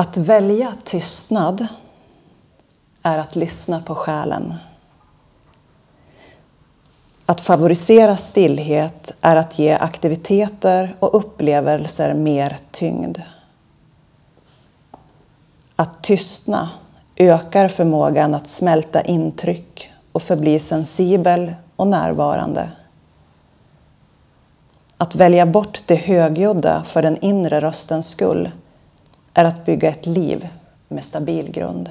Att 0.00 0.16
välja 0.16 0.74
tystnad 0.84 1.66
är 3.02 3.18
att 3.18 3.36
lyssna 3.36 3.80
på 3.80 3.94
själen. 3.94 4.54
Att 7.26 7.40
favorisera 7.40 8.16
stillhet 8.16 9.12
är 9.20 9.36
att 9.36 9.58
ge 9.58 9.72
aktiviteter 9.72 10.96
och 11.00 11.14
upplevelser 11.14 12.14
mer 12.14 12.56
tyngd. 12.70 13.18
Att 15.76 16.02
tystna 16.02 16.70
ökar 17.16 17.68
förmågan 17.68 18.34
att 18.34 18.48
smälta 18.48 19.02
intryck 19.02 19.92
och 20.12 20.22
förbli 20.22 20.60
sensibel 20.60 21.54
och 21.76 21.86
närvarande. 21.86 22.70
Att 24.96 25.14
välja 25.14 25.46
bort 25.46 25.82
det 25.86 25.96
högljudda 25.96 26.84
för 26.84 27.02
den 27.02 27.16
inre 27.20 27.60
röstens 27.60 28.08
skull 28.08 28.50
är 29.34 29.44
att 29.44 29.64
bygga 29.64 29.88
ett 29.88 30.06
liv 30.06 30.48
med 30.88 31.04
stabil 31.04 31.50
grund. 31.50 31.90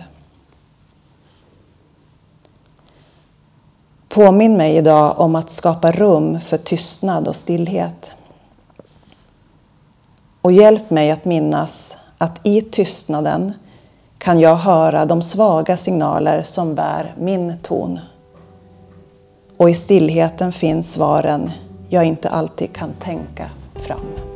Påminn 4.09 4.57
mig 4.57 4.75
idag 4.75 5.19
om 5.19 5.35
att 5.35 5.49
skapa 5.49 5.91
rum 5.91 6.39
för 6.41 6.57
tystnad 6.57 7.27
och 7.27 7.35
stillhet. 7.35 8.11
Och 10.41 10.51
hjälp 10.51 10.89
mig 10.89 11.11
att 11.11 11.25
minnas 11.25 11.97
att 12.17 12.39
i 12.43 12.61
tystnaden 12.61 13.53
kan 14.17 14.39
jag 14.39 14.55
höra 14.55 15.05
de 15.05 15.21
svaga 15.21 15.77
signaler 15.77 16.43
som 16.43 16.75
bär 16.75 17.15
min 17.17 17.53
ton. 17.63 17.99
Och 19.57 19.69
i 19.69 19.73
stillheten 19.73 20.51
finns 20.51 20.91
svaren 20.93 21.51
jag 21.89 22.05
inte 22.05 22.29
alltid 22.29 22.73
kan 22.73 22.93
tänka 22.93 23.49
fram. 23.73 24.28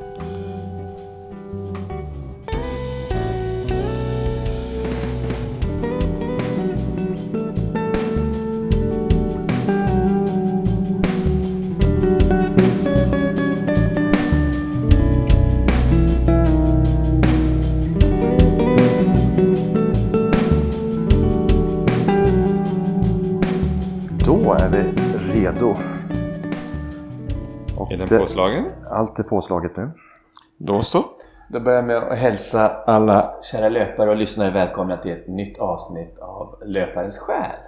Den 28.13 28.27
påslagen? 28.27 28.65
Allt 28.89 29.19
är 29.19 29.23
påslaget 29.23 29.77
nu. 29.77 29.91
Då 30.57 30.81
så. 30.81 31.03
Då 31.47 31.59
börjar 31.59 31.77
jag 31.77 31.85
med 31.85 31.97
att 31.97 32.17
hälsa 32.17 32.71
alla 32.85 33.35
kära 33.41 33.69
löpare 33.69 34.09
och 34.09 34.15
lyssnare 34.15 34.51
välkomna 34.51 34.97
till 34.97 35.11
ett 35.11 35.27
nytt 35.27 35.59
avsnitt 35.59 36.19
av 36.19 36.55
Löparens 36.65 37.19
själ. 37.19 37.59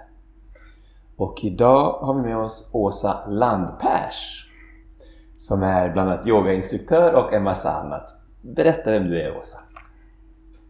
Och 1.16 1.34
idag 1.42 1.92
har 1.92 2.14
vi 2.14 2.20
med 2.22 2.36
oss 2.36 2.70
Åsa 2.74 3.28
Landpers 3.28 4.50
som 5.36 5.62
är 5.62 5.88
bland 5.88 6.10
annat 6.10 6.26
yogainstruktör 6.26 7.14
och 7.14 7.32
en 7.32 7.42
massa 7.42 7.70
annat. 7.70 8.04
Berätta 8.42 8.90
vem 8.90 9.04
du 9.04 9.22
är 9.22 9.38
Åsa. 9.38 9.58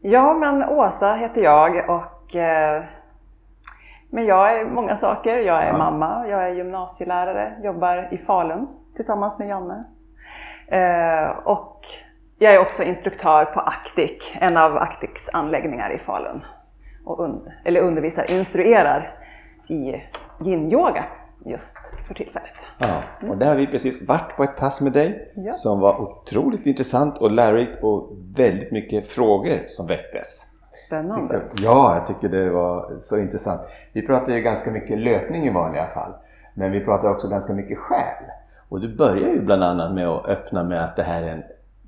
Ja, 0.00 0.34
men 0.34 0.64
Åsa 0.68 1.14
heter 1.14 1.40
jag 1.40 1.90
och 1.90 2.36
eh, 2.36 2.84
men 4.10 4.26
jag 4.26 4.60
är 4.60 4.64
många 4.64 4.96
saker. 4.96 5.38
Jag 5.38 5.62
är 5.62 5.68
ja. 5.68 5.78
mamma, 5.78 6.28
jag 6.28 6.44
är 6.44 6.54
gymnasielärare, 6.54 7.56
jobbar 7.62 8.08
i 8.12 8.18
Falun 8.18 8.68
tillsammans 8.96 9.38
med 9.38 9.48
Janne. 9.48 9.84
Eh, 10.68 11.38
och 11.38 11.86
jag 12.38 12.54
är 12.54 12.58
också 12.58 12.82
instruktör 12.82 13.44
på 13.44 13.60
Actic, 13.60 14.32
en 14.34 14.56
av 14.56 14.76
Actics 14.76 15.28
anläggningar 15.32 15.92
i 15.92 15.98
Falun. 15.98 16.44
Och 17.04 17.20
un 17.20 17.50
eller 17.64 17.80
undervisar, 17.80 18.30
instruerar 18.30 19.18
i 19.68 20.02
yin-yoga 20.40 21.04
just 21.44 21.78
för 22.08 22.14
tillfället. 22.14 22.50
Ja, 22.78 23.02
och 23.28 23.36
där 23.36 23.46
har 23.46 23.54
vi 23.54 23.66
precis 23.66 24.08
varit 24.08 24.36
på 24.36 24.44
ett 24.44 24.56
pass 24.56 24.80
med 24.80 24.92
dig 24.92 25.32
ja. 25.34 25.52
som 25.52 25.80
var 25.80 26.00
otroligt 26.00 26.66
intressant 26.66 27.18
och 27.18 27.30
lärorikt 27.30 27.82
och 27.82 28.10
väldigt 28.36 28.72
mycket 28.72 29.08
frågor 29.08 29.58
som 29.66 29.86
väcktes. 29.86 30.52
Spännande. 30.86 31.42
Ja, 31.62 31.94
jag 31.94 32.06
tycker 32.06 32.28
det 32.28 32.50
var 32.50 32.96
så 33.00 33.18
intressant. 33.18 33.60
Vi 33.92 34.06
pratar 34.06 34.32
ju 34.32 34.40
ganska 34.40 34.70
mycket 34.70 34.98
löpning 34.98 35.46
i 35.46 35.50
vanliga 35.50 35.86
fall, 35.86 36.12
men 36.54 36.72
vi 36.72 36.84
pratar 36.84 37.10
också 37.10 37.28
ganska 37.28 37.52
mycket 37.52 37.78
själ. 37.78 38.24
Och 38.68 38.80
du 38.80 38.96
börjar 38.96 39.28
ju 39.28 39.40
bland 39.40 39.64
annat 39.64 39.94
med 39.94 40.08
att 40.08 40.26
öppna 40.26 40.64
med 40.64 40.84
att 40.84 40.96
det 40.96 41.02
här 41.02 41.22
är 41.22 41.28
en, 41.28 41.42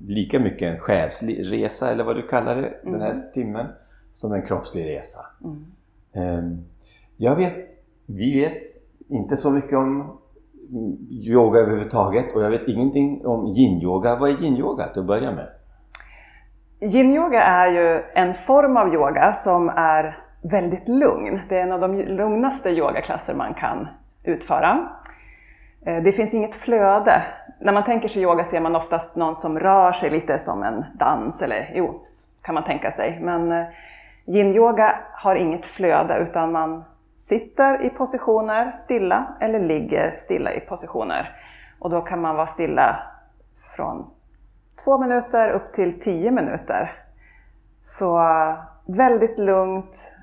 lika 0.07 0.39
mycket 0.39 0.73
en 0.73 0.79
själslig 0.79 1.51
resa, 1.51 1.91
eller 1.91 2.03
vad 2.03 2.15
du 2.15 2.27
kallar 2.27 2.55
det, 2.55 2.67
mm. 2.67 2.91
den 2.91 3.01
här 3.01 3.07
mm. 3.07 3.33
timmen, 3.33 3.67
som 4.13 4.33
en 4.33 4.41
kroppslig 4.41 4.85
resa. 4.85 5.19
Mm. 5.43 6.39
Um, 6.39 6.65
jag 7.17 7.35
vet, 7.35 7.55
vi 8.05 8.41
vet 8.41 8.61
inte 9.07 9.37
så 9.37 9.51
mycket 9.51 9.77
om 9.77 10.17
yoga 11.09 11.59
överhuvudtaget 11.59 12.35
och 12.35 12.43
jag 12.43 12.49
vet 12.49 12.67
ingenting 12.67 13.25
om 13.25 13.47
yin-yoga. 13.47 14.15
Vad 14.15 14.29
är 14.29 14.33
yin-yoga 14.33 14.87
till 14.87 14.99
att 14.99 15.07
börja 15.07 15.31
med? 15.31 15.47
Yin-yoga 16.79 17.41
är 17.43 17.71
ju 17.71 18.03
en 18.13 18.33
form 18.33 18.77
av 18.77 18.93
yoga 18.93 19.33
som 19.33 19.69
är 19.69 20.17
väldigt 20.41 20.87
lugn. 20.87 21.39
Det 21.49 21.57
är 21.57 21.63
en 21.63 21.71
av 21.71 21.79
de 21.79 21.97
lugnaste 21.97 22.69
yogaklasser 22.69 23.33
man 23.33 23.53
kan 23.53 23.87
utföra. 24.23 24.89
Eh, 25.85 26.03
det 26.03 26.11
finns 26.11 26.33
inget 26.33 26.55
flöde. 26.55 27.23
När 27.59 27.73
man 27.73 27.83
tänker 27.83 28.07
sig 28.07 28.21
yoga 28.21 28.45
ser 28.45 28.59
man 28.59 28.75
oftast 28.75 29.15
någon 29.15 29.35
som 29.35 29.59
rör 29.59 29.91
sig 29.91 30.09
lite 30.09 30.39
som 30.39 30.63
en 30.63 30.85
dans, 30.93 31.41
eller 31.41 31.71
jo, 31.75 32.03
kan 32.41 32.55
man 32.55 32.63
tänka 32.63 32.91
sig. 32.91 33.19
Men 33.21 33.51
eh, 33.51 33.67
yin-yoga 34.25 34.95
har 35.13 35.35
inget 35.35 35.65
flöde 35.65 36.17
utan 36.17 36.51
man 36.51 36.83
sitter 37.17 37.85
i 37.85 37.89
positioner 37.89 38.71
stilla 38.71 39.27
eller 39.41 39.59
ligger 39.59 40.15
stilla 40.15 40.53
i 40.53 40.59
positioner. 40.59 41.35
Och 41.79 41.89
då 41.89 42.01
kan 42.01 42.21
man 42.21 42.35
vara 42.35 42.47
stilla 42.47 42.99
från 43.75 44.09
två 44.83 44.97
minuter 44.97 45.49
upp 45.49 45.73
till 45.73 45.99
tio 45.99 46.31
minuter. 46.31 46.91
Så 47.81 48.19
eh, 48.19 48.57
väldigt 48.85 49.37
lugnt, 49.37 50.13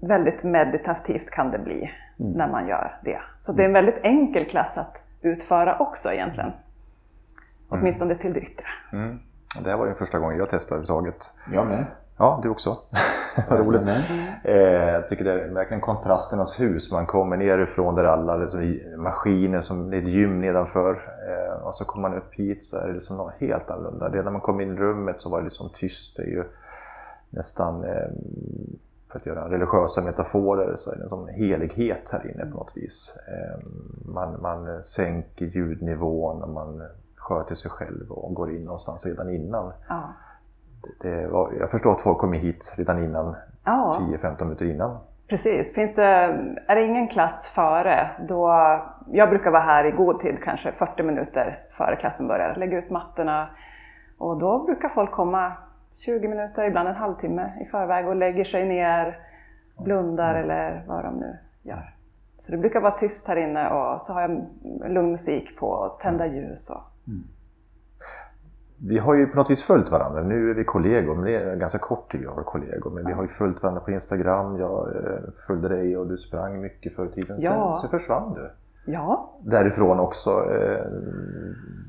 väldigt 0.00 0.44
meditativt 0.44 1.30
kan 1.30 1.50
det 1.50 1.58
bli 1.58 1.90
mm. 2.20 2.32
när 2.32 2.48
man 2.48 2.68
gör 2.68 2.98
det. 3.04 3.18
Så 3.38 3.52
det 3.52 3.62
är 3.62 3.66
en 3.66 3.72
väldigt 3.72 3.98
enkel 4.02 4.44
klass 4.48 4.78
att 4.78 5.02
utföra 5.20 5.78
också 5.78 6.12
egentligen. 6.12 6.50
Mm. 6.50 6.60
Åtminstone 7.68 8.14
till 8.14 8.32
det 8.32 8.40
yttre. 8.40 8.66
Mm. 8.92 9.18
Det 9.64 9.70
här 9.70 9.76
var 9.76 9.86
ju 9.86 9.94
första 9.94 10.18
gången 10.18 10.38
jag 10.38 10.48
testade 10.48 10.80
överhuvudtaget. 10.80 11.34
Jag 11.52 11.66
med. 11.66 11.86
Ja, 12.18 12.40
du 12.42 12.48
också. 12.48 12.76
Vad 13.48 13.58
roligt. 13.58 13.82
Mm. 13.82 13.98
Eh, 14.44 14.90
jag 14.90 15.08
tycker 15.08 15.24
det 15.24 15.32
är 15.32 15.48
verkligen 15.48 15.80
kontrasternas 15.80 16.60
hus. 16.60 16.92
Man 16.92 17.06
kommer 17.06 17.36
nerifrån 17.36 17.94
där 17.94 18.04
alla 18.04 18.36
liksom, 18.36 18.78
maskiner, 18.96 19.60
som 19.60 19.90
det 19.90 19.96
är 19.96 20.02
ett 20.02 20.08
gym 20.08 20.40
nedanför. 20.40 20.90
Eh, 21.28 21.66
och 21.66 21.74
så 21.74 21.84
kommer 21.84 22.08
man 22.08 22.18
upp 22.18 22.34
hit 22.34 22.64
så 22.64 22.78
är 22.78 22.86
det 22.86 22.92
liksom 22.92 23.16
något 23.16 23.34
helt 23.38 23.70
annorlunda. 23.70 24.08
Redan 24.08 24.24
när 24.24 24.32
man 24.32 24.40
kom 24.40 24.60
in 24.60 24.72
i 24.72 24.76
rummet 24.76 25.20
så 25.20 25.30
var 25.30 25.38
det 25.38 25.44
liksom 25.44 25.70
tyst. 25.74 26.16
Det 26.16 26.22
är 26.22 26.26
ju 26.26 26.44
nästan 27.30 27.84
eh, 27.84 28.08
för 29.10 29.18
att 29.18 29.26
göra 29.26 29.50
religiösa 29.50 30.02
metaforer 30.02 30.74
så 30.74 30.92
är 30.92 30.96
det 30.96 31.02
en 31.02 31.08
sån 31.08 31.28
helighet 31.28 32.10
här 32.12 32.30
inne 32.30 32.46
på 32.46 32.58
något 32.58 32.72
vis. 32.76 33.18
Ehm, 33.28 34.12
man, 34.14 34.42
man 34.42 34.82
sänker 34.82 35.46
ljudnivån 35.46 36.42
och 36.42 36.48
man 36.48 36.82
sköter 37.16 37.54
sig 37.54 37.70
själv 37.70 38.10
och 38.10 38.34
går 38.34 38.50
in 38.50 38.64
någonstans 38.64 39.06
redan 39.06 39.30
innan. 39.30 39.72
Ja. 39.88 40.12
Det 41.00 41.26
var, 41.26 41.52
jag 41.60 41.70
förstår 41.70 41.92
att 41.92 42.00
folk 42.00 42.18
kommer 42.18 42.38
hit 42.38 42.74
redan 42.78 43.04
innan, 43.04 43.36
ja. 43.64 43.92
10-15 44.00 44.44
minuter 44.44 44.66
innan. 44.66 44.98
Precis. 45.28 45.74
Finns 45.74 45.94
det, 45.94 46.02
är 46.66 46.74
det 46.74 46.82
ingen 46.82 47.08
klass 47.08 47.46
före, 47.54 48.10
då, 48.28 48.48
jag 49.06 49.30
brukar 49.30 49.50
vara 49.50 49.62
här 49.62 49.84
i 49.84 49.90
god 49.90 50.20
tid, 50.20 50.38
kanske 50.42 50.72
40 50.72 51.02
minuter 51.02 51.62
före 51.70 51.96
klassen 51.96 52.28
börjar, 52.28 52.56
lägga 52.56 52.78
ut 52.78 52.90
mattorna 52.90 53.48
och 54.18 54.38
då 54.38 54.64
brukar 54.64 54.88
folk 54.88 55.10
komma 55.10 55.52
20 55.98 56.28
minuter, 56.28 56.64
ibland 56.64 56.88
en 56.88 56.94
halvtimme 56.94 57.52
i 57.60 57.64
förväg 57.64 58.08
och 58.08 58.16
lägger 58.16 58.44
sig 58.44 58.68
ner, 58.68 59.18
blundar 59.84 60.34
mm. 60.34 60.44
eller 60.44 60.84
vad 60.86 61.04
de 61.04 61.14
nu 61.14 61.38
gör. 61.62 61.94
Så 62.38 62.52
det 62.52 62.58
brukar 62.58 62.80
vara 62.80 62.92
tyst 62.92 63.28
här 63.28 63.36
inne 63.36 63.68
och 63.68 64.00
så 64.00 64.12
har 64.12 64.20
jag 64.20 64.46
lugn 64.90 65.10
musik 65.10 65.58
på 65.58 65.66
och 65.66 66.00
tända 66.00 66.24
mm. 66.24 66.36
ljus. 66.36 66.70
Och... 66.70 67.08
Mm. 67.08 67.24
Vi 68.88 68.98
har 68.98 69.14
ju 69.14 69.26
på 69.26 69.36
något 69.36 69.50
vis 69.50 69.64
följt 69.64 69.90
varandra. 69.90 70.22
Nu 70.22 70.50
är 70.50 70.54
vi 70.54 70.64
kollegor, 70.64 71.14
men 71.14 71.24
det 71.24 71.36
är 71.36 71.56
ganska 71.56 71.78
kort 71.78 72.12
tid 72.12 72.20
jag 72.22 72.30
har 72.30 72.42
kollegor. 72.42 72.90
Men 72.90 73.06
vi 73.06 73.12
har 73.12 73.22
ju 73.22 73.28
följt 73.28 73.62
varandra 73.62 73.80
på 73.80 73.90
Instagram. 73.90 74.56
Jag 74.56 74.96
eh, 74.96 75.20
följde 75.46 75.68
dig 75.68 75.96
och 75.96 76.06
du 76.06 76.16
sprang 76.16 76.60
mycket 76.60 76.96
förr 76.96 77.06
i 77.06 77.08
tiden. 77.08 77.36
Ja. 77.40 77.74
Sen 77.80 77.90
så 77.90 77.98
försvann 77.98 78.34
du. 78.34 78.50
Ja. 78.92 79.34
Därifrån 79.40 80.00
också. 80.00 80.30
Eh, 80.30 80.84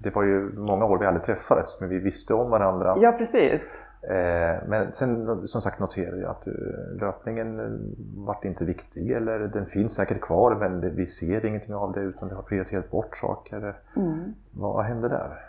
det 0.04 0.16
var 0.16 0.24
ju 0.24 0.52
många 0.58 0.86
år 0.86 0.98
vi 1.00 1.06
aldrig 1.06 1.24
träffades, 1.24 1.82
men 1.82 1.90
vi 1.90 2.00
visste 2.00 2.34
om 2.34 2.50
varandra. 2.50 2.98
Ja, 3.02 3.12
precis. 3.12 3.84
Eh, 4.02 4.68
men 4.68 4.94
sen 4.94 5.48
som 5.48 5.62
sagt 5.62 5.80
noterade 5.80 6.22
jag 6.22 6.32
att 6.32 6.48
eh, 6.48 6.54
löpningen 7.00 7.60
eh, 7.60 8.26
vart 8.26 8.46
inte 8.46 8.66
viktig 8.66 9.12
eller 9.12 9.40
den 9.40 9.66
finns 9.66 9.96
säkert 9.96 10.22
kvar 10.22 10.56
men 10.56 10.96
vi 10.96 11.06
ser 11.06 11.46
ingenting 11.46 11.76
av 11.76 11.92
det 11.92 12.00
utan 12.00 12.30
vi 12.30 12.36
har 12.36 12.42
prioriterat 12.42 12.92
bort 12.92 13.18
saker. 13.18 13.76
Mm. 13.96 14.34
Vad 14.52 14.86
hände 14.86 15.10
där? 15.10 15.40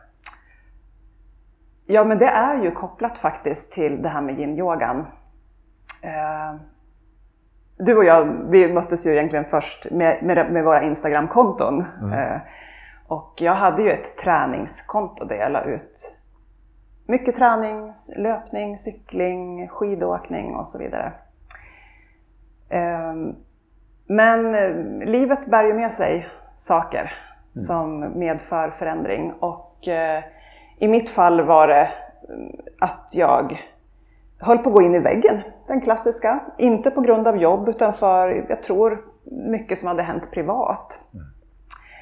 Ja 1.86 2.04
men 2.04 2.18
det 2.18 2.28
är 2.28 2.62
ju 2.62 2.70
kopplat 2.70 3.18
faktiskt 3.18 3.72
till 3.72 4.02
det 4.02 4.08
här 4.08 4.20
med 4.22 4.38
yin-yogan. 4.38 5.06
Du 7.76 7.96
och 7.96 8.04
jag, 8.04 8.50
vi 8.50 8.72
möttes 8.72 9.06
ju 9.06 9.10
egentligen 9.10 9.44
först 9.44 9.90
med, 9.90 10.22
med, 10.22 10.52
med 10.52 10.64
våra 10.64 10.82
Instagram-konton. 10.82 11.84
Eh, 12.12 12.40
och 13.06 13.34
jag 13.36 13.54
hade 13.54 13.82
ju 13.82 13.90
ett 13.90 14.16
träningskonto 14.16 15.24
där 15.24 15.36
jag 15.36 15.52
la 15.52 15.64
ut 15.64 16.19
mycket 17.10 17.34
träning, 17.34 17.92
löpning, 18.18 18.78
cykling, 18.78 19.68
skidåkning 19.68 20.54
och 20.54 20.68
så 20.68 20.78
vidare. 20.78 21.12
Ehm, 22.68 23.34
Men 24.06 24.54
eh, 24.54 25.08
livet 25.08 25.50
bär 25.50 25.64
ju 25.64 25.74
med 25.74 25.92
sig 25.92 26.28
saker 26.56 27.12
som 27.54 28.18
medför 28.18 28.70
förändring 28.70 29.32
och 29.32 29.88
eh, 29.88 30.24
i 30.78 30.88
mitt 30.88 31.10
fall 31.10 31.40
var 31.42 31.68
det 31.68 31.88
mm, 32.28 32.56
att 32.80 33.08
jag 33.12 33.60
höll 34.38 34.58
på 34.58 34.68
att 34.68 34.74
gå 34.74 34.82
in 34.82 34.94
i 34.94 34.98
väggen, 34.98 35.40
den 35.66 35.80
klassiska. 35.80 36.40
Inte 36.58 36.90
på 36.90 37.00
grund 37.00 37.26
av 37.28 37.36
jobb 37.36 37.68
utan 37.68 37.92
för, 37.92 38.46
jag 38.48 38.62
tror, 38.62 39.04
mycket 39.24 39.78
som 39.78 39.88
hade 39.88 40.02
hänt 40.02 40.30
privat. 40.30 40.98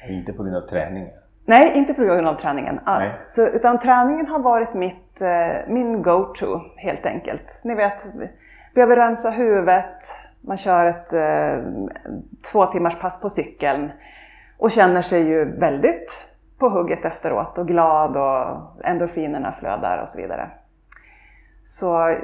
Inte 0.09 0.33
på 0.33 0.43
grund 0.43 0.55
av 0.55 0.61
träningen. 0.67 1.09
Nej, 1.49 1.77
inte 1.77 1.93
på 1.93 2.03
grund 2.03 2.27
av 2.27 2.35
träningen. 2.35 2.79
Ah, 2.83 2.99
Nej. 2.99 3.21
Så, 3.25 3.47
utan 3.47 3.79
träningen 3.79 4.27
har 4.27 4.39
varit 4.39 4.73
mitt, 4.73 5.21
eh, 5.21 5.73
min 5.73 6.01
go-to 6.01 6.61
helt 6.75 7.05
enkelt. 7.05 7.61
Ni 7.63 7.75
vet, 7.75 8.01
behöver 8.75 8.95
rensa 8.95 9.29
huvudet, 9.29 10.03
man 10.41 10.57
kör 10.57 10.85
ett 10.85 11.13
eh, 11.13 11.63
två 12.51 12.65
timmars 12.65 12.99
pass 12.99 13.21
på 13.21 13.29
cykeln 13.29 13.91
och 14.57 14.71
känner 14.71 15.01
sig 15.01 15.27
ju 15.27 15.45
väldigt 15.59 16.27
på 16.59 16.69
hugget 16.69 17.05
efteråt 17.05 17.57
och 17.57 17.67
glad 17.67 18.17
och 18.17 18.85
endorfinerna 18.85 19.51
flödar 19.51 20.01
och 20.01 20.09
så 20.09 20.21
vidare. 20.21 20.49
Så 21.63 22.17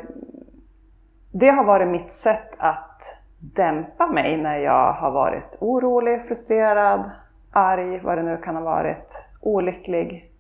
det 1.31 1.50
har 1.50 1.63
varit 1.63 1.88
mitt 1.88 2.12
sätt 2.12 2.54
att 2.57 3.01
dämpa 3.39 4.07
mig 4.07 4.38
när 4.38 4.57
jag 4.57 4.94
har 4.94 5.12
varit 5.12 5.57
orolig, 5.60 6.25
frustrerad, 6.25 7.12
arg, 7.56 8.00
vad 8.04 8.18
det 8.18 8.24
nu 8.24 8.38
kan 8.38 8.56
ha 8.56 8.63
varit, 8.63 9.25
olycklig. 9.42 10.31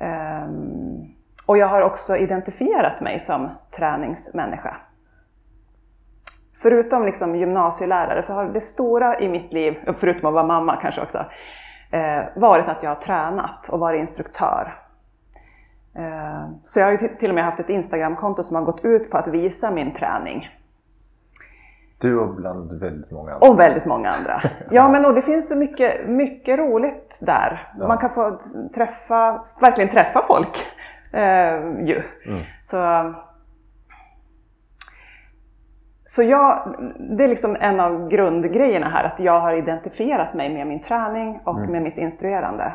Um, 0.00 1.14
och 1.46 1.58
jag 1.58 1.66
har 1.66 1.82
också 1.82 2.16
identifierat 2.16 3.00
mig 3.00 3.18
som 3.18 3.50
träningsmänniska. 3.76 4.76
Förutom 6.62 7.04
liksom 7.04 7.36
gymnasielärare 7.36 8.22
så 8.22 8.32
har 8.32 8.44
det 8.44 8.60
stora 8.60 9.20
i 9.20 9.28
mitt 9.28 9.52
liv, 9.52 9.78
förutom 9.96 10.28
att 10.28 10.34
vara 10.34 10.46
mamma 10.46 10.76
kanske 10.76 11.00
också, 11.00 11.18
eh, 11.90 12.24
varit 12.36 12.68
att 12.68 12.82
jag 12.82 12.90
har 12.90 13.00
tränat 13.00 13.68
och 13.68 13.80
varit 13.80 14.00
instruktör. 14.00 14.74
Eh, 15.94 16.48
Så 16.64 16.80
jag 16.80 16.86
har 16.86 16.92
ju 16.92 17.08
till 17.16 17.28
och 17.28 17.34
med 17.34 17.44
haft 17.44 17.60
ett 17.60 17.68
Instagramkonto 17.68 18.42
som 18.42 18.56
har 18.56 18.62
gått 18.62 18.84
ut 18.84 19.10
på 19.10 19.18
att 19.18 19.28
visa 19.28 19.70
min 19.70 19.94
träning. 19.94 20.48
Du 22.00 22.18
och 22.18 22.34
bland 22.34 22.80
väldigt 22.80 23.10
många 23.10 23.32
andra. 23.32 23.48
Och 23.48 23.60
väldigt 23.60 23.86
många 23.86 24.10
andra. 24.10 24.40
Ja, 24.70 24.88
men 24.88 25.04
och 25.04 25.14
det 25.14 25.22
finns 25.22 25.48
så 25.48 25.56
mycket, 25.56 26.08
mycket 26.08 26.58
roligt 26.58 27.18
där. 27.22 27.68
Ja. 27.78 27.88
Man 27.88 27.98
kan 27.98 28.10
få 28.10 28.38
träffa, 28.74 29.44
verkligen 29.60 29.90
träffa 29.90 30.22
folk. 30.22 30.66
Eh, 31.12 31.86
ju. 31.86 32.02
Så, 32.62 33.14
så 36.04 36.22
jag, 36.22 36.74
det 37.16 37.24
är 37.24 37.28
liksom 37.28 37.56
en 37.60 37.80
av 37.80 38.08
grundgrejerna 38.08 38.88
här, 38.88 39.04
att 39.04 39.20
jag 39.20 39.40
har 39.40 39.52
identifierat 39.52 40.34
mig 40.34 40.54
med 40.54 40.66
min 40.66 40.82
träning 40.82 41.40
och 41.44 41.58
med 41.58 41.82
mitt 41.82 41.98
instruerande. 41.98 42.72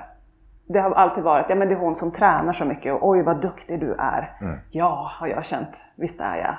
Det 0.68 0.80
har 0.80 0.92
alltid 0.92 1.24
varit, 1.24 1.46
ja 1.50 1.56
men 1.56 1.68
det 1.68 1.74
är 1.74 1.80
hon 1.80 1.96
som 1.96 2.12
tränar 2.12 2.52
så 2.52 2.66
mycket 2.66 2.94
och 2.94 3.10
oj 3.10 3.24
vad 3.24 3.42
duktig 3.42 3.80
du 3.80 3.94
är. 3.94 4.38
Ja, 4.72 5.12
har 5.20 5.28
jag 5.28 5.46
känt. 5.46 5.70
Visst 5.96 6.22
är 6.22 6.36
jag. 6.36 6.56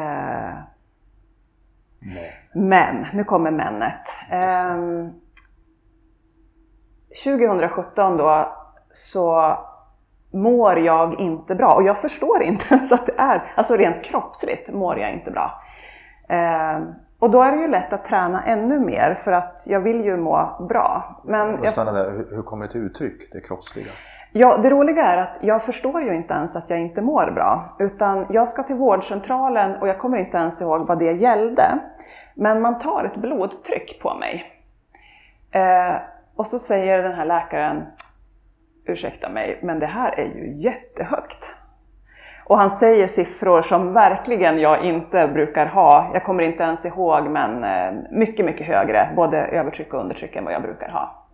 Eh, 0.00 0.54
men, 2.52 3.06
nu 3.12 3.24
kommer 3.24 3.50
männet. 3.50 4.00
Ehm, 4.30 5.12
2017 7.24 8.16
då 8.16 8.56
så 8.92 9.58
mår 10.32 10.78
jag 10.78 11.20
inte 11.20 11.54
bra. 11.54 11.74
Och 11.74 11.82
jag 11.82 11.98
förstår 11.98 12.42
inte 12.42 12.64
ens 12.74 12.92
att 12.92 13.06
det 13.06 13.14
är, 13.18 13.52
alltså 13.54 13.76
rent 13.76 14.04
kroppsligt 14.04 14.72
mår 14.72 14.98
jag 14.98 15.12
inte 15.12 15.30
bra. 15.30 15.62
Ehm, 16.28 16.94
och 17.18 17.30
då 17.30 17.42
är 17.42 17.52
det 17.52 17.62
ju 17.62 17.68
lätt 17.68 17.92
att 17.92 18.04
träna 18.04 18.42
ännu 18.42 18.80
mer 18.80 19.14
för 19.14 19.32
att 19.32 19.64
jag 19.66 19.80
vill 19.80 20.04
ju 20.04 20.16
må 20.16 20.66
bra. 20.68 21.20
Men 21.24 21.58
jag, 21.62 21.86
där. 21.86 22.26
Hur 22.30 22.42
kommer 22.42 22.66
det 22.66 22.72
till 22.72 22.80
uttryck, 22.80 23.32
det 23.32 23.40
kroppsliga? 23.40 23.92
Ja, 24.32 24.56
det 24.56 24.70
roliga 24.70 25.02
är 25.02 25.16
att 25.16 25.38
jag 25.40 25.62
förstår 25.62 26.02
ju 26.02 26.14
inte 26.14 26.34
ens 26.34 26.56
att 26.56 26.70
jag 26.70 26.80
inte 26.80 27.02
mår 27.02 27.30
bra. 27.30 27.76
Utan 27.78 28.26
jag 28.30 28.48
ska 28.48 28.62
till 28.62 28.76
vårdcentralen 28.76 29.76
och 29.76 29.88
jag 29.88 29.98
kommer 29.98 30.18
inte 30.18 30.36
ens 30.36 30.62
ihåg 30.62 30.86
vad 30.86 30.98
det 30.98 31.12
gällde. 31.12 31.78
Men 32.34 32.60
man 32.60 32.78
tar 32.78 33.04
ett 33.04 33.16
blodtryck 33.16 34.00
på 34.02 34.14
mig. 34.14 34.52
Eh, 35.50 35.96
och 36.36 36.46
så 36.46 36.58
säger 36.58 37.02
den 37.02 37.14
här 37.14 37.24
läkaren, 37.24 37.82
ursäkta 38.84 39.28
mig, 39.28 39.60
men 39.62 39.78
det 39.78 39.86
här 39.86 40.20
är 40.20 40.26
ju 40.26 40.62
jättehögt. 40.62 41.56
Och 42.44 42.58
han 42.58 42.70
säger 42.70 43.06
siffror 43.06 43.62
som 43.62 43.92
verkligen 43.92 44.58
jag 44.58 44.84
inte 44.84 45.28
brukar 45.28 45.66
ha. 45.66 46.10
Jag 46.12 46.24
kommer 46.24 46.42
inte 46.42 46.62
ens 46.62 46.84
ihåg, 46.84 47.30
men 47.30 47.64
eh, 47.64 47.92
mycket, 48.10 48.44
mycket 48.44 48.66
högre, 48.66 49.08
både 49.16 49.38
övertryck 49.38 49.94
och 49.94 50.00
undertryck 50.00 50.36
än 50.36 50.44
vad 50.44 50.54
jag 50.54 50.62
brukar 50.62 50.88
ha. 50.88 51.27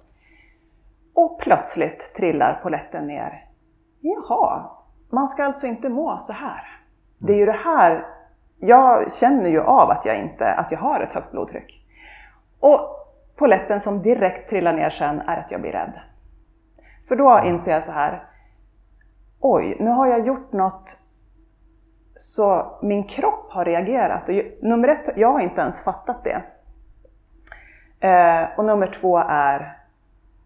Och 1.14 1.40
plötsligt 1.40 2.14
trillar 2.14 2.61
poletten 2.62 3.06
ner. 3.06 3.44
Jaha, 4.00 4.70
man 5.11 5.28
ska 5.28 5.44
alltså 5.44 5.66
inte 5.66 5.88
må 5.88 6.19
så 6.19 6.32
här. 6.32 6.81
Det 7.19 7.32
är 7.32 7.37
ju 7.37 7.46
det 7.46 7.61
här, 7.64 8.06
jag 8.58 9.12
känner 9.12 9.50
ju 9.50 9.61
av 9.61 9.90
att 9.90 10.05
jag 10.05 10.20
inte, 10.20 10.52
att 10.52 10.70
jag 10.70 10.78
har 10.78 11.00
ett 11.00 11.12
högt 11.12 11.31
blodtryck. 11.31 11.87
Och 12.61 12.81
poletten 13.37 13.81
som 13.81 14.02
direkt 14.02 14.50
trillar 14.50 14.72
ner 14.72 14.90
sen 14.90 15.20
är 15.20 15.37
att 15.37 15.50
jag 15.50 15.61
blir 15.61 15.72
rädd. 15.72 16.00
För 17.08 17.16
då 17.16 17.40
inser 17.44 17.72
jag 17.72 17.84
så 17.84 17.93
här, 17.93 18.22
oj, 19.40 19.76
nu 19.81 19.90
har 19.90 20.06
jag 20.06 20.26
gjort 20.26 20.52
något 20.52 21.00
så 22.16 22.78
min 22.82 23.05
kropp 23.05 23.46
har 23.50 23.64
reagerat. 23.64 24.28
Och 24.28 24.34
nummer 24.62 24.88
ett, 24.88 25.08
jag 25.16 25.32
har 25.32 25.40
inte 25.40 25.61
ens 25.61 25.84
fattat 25.84 26.25
det. 26.25 26.43
Eh, 28.08 28.58
och 28.58 28.64
nummer 28.64 28.87
två 28.87 29.19
är, 29.19 29.78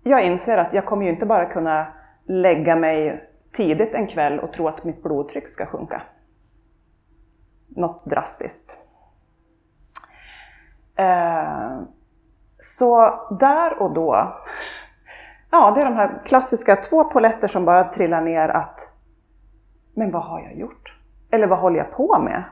jag 0.08 0.25
inser 0.25 0.58
att 0.58 0.72
jag 0.72 0.87
kommer 0.87 1.05
ju 1.05 1.10
inte 1.10 1.26
bara 1.26 1.44
kunna 1.44 1.87
lägga 2.25 2.76
mig 2.76 3.28
tidigt 3.52 3.94
en 3.94 4.06
kväll 4.06 4.40
och 4.40 4.52
tro 4.52 4.69
att 4.69 4.84
mitt 4.84 5.02
blodtryck 5.02 5.49
ska 5.49 5.66
sjunka. 5.66 6.02
Något 7.69 8.05
drastiskt. 8.05 8.78
Eh, 10.97 11.80
så 12.59 13.21
där 13.40 13.82
och 13.82 13.94
då, 13.94 14.37
ja 15.50 15.71
det 15.71 15.80
är 15.80 15.85
de 15.85 15.97
här 15.97 16.23
klassiska 16.25 16.76
två 16.76 17.04
poletter 17.04 17.49
som 17.49 17.64
bara 17.64 17.85
trillar 17.85 18.21
ner 18.21 18.49
att, 18.49 18.92
men 19.94 20.11
vad 20.11 20.23
har 20.23 20.40
jag 20.40 20.54
gjort? 20.59 20.94
Eller 21.30 21.47
vad 21.47 21.59
håller 21.59 21.78
jag 21.78 21.92
på 21.92 22.18
med? 22.18 22.44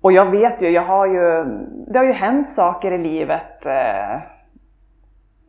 Och 0.00 0.12
jag 0.12 0.30
vet 0.30 0.62
ju, 0.62 0.68
jag 0.68 0.82
har 0.82 1.06
ju, 1.06 1.44
det 1.86 1.98
har 1.98 2.06
ju 2.06 2.12
hänt 2.12 2.48
saker 2.48 2.92
i 2.92 2.98
livet. 2.98 3.66
Eh, 3.66 4.20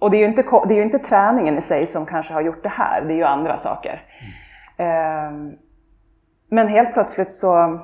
och 0.04 0.12
det 0.12 0.18
är, 0.18 0.20
ju 0.20 0.26
inte, 0.26 0.42
det 0.42 0.74
är 0.74 0.78
ju 0.78 0.82
inte 0.82 1.00
träningen 1.00 1.58
i 1.58 1.62
sig 1.62 1.86
som 1.86 2.06
kanske 2.06 2.34
har 2.34 2.42
gjort 2.42 2.64
det 2.64 2.70
här, 2.70 3.02
det 3.02 3.14
är 3.14 3.16
ju 3.16 3.24
andra 3.24 3.58
saker. 3.58 4.06
Eh, 4.78 5.32
men 6.50 6.68
helt 6.68 6.94
plötsligt 6.94 7.32
så 7.32 7.80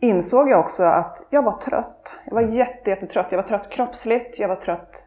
insåg 0.00 0.48
jag 0.48 0.60
också 0.60 0.84
att 0.84 1.26
jag 1.30 1.42
var 1.42 1.52
trött. 1.52 2.20
Jag 2.24 2.34
var 2.34 2.42
jätte, 2.42 2.90
jättetrött. 2.90 3.26
Jag 3.30 3.42
var 3.42 3.48
trött 3.48 3.70
kroppsligt, 3.70 4.38
jag 4.38 4.48
var 4.48 4.56
trött 4.56 5.04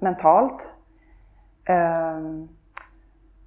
mentalt. 0.00 0.70
Ehm, 1.64 2.48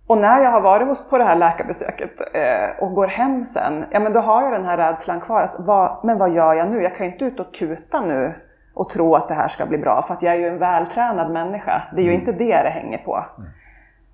och 0.08 0.18
när 0.18 0.40
jag 0.40 0.52
har 0.52 0.62
varit 0.62 0.88
hos, 0.88 1.10
på 1.10 1.18
det 1.18 1.24
här 1.24 1.36
läkarbesöket 1.36 2.22
eh, 2.34 2.84
och 2.84 2.94
går 2.94 3.08
hem 3.08 3.46
sen, 3.46 3.86
ja 3.92 4.00
men 4.00 4.14
då 4.14 4.20
har 4.20 4.44
jag 4.44 4.52
den 4.52 4.66
här 4.66 4.78
rädslan 4.78 5.22
kvar. 5.22 5.42
Alltså, 5.42 5.64
vad, 5.64 6.06
men 6.06 6.18
vad 6.18 6.34
gör 6.34 6.54
jag 6.54 6.72
nu? 6.72 6.82
Jag 6.82 6.96
kan 6.98 7.06
ju 7.06 7.12
inte 7.12 7.26
ut 7.26 7.40
och 7.40 7.54
kuta 7.54 8.02
nu 8.02 8.34
och 8.76 8.90
tro 8.90 9.16
att 9.16 9.28
det 9.28 9.34
här 9.34 9.48
ska 9.48 9.66
bli 9.66 9.78
bra, 9.78 10.02
för 10.02 10.14
att 10.14 10.22
jag 10.22 10.34
är 10.34 10.40
ju 10.40 10.48
en 10.48 10.58
vältränad 10.58 11.32
människa. 11.32 11.84
Det 11.96 12.02
är 12.02 12.06
ju 12.06 12.14
inte 12.14 12.32
det 12.32 12.64
det 12.64 12.70
hänger 12.70 12.98
på. 12.98 13.26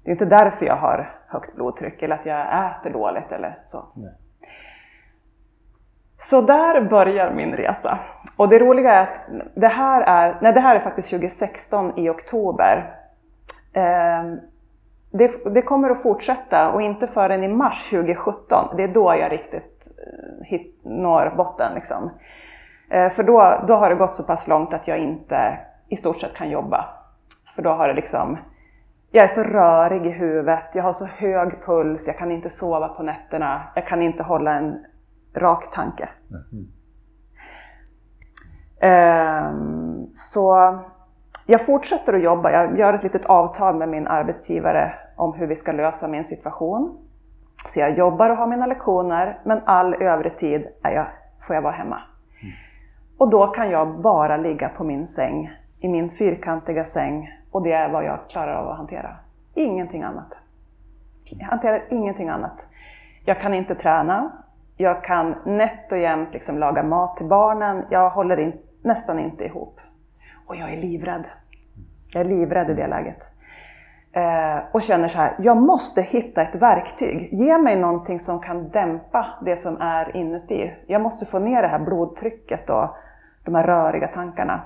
Det 0.04 0.10
är 0.10 0.12
inte 0.12 0.26
därför 0.26 0.66
jag 0.66 0.76
har 0.76 1.16
högt 1.28 1.56
blodtryck 1.56 2.02
eller 2.02 2.16
att 2.16 2.26
jag 2.26 2.42
äter 2.42 2.90
dåligt 2.90 3.32
eller 3.32 3.60
så. 3.64 3.84
Så 6.18 6.42
där 6.42 6.82
börjar 6.82 7.34
min 7.34 7.54
resa. 7.54 8.00
Och 8.38 8.50
det 8.50 8.60
roliga 8.60 8.94
är 8.94 9.02
att 9.02 9.22
det 9.56 9.68
här 9.68 10.02
är, 10.02 10.38
nej 10.42 10.54
det 10.54 10.60
här 10.60 10.76
är 10.76 10.80
faktiskt 10.80 11.10
2016 11.10 12.00
i 12.00 12.10
oktober. 12.10 12.96
Ehm, 13.74 14.40
det, 15.12 15.54
det 15.54 15.62
kommer 15.62 15.90
att 15.90 16.02
fortsätta 16.02 16.72
och 16.72 16.82
inte 16.82 17.08
förrän 17.08 17.44
i 17.44 17.48
mars 17.48 17.90
2017, 17.90 18.74
det 18.78 18.84
är 18.84 18.88
då 18.88 19.16
jag 19.16 19.32
riktigt 19.32 19.88
eh, 19.88 20.46
hit, 20.46 20.80
når 20.84 21.34
botten. 21.38 21.74
Liksom. 21.76 22.10
Eh, 22.92 23.10
för 23.10 23.24
då, 23.24 23.64
då 23.68 23.74
har 23.74 23.90
det 23.90 23.96
gått 23.96 24.16
så 24.16 24.24
pass 24.24 24.48
långt 24.48 24.74
att 24.74 24.88
jag 24.88 25.00
inte 25.00 25.60
i 25.90 25.98
stort 25.98 26.22
sett 26.22 26.34
kan 26.34 26.50
jobba. 26.50 26.86
För 27.56 27.62
då 27.62 27.70
har 27.70 27.88
det 27.88 27.94
liksom, 27.94 28.38
jag 29.12 29.24
är 29.24 29.28
så 29.28 29.44
rörig 29.44 30.06
i 30.06 30.10
huvudet, 30.10 30.66
jag 30.74 30.84
har 30.84 30.94
så 30.94 31.06
hög 31.06 31.66
puls, 31.66 32.08
jag 32.08 32.18
kan 32.18 32.32
inte 32.32 32.50
sova 32.50 32.88
på 32.88 33.04
nätterna, 33.04 33.62
jag 33.76 33.88
kan 33.88 34.02
inte 34.02 34.24
hålla 34.24 34.54
en 34.54 34.86
rak 35.36 35.72
tanke. 35.72 36.10
Ehm, 38.82 40.08
så 40.14 40.80
jag 41.46 41.66
fortsätter 41.66 42.14
att 42.14 42.24
jobba. 42.24 42.52
Jag 42.52 42.80
gör 42.80 42.94
ett 42.94 43.04
litet 43.04 43.26
avtal 43.26 43.76
med 43.76 43.90
min 43.90 44.08
arbetsgivare 44.08 44.94
om 45.16 45.34
hur 45.34 45.48
vi 45.48 45.56
ska 45.56 45.72
lösa 45.72 46.08
min 46.08 46.24
situation. 46.24 46.98
Så 47.68 47.80
jag 47.80 47.98
jobbar 47.98 48.30
och 48.30 48.38
har 48.38 48.48
mina 48.48 48.66
lektioner, 48.66 49.40
men 49.46 49.62
all 49.66 49.94
övrig 50.02 50.38
tid 50.38 50.68
är 50.84 50.92
jag, 50.92 51.08
får 51.48 51.56
jag 51.56 51.62
vara 51.62 51.74
hemma. 51.74 52.02
Och 53.22 53.30
då 53.30 53.48
kan 53.48 53.70
jag 53.70 54.02
bara 54.02 54.38
ligga 54.38 54.70
på 54.70 54.84
min 54.84 55.08
säng, 55.08 55.52
i 55.80 55.88
min 55.88 56.10
fyrkantiga 56.10 56.86
säng, 56.86 57.30
och 57.52 57.64
det 57.64 57.72
är 57.72 57.90
vad 57.90 58.06
jag 58.06 58.20
klarar 58.30 58.54
av 58.54 58.70
att 58.70 58.78
hantera. 58.78 59.16
Ingenting 59.54 60.04
annat. 60.04 60.34
Jag 61.24 61.48
hanterar 61.48 61.84
ingenting 61.90 62.30
annat. 62.30 62.58
Jag 63.26 63.42
kan 63.42 63.54
inte 63.54 63.76
träna. 63.76 64.32
Jag 64.78 65.04
kan 65.04 65.36
nätt 65.46 65.92
och 65.92 65.98
jämnt 65.98 66.34
liksom 66.34 66.58
laga 66.58 66.84
mat 66.84 67.18
till 67.18 67.26
barnen. 67.26 67.86
Jag 67.90 68.10
håller 68.10 68.40
in, 68.40 68.54
nästan 68.82 69.20
inte 69.20 69.44
ihop. 69.44 69.80
Och 70.48 70.56
jag 70.56 70.74
är 70.74 70.78
livrädd. 70.78 71.28
Jag 72.08 72.22
är 72.22 72.26
livrädd 72.26 72.70
i 72.70 72.74
det 72.74 72.88
läget. 72.88 73.24
Eh, 74.12 74.60
och 74.72 74.82
känner 74.82 75.08
så 75.08 75.18
här, 75.18 75.36
jag 75.40 75.58
måste 75.58 76.02
hitta 76.02 76.42
ett 76.42 76.56
verktyg. 76.56 77.30
Ge 77.32 77.58
mig 77.58 77.76
någonting 77.76 78.20
som 78.20 78.40
kan 78.40 78.70
dämpa 78.70 79.26
det 79.46 79.58
som 79.58 79.82
är 79.82 80.16
inuti. 80.16 80.74
Jag 80.88 81.02
måste 81.02 81.26
få 81.26 81.40
ner 81.40 81.62
det 81.62 81.68
här 81.68 81.80
blodtrycket 81.80 82.70
och 82.70 82.96
de 83.44 83.56
här 83.56 83.68
röriga 83.68 84.08
tankarna. 84.08 84.62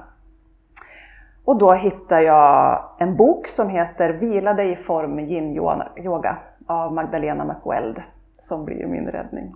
Och 1.45 1.57
då 1.57 1.73
hittar 1.73 2.19
jag 2.19 2.85
en 2.99 3.17
bok 3.17 3.47
som 3.47 3.69
heter 3.69 4.13
Vila 4.13 4.53
dig 4.53 4.71
i 4.71 4.75
form 4.75 5.15
med 5.15 5.31
yin-yoga 5.31 6.37
av 6.65 6.93
Magdalena 6.93 7.45
McWeld 7.45 8.01
som 8.37 8.65
blir 8.65 8.87
min 8.87 9.07
räddning. 9.07 9.53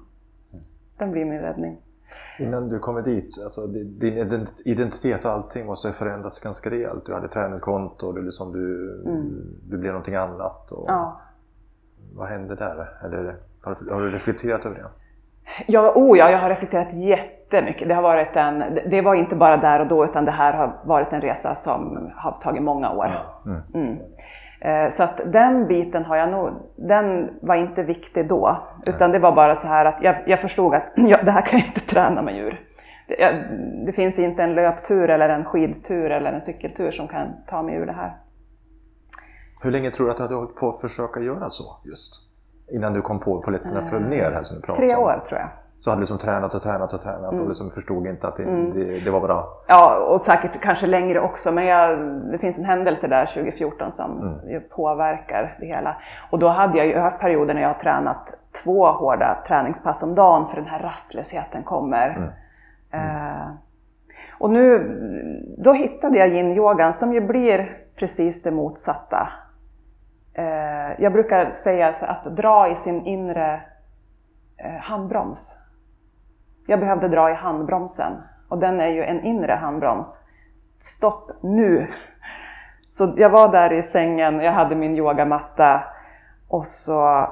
Den 0.97 1.11
blir 1.11 1.25
min 1.25 1.39
räddning. 1.39 1.81
Innan 2.39 2.69
du 2.69 2.79
kommer 2.79 3.01
dit, 3.01 3.39
alltså 3.43 3.67
din 3.67 4.47
identitet 4.65 5.25
och 5.25 5.31
allting 5.31 5.65
måste 5.65 5.87
ha 5.87 5.93
förändrats 5.93 6.39
ganska 6.39 6.69
rejält. 6.69 7.05
Du 7.05 7.13
hade 7.13 7.27
träningskonto, 7.27 8.11
du, 8.11 8.21
liksom, 8.21 8.51
du, 8.51 8.93
mm. 9.05 9.57
du 9.69 9.77
blev 9.77 9.91
någonting 9.91 10.15
annat. 10.15 10.71
Och 10.71 10.85
ja. 10.89 11.21
Vad 12.13 12.27
hände 12.27 12.55
där? 12.55 12.97
Eller, 13.03 13.35
har 13.61 14.01
du 14.01 14.11
reflekterat 14.11 14.65
över 14.65 14.75
det? 14.75 14.89
Ja, 15.67 15.93
oh 15.95 16.17
ja, 16.17 16.31
jag 16.31 16.37
har 16.37 16.49
reflekterat 16.49 16.93
jättemycket. 16.93 17.87
Det, 17.87 17.93
har 17.93 18.01
varit 18.01 18.35
en, 18.35 18.79
det 18.89 19.01
var 19.01 19.15
inte 19.15 19.35
bara 19.35 19.57
där 19.57 19.79
och 19.79 19.87
då, 19.87 20.03
utan 20.03 20.25
det 20.25 20.31
här 20.31 20.53
har 20.53 20.79
varit 20.83 21.13
en 21.13 21.21
resa 21.21 21.55
som 21.55 22.11
har 22.15 22.31
tagit 22.31 22.63
många 22.63 22.91
år. 22.91 23.11
Mm. 23.45 23.61
Mm. 23.73 23.99
Eh, 24.61 24.89
så 24.89 25.03
att 25.03 25.21
den 25.25 25.67
biten 25.67 26.05
har 26.05 26.15
jag 26.15 26.29
nog, 26.29 26.49
den 26.75 27.29
var 27.41 27.55
inte 27.55 27.83
viktig 27.83 28.27
då. 28.27 28.57
Utan 28.85 29.11
det 29.11 29.19
var 29.19 29.31
bara 29.31 29.55
så 29.55 29.67
här 29.67 29.85
att 29.85 30.01
jag, 30.01 30.15
jag 30.25 30.39
förstod 30.39 30.73
att 30.75 30.83
ja, 30.95 31.19
det 31.23 31.31
här 31.31 31.41
kan 31.41 31.59
jag 31.59 31.67
inte 31.67 31.79
träna 31.95 32.21
mig 32.21 32.39
ur. 32.39 32.59
Det, 33.07 33.45
det, 33.85 33.91
finns 33.91 34.19
inte 34.19 34.43
en 34.43 34.55
löptur 34.55 35.09
eller 35.09 35.29
en 35.29 35.45
skidtur 35.45 36.11
eller 36.11 36.33
en 36.33 36.41
cykeltur 36.41 36.91
som 36.91 37.07
kan 37.07 37.27
ta 37.47 37.63
mig 37.63 37.75
ur 37.75 37.85
det 37.85 37.93
här. 37.93 38.17
Hur 39.63 39.71
länge 39.71 39.91
tror 39.91 40.05
du 40.05 40.11
att 40.11 40.17
du 40.17 40.23
hade 40.23 40.35
hållit 40.35 40.55
på 40.55 40.69
att 40.69 40.81
försöka 40.81 41.19
göra 41.19 41.49
så 41.49 41.63
just? 41.85 42.28
Innan 42.71 42.93
du 42.93 43.01
kom 43.01 43.19
på 43.19 43.37
att 43.37 43.43
polletterna 43.43 43.81
föll 43.81 44.01
ner 44.01 44.31
här 44.31 44.43
som 44.43 44.55
du 44.55 44.61
pratade 44.61 44.87
Tre 44.87 44.95
år 44.95 45.21
tror 45.27 45.39
jag. 45.39 45.49
Så 45.79 45.89
hade 45.89 45.99
liksom 45.99 46.17
tränat 46.17 46.53
och 46.53 46.61
tränat 46.61 46.93
och 46.93 47.01
tränat 47.01 47.31
Mm. 47.31 47.41
och 47.41 47.47
liksom 47.47 47.71
förstod 47.71 48.07
inte 48.07 48.27
att 48.27 48.37
det, 48.37 48.43
det, 48.73 48.99
det 48.99 49.11
var 49.11 49.21
bra? 49.21 49.47
Ja, 49.67 49.97
och 49.97 50.21
säkert 50.21 50.61
kanske 50.61 50.87
längre 50.87 51.19
också. 51.19 51.51
Men 51.51 51.65
jag, 51.65 51.99
det 52.31 52.37
finns 52.37 52.57
en 52.57 52.65
händelse 52.65 53.07
där 53.07 53.25
2014 53.25 53.91
som 53.91 54.21
ju 54.47 54.59
påverkar 54.59 55.57
det 55.59 55.65
hela. 55.65 55.97
Och 56.31 56.39
då 56.39 56.47
hade 56.47 56.77
jag 56.77 56.87
ju 56.87 56.97
haft 56.97 57.19
perioder 57.19 57.53
när 57.53 57.61
jag 57.61 57.69
har 57.69 57.79
tränat 57.79 58.33
två 58.63 58.91
hårda 58.91 59.43
träningspass 59.47 60.03
om 60.03 60.15
dagen 60.15 60.45
för 60.45 60.55
den 60.55 60.65
här 60.65 60.79
rastlösheten 60.79 61.63
kommer. 61.63 62.33
Eh, 62.91 63.49
och 64.39 64.49
nu, 64.49 64.95
då 65.57 65.73
hittade 65.73 66.17
jag 66.17 66.29
yin-yogan 66.29 66.93
som 66.93 67.13
ju 67.13 67.21
blir 67.21 67.77
precis 67.95 68.43
det 68.43 68.51
motsatta. 68.51 69.29
Eh, 70.39 71.01
jag 71.03 71.13
brukar 71.13 71.49
säga 71.49 71.93
så 71.93 72.05
att 72.05 72.23
dra 72.23 72.71
i 72.71 72.75
sin 72.75 73.05
inre 73.05 73.61
eh, 74.57 74.81
handbroms. 74.81 75.57
Jag 76.67 76.79
behövde 76.79 77.07
dra 77.07 77.31
i 77.31 77.33
handbromsen 77.33 78.13
och 78.49 78.57
den 78.57 78.79
är 78.79 78.87
ju 78.87 79.03
en 79.03 79.23
inre 79.23 79.53
handbroms. 79.53 80.25
Stopp 80.77 81.31
nu! 81.41 81.87
Så 82.89 83.13
jag 83.17 83.29
var 83.29 83.51
där 83.51 83.73
i 83.73 83.83
sängen, 83.83 84.39
jag 84.39 84.51
hade 84.51 84.75
min 84.75 84.95
yogamatta 84.95 85.83
och 86.47 86.65
så 86.65 87.29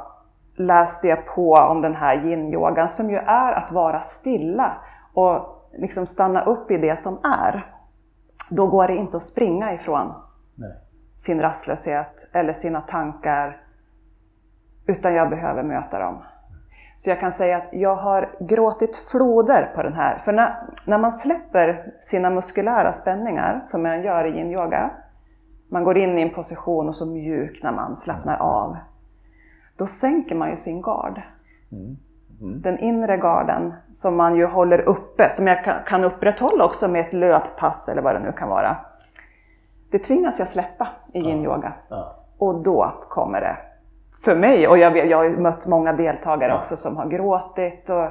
läste 0.55 1.07
jag 1.07 1.25
på 1.25 1.53
om 1.53 1.81
den 1.81 1.95
här 1.95 2.15
yin-yogan 2.15 2.89
som 2.89 3.09
ju 3.09 3.17
är 3.17 3.53
att 3.53 3.71
vara 3.71 4.01
stilla 4.01 4.77
och 5.13 5.69
liksom 5.73 6.07
stanna 6.07 6.41
upp 6.41 6.71
i 6.71 6.77
det 6.77 6.99
som 6.99 7.17
är. 7.23 7.65
Då 8.49 8.67
går 8.67 8.87
det 8.87 8.95
inte 8.95 9.17
att 9.17 9.23
springa 9.23 9.73
ifrån 9.73 10.13
sin 11.17 11.41
rastlöshet 11.41 12.29
eller 12.33 12.53
sina 12.53 12.81
tankar, 12.81 13.57
utan 14.87 15.13
jag 15.13 15.29
behöver 15.29 15.63
möta 15.63 15.99
dem. 15.99 16.23
Så 16.97 17.09
jag 17.09 17.19
kan 17.19 17.31
säga 17.31 17.57
att 17.57 17.67
jag 17.71 17.95
har 17.95 18.29
gråtit 18.39 18.97
floder 19.11 19.71
på 19.75 19.83
den 19.83 19.93
här. 19.93 20.17
För 20.17 20.33
när, 20.33 20.55
när 20.87 20.97
man 20.97 21.13
släpper 21.13 21.93
sina 22.01 22.29
muskulära 22.29 22.91
spänningar, 22.91 23.59
som 23.63 23.83
man 23.83 24.01
gör 24.01 24.25
i 24.25 24.29
yin-yoga, 24.39 24.89
man 25.69 25.83
går 25.83 25.97
in 25.97 26.17
i 26.17 26.21
en 26.21 26.33
position 26.33 26.87
och 26.87 26.95
så 26.95 27.05
mjuknar 27.05 27.71
man, 27.71 27.95
slappnar 27.95 28.37
av. 28.37 28.77
Då 29.77 29.85
sänker 29.87 30.35
man 30.35 30.49
ju 30.49 30.57
sin 30.57 30.81
gard. 30.81 31.21
Den 32.39 32.79
inre 32.79 33.17
garden 33.17 33.73
som 33.91 34.17
man 34.17 34.35
ju 34.35 34.45
håller 34.45 34.81
uppe, 34.81 35.29
som 35.29 35.47
jag 35.47 35.63
kan- 35.63 35.83
kan 35.85 36.03
upprätthålla 36.03 36.65
också 36.65 36.87
med 36.87 37.01
ett 37.01 37.13
löppass 37.13 37.89
eller 37.89 38.01
vad 38.01 38.15
det 38.15 38.19
nu 38.19 38.31
kan 38.31 38.49
vara. 38.49 38.77
Det 39.91 39.99
tvingas 39.99 40.39
jag 40.39 40.49
släppa 40.49 40.87
i 41.13 41.19
yin-yoga. 41.19 41.73
Ja. 41.89 42.15
Och 42.37 42.63
då 42.63 42.93
kommer 43.09 43.41
det. 43.41 43.57
För 44.23 44.35
mig, 44.35 44.67
och 44.67 44.77
jag, 44.77 44.97
jag 45.09 45.17
har 45.17 45.29
mött 45.29 45.67
många 45.67 45.93
deltagare 45.93 46.59
också 46.59 46.77
som 46.77 46.97
har 46.97 47.05
gråtit. 47.09 47.89
Och, 47.89 48.09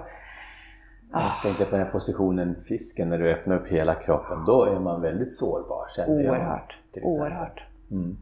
Jag 1.12 1.32
tänkte 1.42 1.64
på 1.64 1.70
den 1.76 1.84
här 1.84 1.92
positionen 1.92 2.56
fisken 2.68 3.08
när 3.08 3.18
du 3.18 3.32
öppnar 3.32 3.56
upp 3.56 3.66
hela 3.66 3.94
kroppen. 3.94 4.44
Då 4.44 4.64
är 4.64 4.80
man 4.80 5.00
väldigt 5.00 5.32
sårbar 5.32 5.86
kände 5.96 6.22
jag. 6.22 6.30
oerhört, 6.32 6.78
oerhört. 7.02 7.62
Mm. 7.90 8.16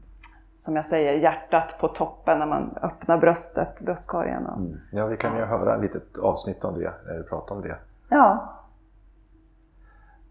Som 0.59 0.77
jag 0.77 0.87
säger, 0.87 1.13
hjärtat 1.13 1.79
på 1.81 1.89
toppen 1.89 2.39
när 2.39 2.47
man 2.47 2.79
öppnar 2.83 3.19
bröstet, 3.19 3.83
bröstkorgen. 3.87 4.47
Och, 4.47 4.61
Ja, 4.93 5.07
vi 5.07 5.17
kan 5.17 5.37
ju 5.37 5.45
höra 5.45 5.75
ett 5.75 5.83
litet 5.83 6.19
avsnitt 6.19 6.65
om 6.65 6.79
det 6.79 6.93
när 7.07 7.15
du 7.15 7.23
pratar 7.23 7.55
om 7.55 7.63
det. 7.63 7.77
Ja, 8.09 8.53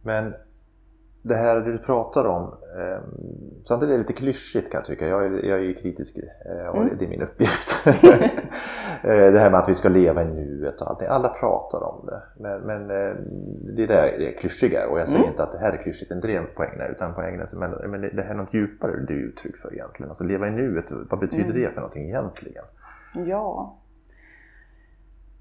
Men 0.01 0.34
det 1.24 1.36
här 1.36 1.62
du 1.62 1.77
pratar 1.77 2.25
om, 2.25 2.44
eh, 2.77 3.00
samtidigt 3.63 3.94
är 3.94 3.98
det 3.98 4.01
lite 4.01 4.13
klyschigt 4.13 4.72
kan 4.72 4.77
jag 4.77 4.86
tycka. 4.86 5.08
Jag 5.08 5.25
är, 5.25 5.46
jag 5.46 5.65
är 5.65 5.74
kritisk 5.74 6.18
eh, 6.18 6.68
och 6.68 6.86
det 7.00 7.06
är 7.06 7.10
min 7.10 7.22
uppgift. 7.22 7.86
Eh, 9.03 9.32
det 9.32 9.39
här 9.39 9.50
med 9.50 9.60
att 9.60 9.70
vi 9.70 9.74
ska 9.74 9.89
leva 9.89 10.24
i 10.24 10.25
nuet 10.25 10.82
och 10.82 10.89
allting. 10.89 11.08
Alla 11.08 11.30
pratar 11.30 11.84
om 11.84 12.06
det. 12.06 12.22
Men, 12.39 12.62
men 12.62 12.92
eh, 12.92 13.15
det 13.75 13.86
där 13.86 14.03
är 14.03 14.38
klyschiga 14.39 14.88
och 14.88 15.00
jag 15.00 15.08
säger 15.08 15.27
inte 15.27 15.44
att 15.44 15.51
det 15.51 15.58
här 15.58 15.72
är 15.72 15.77
klyschigt, 15.77 16.12
det 16.22 16.36
är 16.36 16.50
poängen 16.56 16.92
utan 16.92 17.13
poängen 17.13 17.48
men, 17.53 17.72
men 17.92 18.01
det, 18.01 18.24
här 18.24 18.30
är 18.30 18.34
något 18.34 18.53
djupare 18.53 19.06
du 19.08 19.13
uttryck 19.13 19.58
för 19.58 19.74
egentligen. 19.74 20.10
Alltså 20.10 20.24
leva 20.24 20.48
i 20.48 20.51
nuet, 20.51 20.92
vad 21.10 21.20
betyder 21.20 21.53
det 21.53 21.74
för 21.74 21.82
någonting 21.82 22.03
egentligen? 22.03 22.63
ja. 23.13 23.77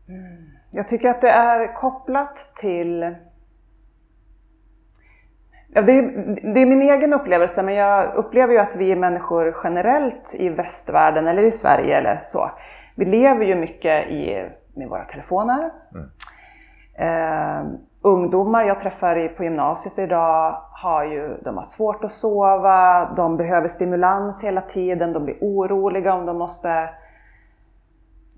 Mm. 0.09 0.51
Jag 0.71 0.89
tycker 0.89 1.09
att 1.09 1.21
det 1.21 1.31
är 1.31 1.75
kopplat 1.75 2.53
till 2.55 3.15
Ja, 5.75 5.83
det, 5.83 5.93
är, 5.93 6.02
det 6.55 6.61
är 6.61 6.67
min 6.67 6.83
egen 6.83 7.12
upplevelse, 7.12 7.62
men 7.62 7.75
jag 7.75 8.14
upplever 8.14 8.52
ju 8.52 8.59
att 8.59 8.76
vi 8.76 8.97
människor 8.97 9.57
generellt 9.64 10.35
i 10.35 10.49
västvärlden, 10.49 11.26
eller 11.26 11.43
i 11.43 11.50
Sverige 11.50 11.99
eller 11.99 12.21
så, 12.23 12.50
vi 12.95 13.05
lever 13.05 13.45
ju 13.45 13.55
mycket 13.55 14.09
i, 14.09 14.49
med 14.75 14.88
våra 14.88 15.05
telefoner. 15.05 15.71
Eh, 16.99 17.67
ungdomar 18.02 18.64
jag 18.64 18.81
träffar 18.81 19.29
på 19.29 19.45
gymnasiet 19.45 19.99
idag 19.99 20.62
har 20.71 21.05
ju, 21.05 21.37
de 21.45 21.57
har 21.57 21.62
svårt 21.62 22.05
att 22.05 22.11
sova, 22.11 23.11
de 23.17 23.37
behöver 23.37 23.69
stimulans 23.69 24.45
hela 24.45 24.61
tiden, 24.61 25.12
de 25.12 25.25
blir 25.25 25.38
oroliga 25.41 26.14
om 26.14 26.26
de 26.26 26.38
måste 26.38 26.88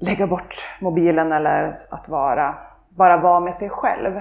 lägga 0.01 0.27
bort 0.27 0.55
mobilen 0.81 1.33
eller 1.33 1.73
att 1.91 2.09
vara, 2.09 2.55
bara 2.89 3.17
vara 3.17 3.41
med 3.41 3.55
sig 3.55 3.69
själv. 3.69 4.21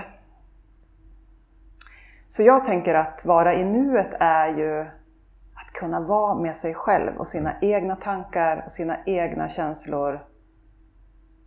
Så 2.35 2.43
jag 2.43 2.65
tänker 2.65 2.95
att 2.95 3.25
vara 3.25 3.53
i 3.53 3.65
nuet 3.65 4.13
är 4.19 4.47
ju 4.47 4.79
att 5.53 5.73
kunna 5.73 5.99
vara 5.99 6.35
med 6.35 6.55
sig 6.55 6.73
själv 6.73 7.17
och 7.17 7.27
sina 7.27 7.55
egna 7.61 7.95
tankar 7.95 8.63
och 8.65 8.71
sina 8.71 8.97
egna 9.05 9.49
känslor 9.49 10.19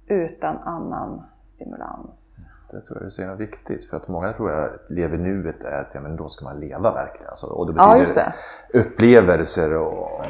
utan 0.06 0.56
annan 0.56 1.22
stimulans. 1.40 2.48
Det 2.70 2.80
tror 2.80 2.98
jag 2.98 3.06
är 3.06 3.10
så 3.10 3.22
himla 3.22 3.36
viktigt 3.36 3.84
för 3.84 3.96
att 3.96 4.08
många 4.08 4.32
tror 4.32 4.52
att 4.52 4.90
leva 4.90 5.14
i 5.14 5.18
nuet 5.18 5.64
är 5.64 5.80
att 5.80 5.90
ja, 5.94 6.00
men 6.00 6.16
då 6.16 6.28
ska 6.28 6.44
man 6.44 6.60
leva 6.60 6.92
verkligen. 6.92 7.28
Alltså, 7.28 7.46
och 7.46 7.66
det 7.66 7.72
Ja, 7.76 7.86
betyder 7.86 7.98
just 7.98 8.16
det. 8.16 8.34
upplevelser 8.78 9.76
och, 9.76 10.20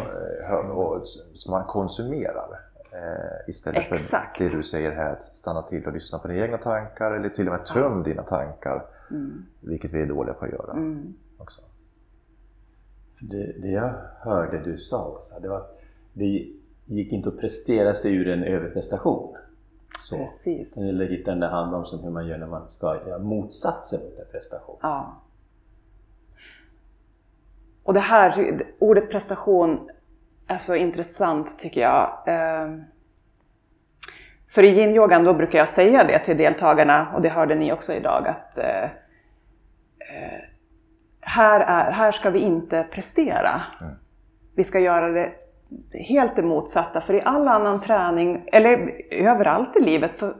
och, 0.70 0.94
och, 0.94 1.02
som 1.32 1.50
man 1.50 1.64
konsumerar. 1.64 2.48
Eh, 2.92 3.48
istället 3.48 3.92
Exakt. 3.92 4.38
för 4.38 4.44
det 4.44 4.50
du 4.50 4.62
säger 4.62 4.92
här, 4.92 5.12
att 5.12 5.22
stanna 5.22 5.62
till 5.62 5.86
och 5.86 5.92
lyssna 5.92 6.18
på 6.18 6.28
dina 6.28 6.44
egna 6.44 6.58
tankar 6.58 7.10
eller 7.10 7.28
till 7.28 7.48
och 7.48 7.52
med 7.54 7.66
töm 7.66 8.02
dina 8.02 8.22
tankar. 8.22 8.84
Mm. 9.10 9.46
Vilket 9.60 9.92
vi 9.92 10.02
är 10.02 10.06
dåliga 10.06 10.34
på 10.34 10.44
att 10.44 10.50
göra 10.50 10.72
Mm. 10.72 11.14
också. 11.38 11.60
För 13.18 13.25
det, 13.25 13.52
det 13.62 13.68
jag 13.68 13.94
hörde 14.20 14.58
du 14.58 14.78
sa 14.78 15.08
Åsa, 15.08 15.40
det 15.40 15.48
var 15.48 15.56
att 15.56 15.80
det 16.12 16.48
gick 16.84 17.12
inte 17.12 17.28
att 17.28 17.38
prestera 17.38 17.94
sig 17.94 18.14
ur 18.16 18.28
en 18.28 18.42
överprestation. 18.42 19.36
Så. 20.00 20.16
Precis. 20.16 20.76
Eller 20.76 21.06
hitta 21.06 21.30
den 21.30 21.40
där 21.40 21.48
handbromsen 21.48 21.98
hur 21.98 22.10
man 22.10 22.26
gör 22.26 22.38
när 22.38 22.46
man 22.46 22.68
ska 22.70 22.86
göra 23.06 23.18
motsatsen 23.18 24.00
mot 24.00 24.18
en 24.18 24.26
prestation. 24.32 24.76
Ja. 24.82 25.16
Och 27.82 27.94
det 27.94 28.00
här, 28.00 28.62
ordet 28.78 29.10
prestation 29.10 29.90
är 30.46 30.58
så 30.58 30.75
intressant 30.75 31.58
tycker 31.58 31.80
jag. 31.80 32.18
För 34.56 34.62
i 34.62 34.68
yin-yogan 34.68 35.25
då 35.25 35.34
brukar 35.34 35.58
jag 35.58 35.68
säga 35.68 36.04
det 36.04 36.18
till 36.18 36.36
deltagarna, 36.36 37.06
och 37.14 37.22
det 37.22 37.28
hörde 37.28 37.54
ni 37.54 37.72
också 37.72 37.92
idag, 37.92 38.28
att 38.28 38.58
eh, 38.58 38.84
eh, 38.84 40.40
här, 41.20 41.60
är, 41.60 41.90
här 41.90 42.12
ska 42.12 42.30
vi 42.30 42.38
inte 42.38 42.86
prestera. 42.90 43.62
Vi 44.56 44.64
ska 44.64 44.78
göra 44.78 45.08
det 45.08 45.32
helt 45.92 46.36
det 46.36 46.42
motsatta, 46.42 47.00
för 47.00 47.14
i 47.14 47.20
all 47.25 47.48
annan 47.48 47.80
träning, 47.80 48.48
eller 48.52 48.92
överallt 49.10 49.76
i 49.76 49.80
livet, 49.80 50.16
så 50.16 50.32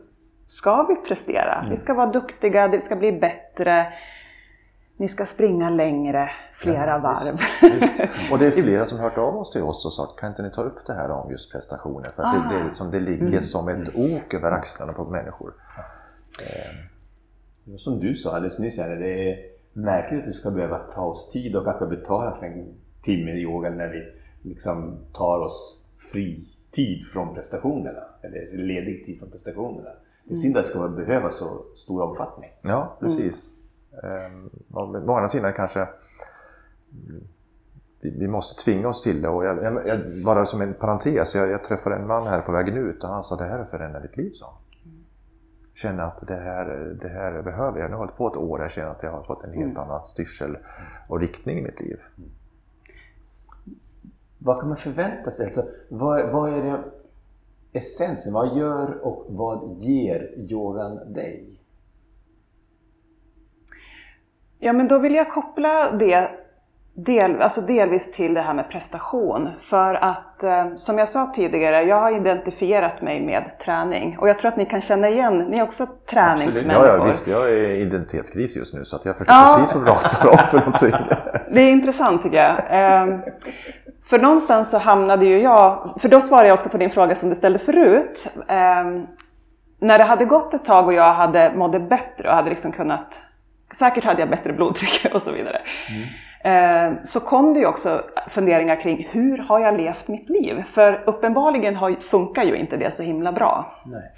ska 0.47 0.83
vi 0.83 0.97
prestera. 0.97 1.67
Vi 1.71 1.77
ska 1.77 1.95
vara 1.95 2.07
duktiga, 2.07 2.69
det 2.69 2.81
ska 2.81 2.97
bli 2.97 3.13
bättre. 3.13 3.87
Ni 4.99 5.09
ska 5.09 5.27
springa 5.27 5.71
längre, 5.71 6.31
flera 6.55 6.99
varv. 6.99 7.39
Visst. 7.63 8.33
Och 8.33 8.39
det 8.39 8.47
är 8.47 8.51
flera 8.63 8.85
som 8.85 8.99
hört 8.99 9.19
av 9.19 9.37
oss 9.37 9.51
till 9.51 9.63
oss 9.63 9.87
och 9.87 9.93
sagt, 9.93 10.21
kan 10.21 10.29
inte 10.29 10.43
ni 10.43 10.51
ta 10.51 10.63
upp 10.63 10.87
det 10.87 10.93
här 10.93 11.11
om 11.11 11.31
just 11.31 11.53
prestationer? 11.53 12.11
För 12.11 12.23
att 12.23 12.51
det, 12.51 12.55
det, 12.55 12.61
är 12.61 12.65
liksom, 12.65 12.91
det 12.91 13.01
ligger 13.01 13.41
som 13.41 13.69
ett 13.69 13.89
ok 13.97 14.35
över 14.35 14.51
axlarna 14.51 14.93
på 14.93 15.05
människor. 15.05 15.55
Var 17.65 17.77
Som 17.77 18.01
du 18.01 18.15
sa 18.15 18.37
alldeles 18.37 18.59
nyss, 18.59 18.79
här, 18.79 18.97
det 18.97 19.31
är 19.31 19.39
märkligt 19.73 20.21
att 20.21 20.29
vi 20.29 20.33
ska 20.33 20.51
behöva 20.51 20.79
ta 20.79 21.05
oss 21.05 21.31
tid 21.31 21.57
och 21.57 21.65
kanske 21.65 21.87
betala 21.87 22.37
för 22.37 22.47
en 22.47 22.75
timme 23.03 23.31
i 23.31 23.43
yoga 23.43 23.71
när 23.71 23.89
vi 23.89 24.03
liksom 24.51 24.99
tar 25.13 25.39
oss 25.39 25.91
fri 26.13 26.49
tid 26.71 27.07
från 27.07 27.35
prestationerna. 27.35 28.03
Eller 28.23 28.67
ledig 28.67 29.07
tid 29.07 29.19
från 29.19 29.31
prestationerna. 29.31 29.91
Det 30.25 30.33
är 30.33 30.37
synd 30.37 30.57
att 30.57 30.65
det 30.65 30.69
ska 30.69 30.89
behöva 30.89 31.31
så 31.31 31.65
stor 31.75 32.03
omfattning. 32.03 32.51
Ja, 32.63 32.97
precis. 33.01 33.51
Ehm, 33.51 33.56
men 34.03 35.09
å 35.09 35.15
andra 35.15 35.29
sidan 35.29 35.53
kanske 35.53 35.81
mm, 35.81 37.23
vi, 38.01 38.11
vi 38.19 38.29
måste 38.29 38.65
tvinga 38.65 38.89
oss 38.89 39.03
till 39.03 39.23
det. 39.23 39.29
Och 39.29 39.45
jag, 39.45 39.63
jag, 39.63 39.87
jag, 39.87 40.01
bara 40.25 40.47
som 40.47 40.61
en 40.61 40.75
parentes, 40.75 41.35
jag, 41.35 41.51
jag 41.51 41.65
träffade 41.65 41.97
en 41.97 42.07
man 42.07 42.27
här 42.27 42.41
på 42.41 42.53
vägen 42.53 42.77
ut 42.77 43.05
och 43.05 43.11
han 43.11 43.23
sa 43.23 43.37
det 43.37 43.45
här 43.45 43.59
har 43.59 43.65
förändrat 43.65 44.03
ditt 44.03 44.17
liv, 44.17 44.31
sa 44.31 44.47
han. 44.47 44.63
Känner 45.75 46.03
att 46.03 46.27
det 46.27 46.37
här, 46.37 46.97
det 47.03 47.09
här 47.09 47.43
behöver 47.43 47.81
jag. 47.81 47.91
Nu 47.91 47.97
har 47.97 48.03
jag 48.03 48.07
hållit 48.07 48.17
på 48.17 48.29
ett 48.29 48.37
år 48.37 48.65
och 48.65 48.71
känner 48.71 48.91
att 48.91 49.03
jag 49.03 49.11
har 49.11 49.23
fått 49.23 49.45
en 49.45 49.53
helt 49.53 49.79
annan 49.79 50.03
styrsel 50.03 50.59
och 51.09 51.21
riktning 51.21 51.59
i 51.59 51.63
mitt 51.63 51.81
liv. 51.81 52.01
Vad 54.39 54.61
kan 54.61 54.69
man 54.69 54.77
förvänta 54.77 55.31
sig? 55.31 55.47
Alltså, 55.47 55.63
vad, 55.89 56.31
vad 56.31 56.53
är 56.53 56.63
det 56.63 56.83
essensen? 57.73 58.33
Vad 58.33 58.57
gör 58.57 59.07
och 59.07 59.27
vad 59.29 59.79
ger 59.79 60.35
yogan 60.37 61.13
dig? 61.13 61.56
Ja, 64.59 64.73
men 64.73 64.89
då 64.89 64.99
vill 64.99 65.15
jag 65.15 65.31
koppla 65.31 65.91
det 65.91 66.29
del, 66.95 67.43
alltså 67.43 67.61
delvis 67.61 68.13
till 68.13 68.35
det 68.35 68.41
här 68.41 68.55
med 68.55 68.71
prestation. 68.71 69.49
För 69.61 69.95
att, 69.95 70.43
eh, 70.45 70.67
som 70.77 70.99
jag 70.99 71.09
sa 71.09 71.33
tidigare, 71.35 71.83
jag 71.83 72.01
har 72.01 72.17
identifierat 72.17 73.03
mig 73.03 73.21
med 73.21 73.45
träning. 73.65 74.19
Och 74.19 74.29
jag 74.29 74.39
tror 74.39 74.49
att 74.49 74.57
ni 74.57 74.67
kan 74.67 74.81
känna 74.81 75.09
igen, 75.09 75.39
ni 75.39 75.59
är 75.59 75.63
också 75.63 75.87
träningsmänniskor. 76.11 76.87
Ja, 76.87 76.97
ja, 76.97 77.05
visst. 77.05 77.27
Jag 77.27 77.43
är 77.51 77.53
i 77.57 77.81
identitetskris 77.81 78.57
just 78.57 78.75
nu 78.75 78.85
så 78.85 78.97
att 78.97 79.05
jag 79.05 79.19
förstår 79.19 79.35
Ja. 79.37 79.57
precis 79.59 79.75
vad 79.75 79.85
du 79.85 79.91
pratar 79.91 80.29
om 80.31 80.39
för 80.51 80.59
någonting. 80.59 80.93
Det 81.55 81.61
är 81.61 81.71
intressant 81.71 82.23
tycker 82.23 82.37
jag. 82.37 82.57
Ehm, 82.71 83.21
För 84.07 84.19
någonstans 84.19 84.71
så 84.71 84.79
hamnade 84.79 85.27
ju 85.27 85.41
jag, 85.43 85.95
för 86.01 86.09
då 86.09 86.21
svarar 86.21 86.45
jag 86.45 86.55
också 86.55 86.69
på 86.69 86.77
din 86.77 86.91
fråga 86.91 87.15
som 87.15 87.29
du 87.29 87.35
ställde 87.35 87.59
förut. 87.59 88.27
Ehm, 88.49 89.07
När 89.81 89.99
det 89.99 90.05
hade 90.05 90.25
gått 90.25 90.55
ett 90.55 90.65
tag 90.65 90.87
och 90.87 90.93
jag 90.95 91.13
hade 91.15 91.53
mådde 91.57 91.81
bättre 91.81 92.29
och 92.29 92.35
hade 92.35 92.51
liksom 92.51 92.73
kunnat, 92.73 93.21
säkert 93.75 94.05
hade 94.05 94.21
jag 94.21 94.31
bättre 94.31 94.53
blodtryck 94.53 95.07
och 95.15 95.23
så 95.23 95.33
vidare. 95.33 95.61
Ehm, 96.45 96.97
Så 97.03 97.21
kom 97.21 97.55
det 97.55 97.61
ju 97.61 97.67
också 97.67 98.03
funderingar 98.29 98.81
kring 98.81 99.09
hur 99.11 99.39
har 99.39 99.61
jag 99.61 99.77
levt 99.77 100.09
mitt 100.09 100.29
liv? 100.29 100.65
För 100.71 101.03
uppenbarligen 101.07 101.77
har, 101.77 101.93
funkar 101.93 102.43
ju 102.45 102.57
inte 102.57 102.77
det 102.77 102.91
så 102.91 103.03
himla 103.03 103.33
bra. 103.33 103.83
Nej. 103.87 104.13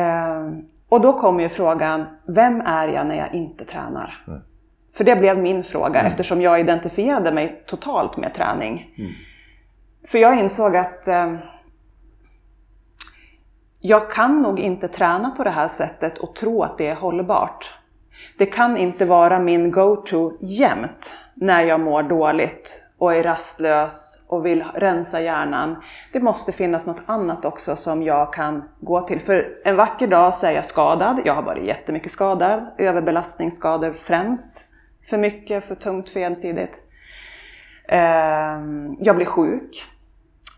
Ehm, 0.00 0.64
och 0.88 1.00
då 1.00 1.12
kommer 1.12 1.42
ju 1.42 1.48
frågan, 1.48 2.04
vem 2.26 2.60
är 2.60 2.88
jag 2.88 3.06
när 3.06 3.14
jag 3.16 3.34
inte 3.34 3.64
tränar? 3.64 4.24
För 4.96 5.04
det 5.04 5.16
blev 5.16 5.38
min 5.38 5.64
fråga 5.64 6.00
eftersom 6.02 6.42
jag 6.42 6.60
identifierade 6.60 7.32
mig 7.32 7.62
totalt 7.66 8.16
med 8.16 8.34
träning. 8.34 8.86
För 10.08 10.18
jag 10.18 10.38
insåg 10.38 10.76
att 10.76 11.08
ehm, 11.08 11.38
jag 13.80 14.10
kan 14.10 14.42
nog 14.42 14.60
inte 14.60 14.88
träna 14.88 15.30
på 15.30 15.44
det 15.44 15.50
här 15.50 15.68
sättet 15.68 16.18
och 16.18 16.34
tro 16.34 16.62
att 16.62 16.78
det 16.78 16.88
är 16.88 16.94
hållbart. 16.94 17.70
Det 18.38 18.46
kan 18.46 18.76
inte 18.76 19.04
vara 19.04 19.38
min 19.38 19.70
go-to 19.70 20.32
jämt 20.40 21.16
när 21.34 21.62
jag 21.62 21.80
mår 21.80 22.02
dåligt 22.02 22.84
och 22.98 23.14
är 23.14 23.22
rastlös 23.22 24.24
och 24.28 24.46
vill 24.46 24.64
rensa 24.74 25.20
hjärnan. 25.20 25.76
Det 26.12 26.20
måste 26.20 26.52
finnas 26.52 26.86
något 26.86 27.02
annat 27.06 27.44
också 27.44 27.76
som 27.76 28.02
jag 28.02 28.32
kan 28.32 28.62
gå 28.80 29.00
till. 29.00 29.20
För 29.20 29.60
en 29.64 29.76
vacker 29.76 30.06
dag 30.06 30.34
så 30.34 30.46
är 30.46 30.50
jag 30.50 30.64
skadad. 30.64 31.20
Jag 31.24 31.34
har 31.34 31.42
varit 31.42 31.64
jättemycket 31.64 32.12
skadad. 32.12 32.66
Överbelastningsskador 32.78 33.92
främst. 33.92 34.64
För 35.10 35.18
mycket, 35.18 35.64
för 35.64 35.74
tungt, 35.74 36.08
för 36.08 36.20
ensidigt. 36.20 36.72
Ehm, 37.88 38.96
jag 39.00 39.16
blir 39.16 39.26
sjuk. 39.26 39.84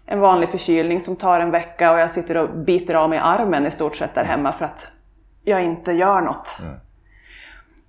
En 0.07 0.21
vanlig 0.21 0.49
förkylning 0.49 1.01
som 1.01 1.17
tar 1.17 1.41
en 1.41 1.51
vecka 1.51 1.93
och 1.93 1.99
jag 1.99 2.11
sitter 2.11 2.37
och 2.37 2.51
biter 2.51 2.95
av 2.95 3.11
mig 3.11 3.19
armen 3.19 3.67
i 3.67 3.71
stort 3.71 3.97
sett 3.97 4.15
där 4.15 4.25
hemma 4.25 4.53
för 4.53 4.65
att 4.65 4.87
jag 5.45 5.65
inte 5.65 5.93
gör 5.93 6.21
något. 6.21 6.59
Mm. 6.63 6.75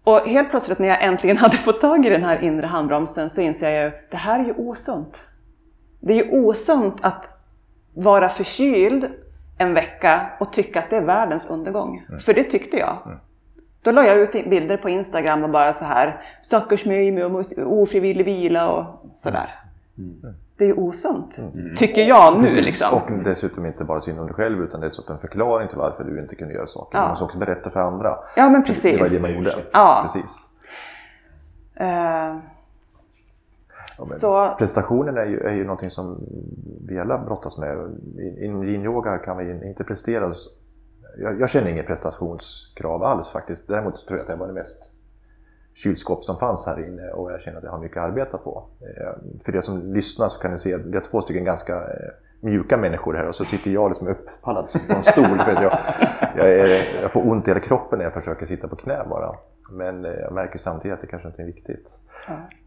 Och 0.05 0.19
helt 0.19 0.49
plötsligt 0.49 0.79
när 0.79 0.87
jag 0.87 1.03
äntligen 1.03 1.37
hade 1.45 1.57
fått 1.57 1.81
tag 1.81 2.05
i 2.05 2.09
den 2.09 2.23
här 2.23 2.43
inre 2.43 2.65
handbromsen 2.65 3.29
så 3.29 3.41
inser 3.41 3.69
jag 3.69 3.83
ju 3.83 3.91
det 4.11 4.17
här 4.17 4.39
är 4.39 4.43
ju 4.43 4.53
osunt. 4.53 5.21
Det 5.99 6.13
är 6.13 6.25
ju 6.25 6.39
osunt 6.39 6.95
att 7.01 7.29
vara 7.93 8.29
förkyld 8.29 9.09
en 9.57 9.73
vecka 9.73 10.29
och 10.39 10.53
tycka 10.53 10.79
att 10.79 10.89
det 10.89 10.95
är 10.95 11.01
världens 11.01 11.49
undergång. 11.49 12.05
För 12.19 12.33
det 12.33 12.43
tyckte 12.43 12.77
jag. 12.77 12.97
Då 13.81 13.91
la 13.91 14.05
jag 14.05 14.17
ut 14.17 14.49
bilder 14.49 14.77
på 14.77 14.89
Instagram 14.89 15.43
och 15.43 15.49
bara 15.49 15.73
så 15.73 15.85
här 15.85 16.21
stackars 16.41 16.85
mig 16.85 17.11
med 17.11 17.45
ofrivillig 17.57 18.25
vila 18.25 18.69
och 18.69 19.11
sådär. 19.15 19.49
Det 20.57 20.63
är 20.63 20.67
ju 20.67 20.73
osunt, 20.73 21.35
tycker 21.77 22.01
jag 22.01 22.33
nu 22.33 22.39
Precis. 22.41 22.61
liksom. 22.61 22.93
Och 22.93 23.23
dessutom 23.23 23.65
inte 23.65 23.83
bara 23.83 24.01
synd 24.01 24.19
om 24.19 24.25
dig 24.25 24.35
själv 24.35 24.61
utan 24.63 24.81
dessutom 24.81 25.13
en 25.13 25.19
förklaring 25.19 25.67
till 25.67 25.77
varför 25.77 26.03
du 26.03 26.19
inte 26.19 26.35
kunde 26.35 26.53
göra 26.53 26.67
saker. 26.67 26.97
Ja. 26.97 27.01
Man 27.01 27.09
måste 27.09 27.23
också 27.25 27.37
berätta 27.37 27.69
för 27.69 27.79
andra. 27.79 28.17
Ja 28.35 28.49
men 28.49 28.63
precis. 28.63 28.83
Det 28.97 29.01
var 29.03 29.09
det 29.09 29.21
man 29.21 29.33
gjorde. 29.33 29.55
Ja. 29.71 29.99
Precis. 30.13 30.49
Eh, 31.75 32.35
Ja, 33.97 34.05
Så- 34.05 34.55
Prestationen 34.57 35.17
är 35.17 35.25
ju, 35.25 35.39
är 35.39 35.53
ju 35.53 35.63
någonting 35.63 35.89
som 35.89 36.19
vi 36.87 36.99
alla 36.99 37.17
brottas 37.17 37.57
med. 37.57 37.77
I- 38.17 38.45
Inom 38.45 38.63
yin-yoga 38.63 39.17
kan 39.17 39.37
vi 39.37 39.67
inte 39.67 39.83
prestera. 39.83 40.33
Jag, 41.17 41.41
jag 41.41 41.49
känner 41.49 41.69
inget 41.69 41.87
prestationskrav 41.87 43.03
alls 43.03 43.27
faktiskt. 43.29 43.67
Däremot 43.67 44.07
tror 44.07 44.19
jag 44.19 44.23
att 44.23 44.27
det 44.27 44.35
var 44.35 44.47
det 44.47 44.53
mest 44.53 44.94
kylskåp 45.75 46.23
som 46.23 46.37
fanns 46.37 46.65
här 46.65 46.87
inne 46.87 47.09
och 47.09 47.31
jag 47.31 47.41
känner 47.41 47.57
att 47.57 47.63
jag 47.63 47.71
har 47.71 47.79
mycket 47.79 47.97
att 47.97 48.03
arbeta 48.03 48.37
på. 48.37 48.63
Eh, 48.81 49.43
för 49.45 49.55
er 49.55 49.61
som 49.61 49.93
lyssnar 49.93 50.27
så 50.27 50.39
kan 50.39 50.51
ni 50.51 50.59
se 50.59 50.73
att 50.73 50.81
vi 50.81 50.93
har 50.95 51.01
två 51.01 51.21
stycken 51.21 51.43
ganska 51.43 51.75
eh, 51.75 52.09
mjuka 52.39 52.77
människor 52.77 53.13
här 53.13 53.27
och 53.27 53.35
så 53.35 53.45
sitter 53.45 53.71
jag 53.71 53.89
liksom 53.89 54.07
upppallad 54.07 54.69
på 54.87 54.93
en 54.93 55.03
stol 55.03 55.39
för 55.39 55.51
att 55.51 55.63
jag, 55.63 55.79
jag, 56.37 56.49
är, 56.49 57.01
jag 57.01 57.11
får 57.11 57.29
ont 57.29 57.47
i 57.47 57.51
hela 57.51 57.59
kroppen 57.59 57.97
när 57.99 58.05
jag 58.05 58.13
försöker 58.13 58.45
sitta 58.45 58.67
på 58.67 58.75
knä 58.75 59.03
bara. 59.09 59.35
Men 59.71 60.05
eh, 60.05 60.11
jag 60.11 60.33
märker 60.33 60.59
samtidigt 60.59 60.95
att 60.95 61.01
det 61.01 61.07
kanske 61.07 61.27
inte 61.27 61.41
är 61.41 61.45
viktigt. 61.45 61.97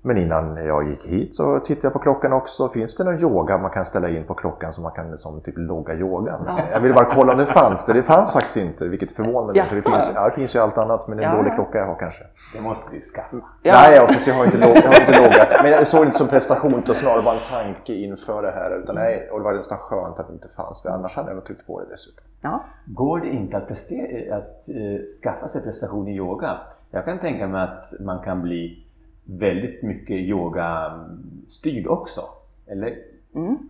Men 0.02 0.16
innan 0.16 0.56
jag 0.66 0.88
gick 0.88 1.04
hit 1.06 1.34
så 1.34 1.58
tittade 1.60 1.86
jag 1.86 1.92
på 1.92 1.98
klockan 1.98 2.32
också. 2.32 2.68
Finns 2.68 2.96
det 2.96 3.04
någon 3.04 3.18
yoga 3.20 3.58
man 3.58 3.70
kan 3.70 3.84
ställa 3.84 4.08
in 4.08 4.24
på 4.26 4.34
klockan 4.34 4.72
så 4.72 4.80
man 4.82 4.92
kan 4.92 5.18
som 5.18 5.40
typ 5.40 5.54
logga 5.58 5.94
yogan? 5.94 6.60
Jag 6.72 6.80
ville 6.80 6.94
bara 6.94 7.04
kolla 7.14 7.32
om 7.32 7.38
det 7.38 7.46
fanns 7.46 7.86
det. 7.86 7.92
Det 7.92 8.02
fanns 8.02 8.32
faktiskt 8.32 8.56
inte, 8.56 8.88
vilket 8.88 9.12
förvånar 9.12 9.54
mig. 9.54 9.66
För 9.68 9.76
det, 9.76 9.82
finns, 9.82 10.12
ja, 10.14 10.28
det 10.28 10.34
finns 10.34 10.56
ju 10.56 10.58
allt 10.60 10.78
annat, 10.78 11.08
men 11.08 11.18
en 11.18 11.24
Ja. 11.24 11.36
dålig 11.36 11.54
klocka 11.54 11.78
jag 11.78 11.86
har 11.86 11.94
kanske. 11.98 12.24
Det 12.54 12.60
måste 12.60 12.94
vi 12.94 13.00
skaffa. 13.00 13.36
Ja. 13.62 13.72
Nej, 13.72 13.96
ja, 13.96 14.06
fast 14.06 14.26
jag 14.26 14.34
har 14.34 14.44
inte, 14.44 14.58
log, 14.58 14.76
jag 14.76 14.82
har 14.82 15.00
inte 15.00 15.20
loggat. 15.22 15.48
Men 15.62 15.70
jag 15.70 15.86
såg 15.86 16.00
det 16.02 16.04
inte 16.06 16.18
som 16.18 16.28
prestation, 16.28 16.74
utan 16.74 16.94
snarare 16.94 17.22
bara 17.22 17.34
en 17.34 17.64
tanke 17.64 17.92
inför 17.94 18.42
det 18.42 18.50
här. 18.50 18.78
Utan 18.82 18.94
nej, 18.94 19.28
och 19.32 19.38
det 19.38 19.44
var 19.44 19.52
nästan 19.54 19.78
skönt 19.78 20.18
att 20.20 20.26
det 20.26 20.32
inte 20.32 20.48
fanns, 20.48 20.82
för 20.82 20.90
annars 20.90 21.16
hade 21.16 21.28
jag 21.28 21.34
nog 21.34 21.44
tryckt 21.44 21.66
på 21.66 21.80
det 21.80 21.86
dessutom. 21.90 22.24
Ja. 22.42 22.64
Går 22.86 23.20
det 23.20 23.28
inte 23.28 23.56
att, 23.56 23.68
prestera, 23.68 24.36
att 24.36 24.68
eh, 24.68 25.06
skaffa 25.22 25.48
sig 25.48 25.62
prestation 25.62 26.08
i 26.08 26.16
yoga? 26.16 26.58
Jag 26.90 27.04
kan 27.04 27.18
tänka 27.18 27.46
mig 27.46 27.62
att 27.62 27.92
man 28.00 28.24
kan 28.24 28.42
bli 28.42 28.84
väldigt 29.24 29.82
mycket 29.82 30.16
yogastyrd 30.16 31.86
också. 31.86 32.20
Eller 32.66 32.98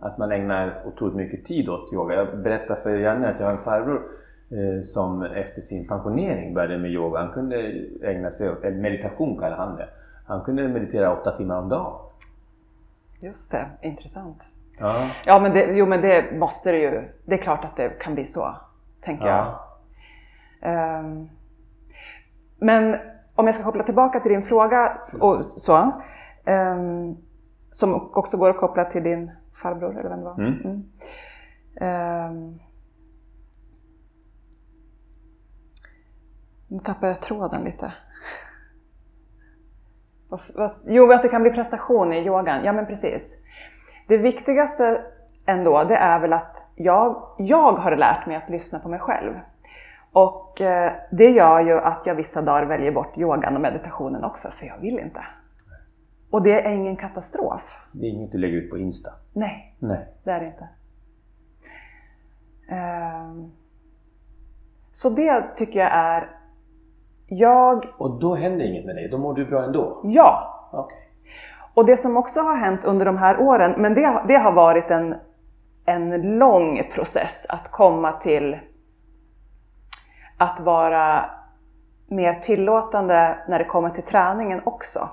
Att 0.01 0.17
man 0.17 0.31
ägnar 0.31 0.83
otroligt 0.85 1.15
mycket 1.15 1.45
tid 1.45 1.69
åt 1.69 1.93
yoga. 1.93 2.15
Jag 2.15 2.41
berättar 2.43 2.75
för 2.75 2.97
Janne 2.97 3.29
att 3.29 3.39
jag 3.39 3.45
har 3.45 3.53
en 3.53 3.59
farbror 3.59 4.01
eh, 4.49 4.81
som 4.81 5.23
efter 5.23 5.61
sin 5.61 5.87
pensionering 5.87 6.53
började 6.53 6.77
med 6.77 6.91
yoga. 6.91 7.19
Han 7.19 7.31
kunde 7.31 7.85
ägna 8.03 8.31
sig 8.31 8.51
åt, 8.51 8.63
meditation 8.63 9.37
kallar 9.37 9.57
han 9.57 9.75
det. 9.75 9.89
Han 10.25 10.43
kunde 10.43 10.67
meditera 10.67 11.19
åtta 11.19 11.37
timmar 11.37 11.61
om 11.61 11.69
dagen. 11.69 11.93
Just 13.21 13.51
det, 13.51 13.69
intressant. 13.81 14.37
Ja. 14.79 15.09
Ja, 15.25 15.39
men 15.39 15.53
det, 15.53 15.65
jo, 15.65 15.85
men 15.85 16.01
det 16.01 16.39
måste 16.39 16.71
det 16.71 16.77
ju. 16.77 17.09
Det 17.25 17.33
är 17.33 17.41
klart 17.41 17.65
att 17.65 17.75
det 17.75 17.89
kan 17.89 18.13
bli 18.15 18.25
så, 18.25 18.55
tänker 19.01 19.27
jag. 19.27 19.37
Ja. 19.37 19.65
Ehm, 20.61 21.29
men 22.59 22.97
om 23.35 23.45
jag 23.45 23.55
ska 23.55 23.63
koppla 23.63 23.83
tillbaka 23.83 24.19
till 24.19 24.31
din 24.31 24.43
fråga 24.43 24.97
och 25.19 25.45
så, 25.45 25.91
ehm, 26.45 27.15
som 27.71 28.09
också 28.13 28.37
går 28.37 28.49
att 28.49 28.57
koppla 28.57 28.85
till 28.85 29.03
din 29.03 29.31
farbror, 29.53 29.99
eller 29.99 30.09
vem 30.09 30.19
det 30.19 30.25
var. 30.25 30.39
Mm. 30.39 30.61
Mm. 30.63 30.83
Ehm, 31.81 32.59
nu 36.67 36.79
tappar 36.79 37.07
jag 37.07 37.21
tråden 37.21 37.63
lite. 37.63 37.93
Jo, 40.87 41.11
att 41.11 41.21
det 41.21 41.29
kan 41.29 41.41
bli 41.41 41.51
prestation 41.51 42.13
i 42.13 42.25
yogan. 42.25 42.65
Ja, 42.65 42.73
men 42.73 42.85
precis. 42.85 43.37
Det 44.09 44.17
viktigaste 44.17 45.01
ändå, 45.45 45.83
det 45.83 45.95
är 45.95 46.19
väl 46.19 46.33
att 46.33 46.71
jag, 46.75 47.23
jag 47.37 47.71
har 47.71 47.95
lärt 47.95 48.27
mig 48.27 48.35
att 48.35 48.49
lyssna 48.49 48.79
på 48.79 48.89
mig 48.89 48.99
själv. 48.99 49.33
Och 50.11 50.61
eh, 50.61 50.93
det 51.11 51.29
gör 51.29 51.59
ju 51.59 51.79
att 51.79 52.05
jag 52.05 52.15
vissa 52.15 52.41
dagar 52.41 52.65
väljer 52.65 52.91
bort 52.91 53.17
yogan 53.17 53.55
och 53.55 53.61
meditationen 53.61 54.23
också, 54.23 54.47
för 54.51 54.65
jag 54.65 54.77
vill 54.77 54.99
inte. 54.99 55.25
Och 56.31 56.41
det 56.43 56.61
är 56.65 56.71
ingen 56.71 56.95
katastrof. 56.95 57.77
Det 57.91 58.05
är 58.05 58.09
inget 58.09 58.31
du 58.31 58.37
lägger 58.37 58.57
ut 58.57 58.69
på 58.69 58.77
Insta. 58.77 59.09
Nej, 59.33 59.75
Nej. 59.79 60.07
det 60.23 60.31
är 60.31 60.39
det 60.39 60.45
inte. 60.45 60.69
Ehm, 62.69 63.51
Så 64.91 65.09
det 65.09 65.43
tycker 65.57 65.79
jag 65.79 65.91
är... 65.91 66.29
Jag... 67.27 67.85
Och 67.97 68.19
då 68.19 68.35
händer 68.35 68.65
inget 68.65 68.85
med 68.85 68.95
dig? 68.95 69.09
Då 69.09 69.17
mår 69.17 69.33
du 69.33 69.45
bra 69.45 69.63
ändå? 69.63 70.01
Ja! 70.03 70.55
Okej. 70.73 71.08
Och 71.79 71.85
det 71.85 71.97
som 71.97 72.17
också 72.17 72.39
har 72.39 72.55
hänt 72.55 72.83
under 72.83 73.05
de 73.05 73.17
här 73.17 73.39
åren, 73.39 73.73
men 73.77 73.93
det, 73.93 74.23
det 74.27 74.37
har 74.37 74.51
varit 74.51 74.91
en, 74.91 75.15
en 75.85 76.37
lång 76.37 76.91
process 76.93 77.45
att 77.49 77.71
komma 77.71 78.11
till 78.11 78.59
att 80.37 80.59
vara 80.59 81.25
mer 82.07 82.33
tillåtande 82.33 83.39
när 83.47 83.59
det 83.59 83.65
kommer 83.65 83.89
till 83.89 84.03
träningen 84.03 84.61
också. 84.63 85.09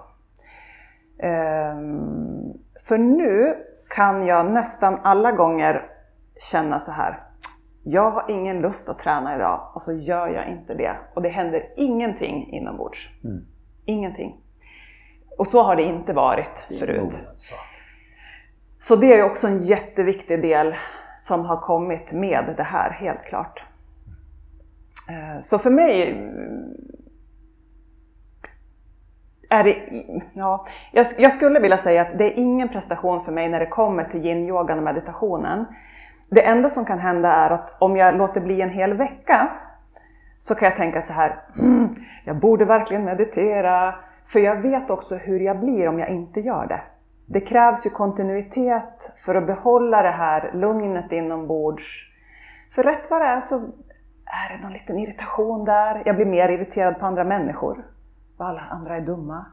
Ehm, 1.23 2.53
för 2.89 2.99
nu 2.99 3.55
kan 3.89 4.27
jag 4.27 4.51
nästan 4.51 4.99
alla 5.03 5.33
gånger 5.33 5.83
känna 6.51 6.79
så 6.79 6.93
här. 6.93 7.23
Jag 7.85 8.11
har 8.11 8.31
ingen 8.31 8.61
lust 8.61 8.89
att 8.89 8.99
träna 8.99 9.37
idag 9.37 9.71
och 9.75 9.83
så 9.83 9.93
gör 9.93 10.29
jag 10.29 10.49
inte 10.49 10.75
det. 10.75 10.97
Och 11.15 11.23
det 11.23 11.29
händer 11.29 11.73
ingenting 11.77 12.53
inombords. 12.53 13.09
Ingenting. 13.85 14.46
Och 15.39 15.47
så 15.47 15.63
har 15.63 15.77
det 15.77 15.83
inte 15.83 16.13
varit 16.13 16.65
Det 16.69 16.79
förut. 16.79 17.19
Så 18.79 18.97
det 18.97 19.13
är 19.13 19.23
också 19.23 19.47
en 19.47 19.63
jätteviktig 19.63 20.43
del 20.43 20.75
som 21.17 21.45
har 21.45 21.57
kommit 21.57 22.13
med 22.13 22.55
det 22.57 22.63
här, 22.63 22.91
helt 22.91 23.25
klart. 23.25 23.65
Eh, 25.11 25.41
Så 25.41 25.59
för 25.59 25.71
mig 25.71 26.11
mm, 26.11 26.75
är 29.51 29.65
det, 29.65 29.77
ja, 30.33 30.67
jag, 31.19 31.33
skulle 31.33 31.61
vilja 31.61 31.77
säga 31.77 32.03
att 32.03 32.19
det 32.19 32.25
är 32.25 32.39
ingen 32.39 32.69
prestation 32.69 33.21
för 33.21 33.33
mig 33.33 33.49
när 33.49 33.61
det 33.61 33.67
kommer 33.67 34.05
till 34.05 34.21
yin-yogan 34.21 34.79
och 34.79 34.85
meditationen. 34.85 35.65
Det 36.31 36.47
enda 36.47 36.69
som 36.69 36.85
kan 36.85 36.99
hända 36.99 37.33
är 37.33 37.51
att 37.51 37.77
om 37.81 37.97
jag 37.97 38.17
låter 38.17 38.41
bli 38.41 38.61
en 38.61 38.71
hel 38.71 38.95
vecka 38.95 39.51
så 40.39 40.55
kan 40.55 40.69
jag 40.69 40.77
tänka 40.77 41.01
så 41.01 41.13
här, 41.13 41.43
mm, 41.59 41.95
jag 42.25 42.37
borde 42.37 42.65
verkligen 42.65 43.05
meditera. 43.05 43.95
För 44.27 44.41
jag 44.41 44.63
vet 44.63 44.91
också 44.91 45.15
hur 45.15 45.41
jag 45.41 45.61
blir 45.61 45.89
om 45.89 45.99
jag 45.99 46.09
inte 46.09 46.41
gör 46.41 46.67
det. 46.67 46.81
Det 47.27 47.41
krävs 47.41 47.87
ju 47.87 47.91
kontinuitet 47.91 49.15
för 49.19 49.35
att 49.35 49.47
behålla 49.47 50.03
det 50.03 50.11
här 50.11 50.51
lugnet 50.55 51.13
inombords. 51.13 52.13
För 52.75 52.83
rätt 52.83 53.11
vad 53.11 53.21
det 53.21 53.27
är 53.27 53.41
så 53.41 53.57
är 54.27 54.57
det 54.57 54.63
någon 54.63 54.73
liten 54.73 54.99
irritation 54.99 55.65
där. 55.65 56.03
Jag 56.05 56.17
blir 56.17 56.27
mer 56.27 56.49
irriterad 56.49 56.99
på 56.99 57.07
andra 57.07 57.25
människor. 57.25 57.85
Alla 58.37 58.61
andra 58.61 58.97
är 58.97 59.01
dumma. 59.01 59.47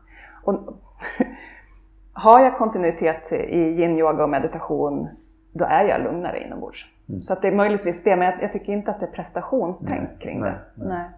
Och 0.43 0.53
har 2.13 2.39
jag 2.39 2.57
kontinuitet 2.57 3.31
i 3.31 3.81
yin-yoga 3.81 4.23
och 4.23 4.29
meditation, 4.29 5.09
då 5.51 5.65
är 5.65 5.83
jag 5.83 6.01
lugnare 6.01 6.43
inombords. 6.43 6.86
Så 7.21 7.33
att 7.33 7.41
det 7.41 7.47
är 7.47 7.55
möjligtvis 7.55 8.03
det, 8.03 8.15
men 8.15 8.27
jag, 8.27 8.43
jag 8.43 8.51
tycker 8.51 8.73
inte 8.73 8.91
att 8.91 8.99
det 8.99 9.05
är 9.05 9.12
prestationstänk 9.12 10.09
Nej, 10.09 10.17
kring 10.19 10.39
nej, 10.39 10.53
det. 10.75 10.88
Nej. 10.88 11.09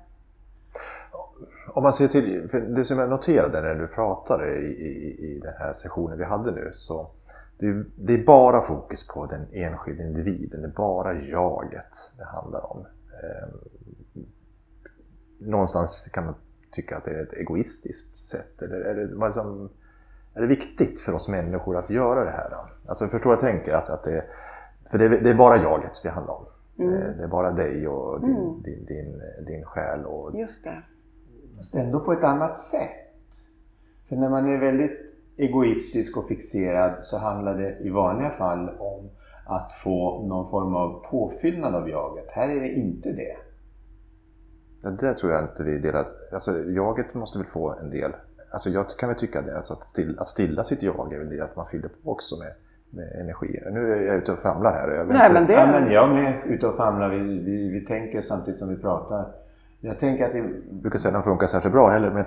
Om 1.68 1.84
man 1.84 1.94
ser 1.94 2.08
till, 2.08 2.48
för 2.50 2.60
det 2.62 2.84
som 2.86 3.00
jag 3.00 3.10
noterade 3.10 3.62
när 3.62 3.76
du 3.76 3.88
pratade 3.88 4.56
i, 4.58 4.66
i, 4.66 5.36
i 5.36 5.40
den 5.40 5.54
här 5.60 5.74
sessionen 5.74 6.18
vi 6.18 6.24
hade 6.24 6.52
nu 6.52 6.70
så 6.74 7.08
det 7.58 7.66
är, 7.68 7.86
det 7.96 8.14
är 8.14 8.24
bara 8.26 8.62
fokus 8.62 9.08
på 9.08 9.26
den 9.26 9.42
enskilda 9.52 10.04
individen, 10.04 10.62
det 10.62 10.68
är 10.68 10.72
bara 10.72 11.14
jaget 11.14 11.96
det 12.18 12.24
handlar 12.26 12.72
om. 12.72 12.86
Eh, 13.24 13.48
någonstans 15.40 16.10
kan 16.14 16.26
man 16.26 16.36
tycka 16.72 16.98
att 16.98 17.06
det 17.06 17.12
är 17.12 17.24
ett 17.24 17.34
egoistiskt 17.34 18.18
sätt. 18.18 18.62
Eller 18.62 18.76
är 18.76 18.96
det, 18.96 19.16
vad 19.16 19.34
som, 19.34 19.70
är 20.34 20.42
det 20.42 20.48
viktigt 20.48 21.00
för 21.00 21.14
oss 21.14 21.30
människor 21.30 21.78
att 21.78 21.90
göra 21.90 22.24
det 22.26 22.32
här? 22.32 22.50
Då? 22.50 22.90
Alltså 22.90 23.08
förstår 23.08 23.32
jag 23.32 23.40
tänker? 23.40 23.74
Alltså 23.74 23.94
att 23.94 24.04
det, 24.04 24.26
för 24.92 24.98
det, 24.98 25.06
är- 25.06 25.10
det 25.24 25.30
är 25.30 25.36
bara 25.36 25.58
jaget 25.58 25.92
det 26.04 26.10
handlar 26.10 26.34
om. 26.34 26.46
Eh, 26.80 27.18
Det 27.18 27.24
är 27.24 27.28
bara 27.28 27.52
dig 27.52 27.88
och 27.88 28.22
din, 28.22 28.62
din, 28.64 28.86
din, 28.86 29.22
din 29.46 29.66
själ 29.66 30.06
och 30.06 30.40
Just 30.40 30.64
det. 30.64 30.82
Fast 31.58 31.76
ändå 31.76 32.00
på 32.00 32.14
ett 32.14 32.24
annat 32.24 32.58
sätt. 32.58 32.92
För 34.10 34.16
när 34.16 34.30
man 34.30 34.54
är 34.54 34.58
väldigt 34.58 35.00
egoistisk 35.38 36.18
och 36.18 36.28
fixerad 36.28 36.94
så 37.02 37.18
handlar 37.18 37.58
det 37.58 37.78
i 37.80 37.90
vanliga 37.90 38.30
fall 38.30 38.70
om 38.70 39.10
att 39.46 39.74
få 39.74 40.28
någon 40.28 40.50
form 40.50 40.76
av 40.76 41.06
påfyllnad 41.10 41.76
av 41.76 41.90
jaget. 41.90 42.26
Här 42.30 42.50
är 42.50 42.60
det 42.62 42.70
inte 42.70 43.12
det. 43.12 43.36
Ja, 44.84 44.90
det 44.90 45.14
tror 45.14 45.32
jag 45.32 45.44
inte 45.44 45.64
vi 45.64 45.78
delar. 45.78 46.06
Alltså, 46.34 46.52
jaget 46.64 47.14
måste 47.14 47.38
väl 47.38 47.48
få 47.48 47.74
en 47.82 47.90
del. 47.90 48.12
Alltså, 48.52 48.70
jag 48.70 48.90
kan 48.90 49.10
väl 49.10 49.18
tycka 49.18 49.42
det. 49.42 49.58
Alltså, 49.58 49.74
att, 49.74 49.84
stilla, 49.84 50.22
att 50.22 50.28
stilla 50.28 50.64
sitt 50.64 50.82
jag 50.84 51.14
är 51.14 51.20
väl 51.20 51.30
det 51.30 51.44
att 51.44 51.56
man 51.56 51.66
fyller 51.66 51.88
på 52.04 52.12
också 52.12 52.36
med, 52.40 52.54
med 52.90 53.22
energi. 53.22 53.60
Nu 53.72 53.94
är 53.94 54.02
jag 54.02 54.16
ute 54.16 54.32
och 54.32 54.40
famlar 54.40 54.72
här. 54.74 54.92
Jag 54.92 55.08
Nej, 55.08 55.22
inte- 55.22 55.34
men 55.34 55.48
det- 55.48 55.54
Ja, 55.94 56.08
men 56.08 56.24
jag 56.24 56.34
är 56.34 56.48
ute 56.48 56.68
och 56.68 56.76
famlar. 56.76 57.10
Vi, 57.10 57.40
vi, 57.40 57.70
vi 57.70 57.86
tänker 57.86 58.22
samtidigt 58.22 58.58
som 58.60 58.70
vi 58.70 58.76
pratar. 58.76 59.32
Jag 59.86 60.00
tänker 60.00 60.26
att 60.26 60.34
det, 60.34 60.42
brukar 60.82 61.00
sällan 61.00 61.24
funka 61.24 61.48
särskilt 61.48 61.74
bra 61.74 61.90
heller. 61.90 62.12
Men 62.12 62.26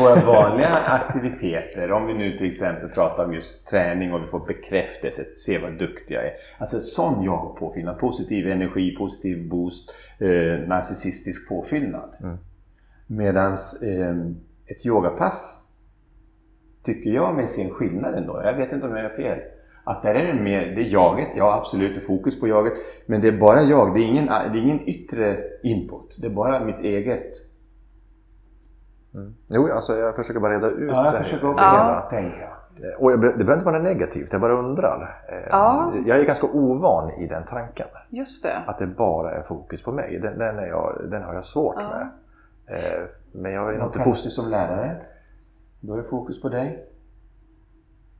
våra 0.00 0.26
vanliga 0.26 0.68
aktiviteter, 0.68 1.92
om 1.92 2.06
vi 2.06 2.14
nu 2.14 2.38
till 2.38 2.46
exempel 2.46 2.88
pratar 2.88 3.24
om 3.24 3.34
just 3.34 3.66
träning 3.66 4.12
och 4.12 4.22
vi 4.22 4.26
får 4.26 4.46
bekräftelse, 4.46 5.22
se 5.34 5.58
vad 5.58 5.72
duktig 5.78 6.14
jag 6.14 6.24
är. 6.24 6.32
Alltså 6.58 6.80
sån 6.80 7.24
jag 7.24 7.56
påfyllnad, 7.56 7.98
positiv 7.98 8.48
energi, 8.48 8.96
positiv 8.96 9.48
boost, 9.48 9.94
eh, 10.18 10.68
narcissistisk 10.68 11.48
påfyllnad. 11.48 12.38
Medans 13.06 13.82
eh, 13.82 14.16
ett 14.66 14.86
yogapass 14.86 15.68
tycker 16.84 17.10
jag 17.10 17.34
mig 17.34 17.46
se 17.46 17.62
en 17.62 17.70
skillnad 17.70 18.14
ändå. 18.14 18.42
Jag 18.44 18.54
vet 18.54 18.72
inte 18.72 18.86
om 18.86 18.96
jag 18.96 19.02
har 19.02 19.16
fel. 19.16 19.38
Att 19.84 20.02
där 20.02 20.14
är 20.14 20.32
det 20.34 20.40
mer, 20.42 20.60
det 20.60 20.80
är 20.82 20.92
jaget, 20.92 21.28
ja 21.36 21.54
absolut, 21.58 21.94
det 21.94 22.00
är 22.00 22.04
fokus 22.06 22.40
på 22.40 22.48
jaget. 22.48 22.72
Men 23.06 23.20
det 23.20 23.28
är 23.28 23.38
bara 23.38 23.60
jag, 23.60 23.94
det 23.94 24.00
är 24.00 24.04
ingen, 24.06 24.26
det 24.26 24.58
är 24.58 24.62
ingen 24.62 24.88
yttre 24.88 25.36
input. 25.62 26.18
Det 26.20 26.26
är 26.26 26.30
bara 26.30 26.64
mitt 26.64 26.78
eget. 26.80 27.30
jo, 29.48 29.68
alltså, 29.72 29.92
jag 29.92 30.16
försöker 30.16 30.40
bara 30.40 30.54
reda 30.54 30.68
ut 30.70 30.90
Ja, 30.92 31.04
jag 31.04 31.14
det 31.14 31.18
försöker 31.24 31.50
också 31.50 31.64
hela. 31.64 32.06
tänka. 32.10 32.48
Och 32.98 33.12
jag- 33.12 33.20
det 33.20 33.28
behöver 33.30 33.54
inte 33.54 33.64
vara 33.66 33.78
negativt, 33.82 34.32
jag 34.32 34.40
bara 34.40 34.52
undrar. 34.52 35.22
Eh, 35.28 35.48
Ja. 35.50 35.92
Jag 36.06 36.18
är 36.18 36.24
ganska 36.24 36.46
ovan 36.46 37.10
i 37.10 37.26
den 37.26 37.44
tanken. 37.44 37.86
Just 38.10 38.42
det. 38.42 38.56
Att 38.66 38.78
det 38.78 38.86
bara 38.86 39.32
är 39.32 39.42
fokus 39.42 39.82
på 39.82 39.92
mig. 39.92 40.18
Den, 40.18 40.38
den, 40.38 40.58
är 40.58 40.66
jag, 40.66 41.00
den 41.10 41.22
har 41.22 41.34
jag 41.34 41.44
svårt 41.44 41.74
Ja. 41.78 41.88
med. 41.88 42.08
Eh, 42.78 43.02
Men 43.32 43.52
jag 43.52 43.74
är 43.74 43.84
inte 43.84 43.98
fokus... 43.98 44.34
som 44.34 44.48
lärare? 44.50 44.96
Då 45.80 45.94
är 45.96 46.02
fokus 46.02 46.42
på 46.42 46.48
dig. 46.48 46.84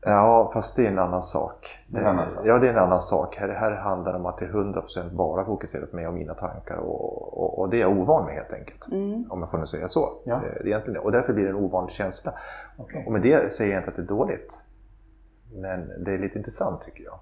Ja, 0.07 0.51
fast 0.53 0.77
det 0.77 0.87
är 0.87 0.90
en 0.90 0.99
annan 0.99 1.23
sak. 1.23 1.79
Det 1.87 1.99
är 1.99 2.03
en 2.03 2.09
annan 2.09 2.29
sak. 2.29 2.47
Ja, 2.47 2.59
det 2.59 2.69
är 2.69 2.73
en 2.73 2.79
annan 2.79 3.01
sak. 3.01 3.37
Här, 3.37 3.49
här 3.49 3.71
handlar 3.71 4.12
det 4.12 4.19
om 4.19 4.27
att 4.27 4.38
det 4.38 4.45
är 4.45 4.49
100% 4.49 5.11
bara 5.11 5.45
fokuserat 5.45 5.90
på 5.90 5.97
mig 5.97 6.07
och 6.07 6.14
mina 6.14 6.35
tankar. 6.35 6.77
Och, 6.77 7.38
och, 7.38 7.59
och 7.59 7.71
det 7.71 7.77
är 7.77 7.81
jag 7.81 7.99
ovan 7.99 8.25
med 8.25 8.35
helt 8.35 8.53
enkelt. 8.53 8.93
Mm. 8.93 9.31
Om 9.31 9.40
jag 9.40 9.51
får 9.51 9.59
nu 9.59 9.67
säga 9.67 9.88
så. 9.88 10.09
Ja. 10.25 10.40
Det 10.43 10.61
är 10.61 10.67
egentligen. 10.67 11.01
Och 11.01 11.12
därför 11.12 11.33
blir 11.33 11.45
det 11.45 11.51
en 11.51 11.57
ovan 11.57 11.88
känsla. 11.88 12.33
Okej. 12.77 13.05
Och 13.07 13.12
med 13.12 13.23
det 13.23 13.53
säger 13.53 13.73
jag 13.73 13.81
inte 13.81 13.90
att 13.90 13.97
det 13.97 14.03
är 14.03 14.07
dåligt. 14.07 14.64
Men 15.55 16.05
det 16.05 16.14
är 16.14 16.19
lite 16.19 16.38
intressant 16.38 16.83
tycker 16.83 17.05
jag. 17.05 17.19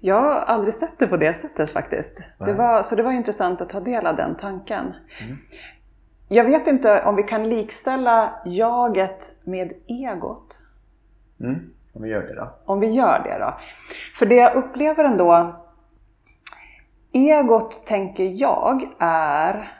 Jag 0.00 0.22
har 0.22 0.40
aldrig 0.40 0.74
sett 0.74 0.98
det 0.98 1.06
på 1.06 1.16
det 1.16 1.34
sättet 1.34 1.70
faktiskt. 1.70 2.20
Det 2.38 2.52
var, 2.52 2.82
så 2.82 2.94
det 2.94 3.02
var 3.02 3.12
intressant 3.12 3.60
att 3.60 3.68
ta 3.68 3.80
del 3.80 4.06
av 4.06 4.16
den 4.16 4.34
tanken. 4.34 4.94
Jag 6.28 6.44
vet 6.44 6.66
inte 6.66 7.02
om 7.02 7.16
vi 7.16 7.22
kan 7.22 7.48
likställa 7.48 8.34
jaget 8.44 9.30
med 9.44 9.72
egot. 9.86 10.56
Mm. 11.40 11.70
Om 11.94 12.02
vi 12.02 12.08
gör 12.08 12.22
det 12.22 12.34
då? 12.34 12.50
Om 12.64 12.80
vi 12.80 12.86
gör 12.86 13.22
det 13.24 13.38
då. 13.38 13.54
För 14.18 14.26
det 14.26 14.34
jag 14.34 14.54
upplever 14.54 15.04
ändå, 15.04 15.54
egot 17.12 17.86
tänker 17.86 18.24
jag 18.24 18.88
är 18.98 19.72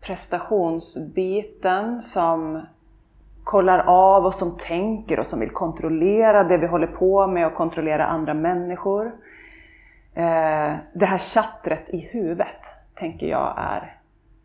prestationsbiten 0.00 2.02
som 2.02 2.62
kollar 3.44 3.78
av 3.78 4.26
och 4.26 4.34
som 4.34 4.58
tänker 4.58 5.18
och 5.18 5.26
som 5.26 5.40
vill 5.40 5.50
kontrollera 5.50 6.44
det 6.44 6.58
vi 6.58 6.66
håller 6.66 6.86
på 6.86 7.26
med 7.26 7.46
och 7.46 7.54
kontrollera 7.54 8.06
andra 8.06 8.34
människor. 8.34 9.06
Eh, 10.14 10.74
det 10.94 11.06
här 11.06 11.18
chattret 11.18 11.88
i 11.88 11.98
huvudet 11.98 12.58
tänker 12.94 13.26
jag 13.26 13.54
är 13.56 13.96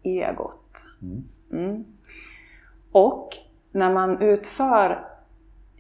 egot. 0.04 0.84
Mm. 1.52 1.86
Och 2.92 3.30
när 3.72 3.94
man 3.94 4.22
utför 4.22 5.17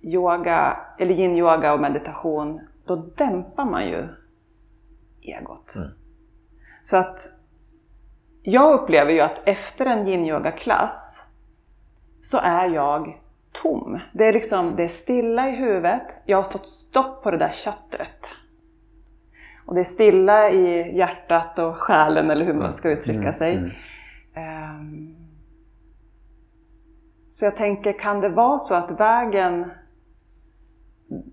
yoga, 0.01 0.77
eller 0.97 1.13
yin-yoga 1.13 1.73
och 1.73 1.79
meditation, 1.79 2.61
då 2.85 2.95
dämpar 2.95 3.65
man 3.65 3.87
ju 3.87 4.07
egot. 5.21 5.75
Mm. 5.75 5.87
Så 6.81 6.97
att 6.97 7.33
jag 8.43 8.73
upplever 8.81 9.11
ju 9.11 9.19
att 9.19 9.41
efter 9.45 9.85
en 9.85 10.07
yin-yoga-klass 10.07 11.23
så 12.21 12.37
är 12.37 12.69
jag 12.69 13.21
tom. 13.51 13.99
Det 14.11 14.25
är 14.25 14.33
liksom, 14.33 14.75
det 14.75 14.83
är 14.83 14.87
stilla 14.87 15.49
i 15.49 15.55
huvudet. 15.55 16.15
Jag 16.25 16.37
har 16.37 16.51
fått 16.51 16.69
stopp 16.69 17.23
på 17.23 17.31
det 17.31 17.37
där 17.37 17.49
chattret. 17.49 18.25
Och 19.65 19.75
det 19.75 19.79
är 19.79 19.83
stilla 19.85 20.49
i 20.49 20.97
hjärtat 20.97 21.59
och 21.59 21.75
själen 21.75 22.31
eller 22.31 22.45
hur 22.45 22.53
man 22.53 22.73
ska 22.73 22.89
uttrycka 22.89 23.33
sig. 23.33 23.55
Ehm, 24.33 25.15
Så 27.29 27.45
jag 27.45 27.55
tänker, 27.55 27.99
kan 27.99 28.19
det 28.19 28.29
vara 28.29 28.59
så 28.59 28.75
att 28.75 28.99
vägen... 28.99 29.71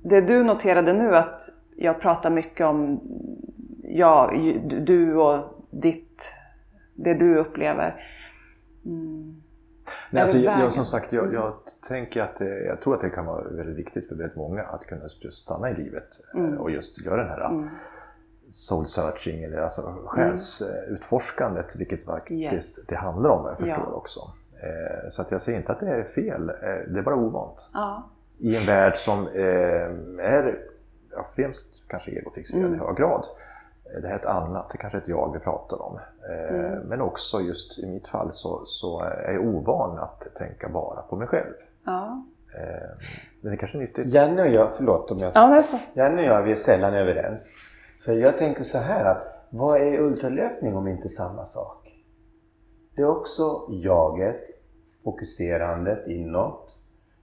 Det 0.02 0.20
du 0.20 0.44
noterade 0.44 0.92
nu 0.92 1.16
att 1.16 1.38
jag 1.76 2.00
pratar 2.00 2.30
mycket 2.30 2.66
om 2.66 3.00
ja, 3.82 4.30
du 4.80 5.16
och 5.16 5.64
ditt, 5.70 6.22
det 6.94 7.14
du 7.14 7.36
upplever. 7.38 8.06
Mm. 8.84 9.40
Nej, 10.10 10.22
alltså, 10.22 10.38
jag, 10.38 10.72
som 10.72 10.84
sagt, 10.84 11.12
jag, 11.12 11.34
jag 11.34 11.52
tänker 11.88 12.22
att 12.22 12.40
jag 12.66 12.80
tror 12.80 12.94
att 12.94 13.00
det 13.00 13.10
kan 13.10 13.26
vara 13.26 13.48
väldigt 13.48 13.76
viktigt 13.76 14.08
för 14.08 14.14
väldigt 14.14 14.36
många 14.36 14.62
att 14.62 14.86
kunna 14.86 15.02
just 15.02 15.42
stanna 15.42 15.70
i 15.70 15.74
livet 15.74 16.08
eh, 16.34 16.40
Mm. 16.40 16.58
och 16.58 16.70
just 16.70 17.04
göra 17.04 17.16
den 17.16 17.28
här 17.28 17.50
Mm. 17.50 17.68
soul 18.50 18.86
searching 18.86 19.42
eller 19.44 19.58
alltså 19.58 19.82
själsutforskandet, 20.06 21.80
vilket 21.80 22.02
faktiskt 22.04 22.42
Yes. 22.52 22.86
det 22.86 22.96
handlar 22.96 23.30
om 23.30 23.46
jag 23.46 23.58
förstår 23.58 23.84
Ja. 23.90 23.92
också. 23.96 24.20
Eh, 24.62 25.08
Så 25.08 25.22
att 25.22 25.30
jag 25.30 25.40
säger 25.42 25.58
inte 25.58 25.72
att 25.72 25.80
det 25.80 25.88
är 25.88 26.04
fel, 26.04 26.48
eh, 26.48 26.54
det 26.92 26.98
är 26.98 27.02
bara 27.02 27.16
ovant. 27.16 27.70
Ja. 27.72 28.08
I 28.38 28.56
en 28.56 28.66
värld 28.66 28.96
som 28.96 29.28
eh, 29.28 30.24
är 30.26 30.58
ja, 31.12 31.26
främst 31.36 31.88
kanske 31.88 32.10
egofixerad 32.10 32.64
Mm. 32.64 32.74
i 32.74 32.78
hög 32.78 32.96
grad. 32.96 33.26
Eh, 33.94 34.00
Det 34.02 34.08
här 34.08 34.14
är 34.14 34.18
ett 34.18 34.26
annat, 34.26 34.70
det 34.70 34.78
kanske 34.78 34.98
är 34.98 35.02
ett 35.02 35.08
jag 35.08 35.32
vi 35.32 35.38
pratar 35.38 35.82
om. 35.82 35.98
Eh, 36.30 36.54
Mm. 36.56 36.78
Men 36.78 37.00
också 37.00 37.40
just 37.40 37.78
i 37.78 37.86
mitt 37.86 38.08
fall 38.08 38.30
så, 38.32 38.62
så 38.64 39.00
är 39.00 39.32
jag 39.32 39.46
ovan 39.46 39.98
att 39.98 40.34
tänka 40.34 40.68
bara 40.68 41.02
på 41.02 41.16
mig 41.16 41.28
själv. 41.28 41.52
Ja. 41.84 42.22
Eh, 42.54 43.06
Men 43.40 43.50
det 43.50 43.56
kanske 43.56 43.78
är 43.78 43.80
nyttigt. 43.80 44.06
Janne 44.14 44.42
och 44.42 44.48
jag, 44.48 44.72
förlåt 44.74 45.10
om 45.10 45.18
jag... 45.18 45.32
ja. 45.34 45.62
Janne 45.94 46.16
och 46.22 46.28
jag, 46.28 46.42
vi 46.42 46.50
är 46.50 46.54
sällan 46.54 46.94
överens. 46.94 47.56
För 48.04 48.12
jag 48.12 48.38
tänker 48.38 48.62
så 48.62 48.78
här 48.78 49.04
att, 49.04 49.46
vad 49.50 49.80
är 49.80 49.98
ultralöpning 50.00 50.76
om 50.76 50.88
inte 50.88 51.08
samma 51.08 51.44
sak? 51.46 51.90
Det 52.96 53.02
är 53.02 53.06
också 53.08 53.66
jaget, 53.70 54.40
fokuserandet 55.04 56.06
inåt. 56.06 56.70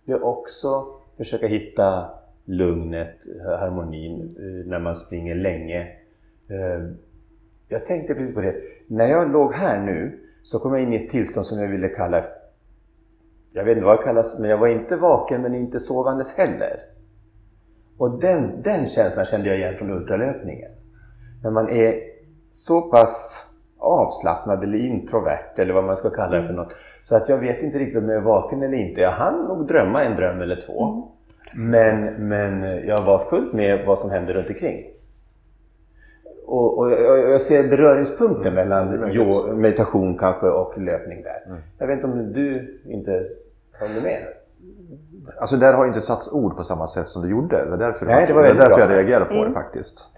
Det 0.06 0.12
är 0.12 0.24
också 0.24 0.86
försöka 1.17 1.47
hitta 1.47 2.10
lugnet, 2.45 3.15
harmonin 3.60 4.36
eh, 4.39 4.69
när 4.69 4.80
man 4.80 4.95
springer 4.95 5.36
länge. 5.36 5.82
Eh, 6.50 6.91
Jag 7.67 7.86
tänkte 7.86 8.13
precis 8.13 8.36
på 8.36 8.41
det. 8.41 8.56
När 8.88 9.08
jag 9.08 9.32
låg 9.32 9.54
här 9.54 9.80
nu 9.80 10.19
så 10.43 10.60
kom 10.60 10.74
jag 10.74 10.82
in 10.84 10.93
i 10.93 11.06
ett 11.06 11.10
tillstånd 11.10 11.45
som 11.45 11.60
jag 11.60 11.67
ville 11.67 11.88
kalla 11.88 12.24
jag 13.54 13.63
vet 13.63 13.76
inte 13.76 13.86
vad 13.86 14.00
det 14.00 14.04
kallas, 14.04 14.39
men 14.39 14.50
jag 14.50 14.58
var 14.58 14.67
inte 14.67 14.95
vaken 14.95 15.41
men 15.41 15.56
inte 15.56 15.80
sovandes 15.80 16.38
heller. 16.38 16.80
Och 17.97 18.19
den, 18.19 18.62
den 18.62 18.88
känslan 18.88 19.26
kände 19.26 19.50
jag 19.50 19.58
igen 19.58 19.78
från 19.78 19.91
ultralöpningen. 19.91 20.71
När 21.43 21.52
man 21.52 21.69
är 21.69 21.95
så 22.52 22.82
pass 22.82 23.45
avslappnad 23.78 24.63
eller 24.63 24.78
introvert 24.78 25.54
eller 25.60 25.74
vad 25.74 25.84
man 25.84 25.97
ska 25.97 26.10
kalla 26.10 26.38
det 26.38 26.47
för 26.47 26.54
något. 26.54 26.74
Så 27.02 27.16
att 27.16 27.30
jag 27.30 27.38
vet 27.38 27.62
inte 27.64 27.80
riktigt 27.80 28.04
om 28.04 28.10
jag 28.10 28.18
är 28.18 28.26
vaken 28.26 28.64
eller 28.64 28.78
inte. 28.78 29.02
Jag 29.02 29.12
hann 29.12 29.46
nog 29.46 29.68
drömma 29.68 30.04
en 30.04 30.16
dröm 30.16 30.42
eller 30.42 30.56
två. 30.56 31.08
Men, 31.54 32.28
men 32.30 32.64
jag 32.88 33.02
var 33.02 33.20
fullt 33.20 33.54
med 33.54 33.86
vad 33.86 34.00
som 34.00 34.10
hände 34.10 34.34
runt 34.34 34.50
omkring. 34.50 34.86
Och, 36.46 36.78
och 36.78 36.92
jag, 36.92 37.20
jag 37.30 37.42
ser 37.42 37.68
beröringspunkten 37.68 38.52
är 38.58 38.66
mellan 38.66 39.10
jo, 39.12 39.54
meditation 39.56 40.18
kanske 40.18 40.48
och 40.48 40.78
löpning 40.78 41.24
där. 41.24 41.62
Jag 41.78 41.88
vet 41.88 41.96
inte 41.96 42.08
om 42.08 42.34
du 42.34 42.80
inte 42.86 43.28
håller 43.80 44.02
med? 44.02 44.28
Alltså 45.40 45.56
där 45.56 45.74
har 45.74 45.86
inte 45.86 46.02
satts 46.02 46.34
ord 46.34 46.58
på 46.58 46.64
samma 46.64 46.88
sätt 46.88 47.08
som 47.08 47.22
du 47.22 47.30
gjorde. 47.30 47.64
Det 47.66 47.70
var 47.70 47.78
därför, 47.78 48.06
Nej, 48.06 48.26
det 48.28 48.34
var 48.34 48.44
det 48.44 48.54
var 48.54 48.60
därför 48.70 48.80
jag 48.82 48.98
reagerade 48.98 49.26
på 49.26 49.34
Mm. 49.34 49.48
det 49.48 49.54
faktiskt. 49.54 50.18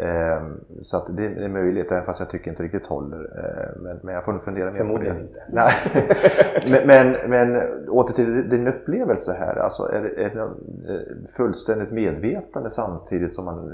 Ehm, 0.00 0.60
så 0.82 1.08
det 1.08 1.24
är 1.24 1.48
möjligt, 1.48 1.92
även 1.92 2.04
fast 2.04 2.20
jag 2.20 2.30
tycker 2.30 2.50
inte 2.50 2.62
riktigt 2.62 2.86
håller. 2.86 3.18
Ehm, 3.18 3.82
men, 3.82 4.00
men 4.02 4.14
jag 4.14 4.24
får 4.24 4.32
nog 4.32 4.42
fundera 4.42 4.70
mer 4.70 4.78
Förmodligen 4.78 5.16
på 5.16 5.22
det. 5.22 5.28
inte. 5.28 5.44
Nej. 5.48 5.72
men, 6.86 6.86
men, 6.86 7.30
men 7.30 7.62
åter 7.88 8.14
till 8.14 8.48
din 8.48 8.68
upplevelse 8.68 9.32
här. 9.32 9.56
Alltså, 9.56 9.82
är 9.82 10.02
det, 10.02 10.24
är 10.24 10.30
det 10.30 10.40
eh, 10.40 11.28
fullständigt 11.36 11.90
medvetande 11.90 12.70
samtidigt 12.70 13.34
som 13.34 13.44
man... 13.44 13.72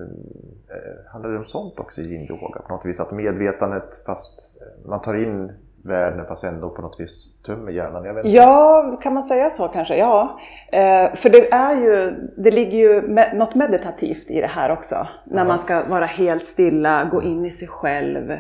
Eh, 0.69 1.13
handlar 1.13 1.31
det 1.31 1.39
om 1.39 1.45
sånt 1.45 1.81
också 1.81 2.01
i 2.01 2.05
yin-yoga 2.05 2.63
på 2.63 2.75
något 2.75 2.87
vis? 2.87 3.01
Att 3.01 3.13
medvetandet 3.13 4.03
fast 4.07 4.61
eh, 4.61 4.89
man 4.89 5.01
tar 5.01 5.15
in 5.15 5.53
världen 5.89 6.27
fast 6.27 6.45
ändå 6.45 6.71
på 6.71 6.83
något 6.83 7.01
vis 7.01 7.35
tömmer 7.47 7.73
hjärnan? 7.73 8.05
Jag 8.05 8.15
vet 8.15 8.25
inte. 8.25 8.37
Ja, 8.37 8.99
kan 9.03 9.15
man 9.15 9.23
säga 9.23 9.51
så 9.51 9.69
kanske? 9.69 9.97
Ja. 9.97 10.41
Eh, 10.73 11.15
för 11.15 11.29
det 11.31 11.53
är 11.53 11.75
ju, 11.75 12.11
det 12.37 12.51
ligger 12.51 12.79
ju 12.79 13.01
me- 13.01 13.35
något 13.37 13.55
meditativt 13.55 14.31
i 14.31 14.41
det 14.41 14.47
här 14.47 14.71
också. 14.73 14.97
När 15.25 15.45
man 15.45 15.59
ska 15.59 15.85
vara 15.85 16.05
helt 16.05 16.45
stilla, 16.45 17.05
gå 17.13 17.23
in 17.23 17.45
i 17.45 17.51
sig 17.51 17.69
själv, 17.69 18.33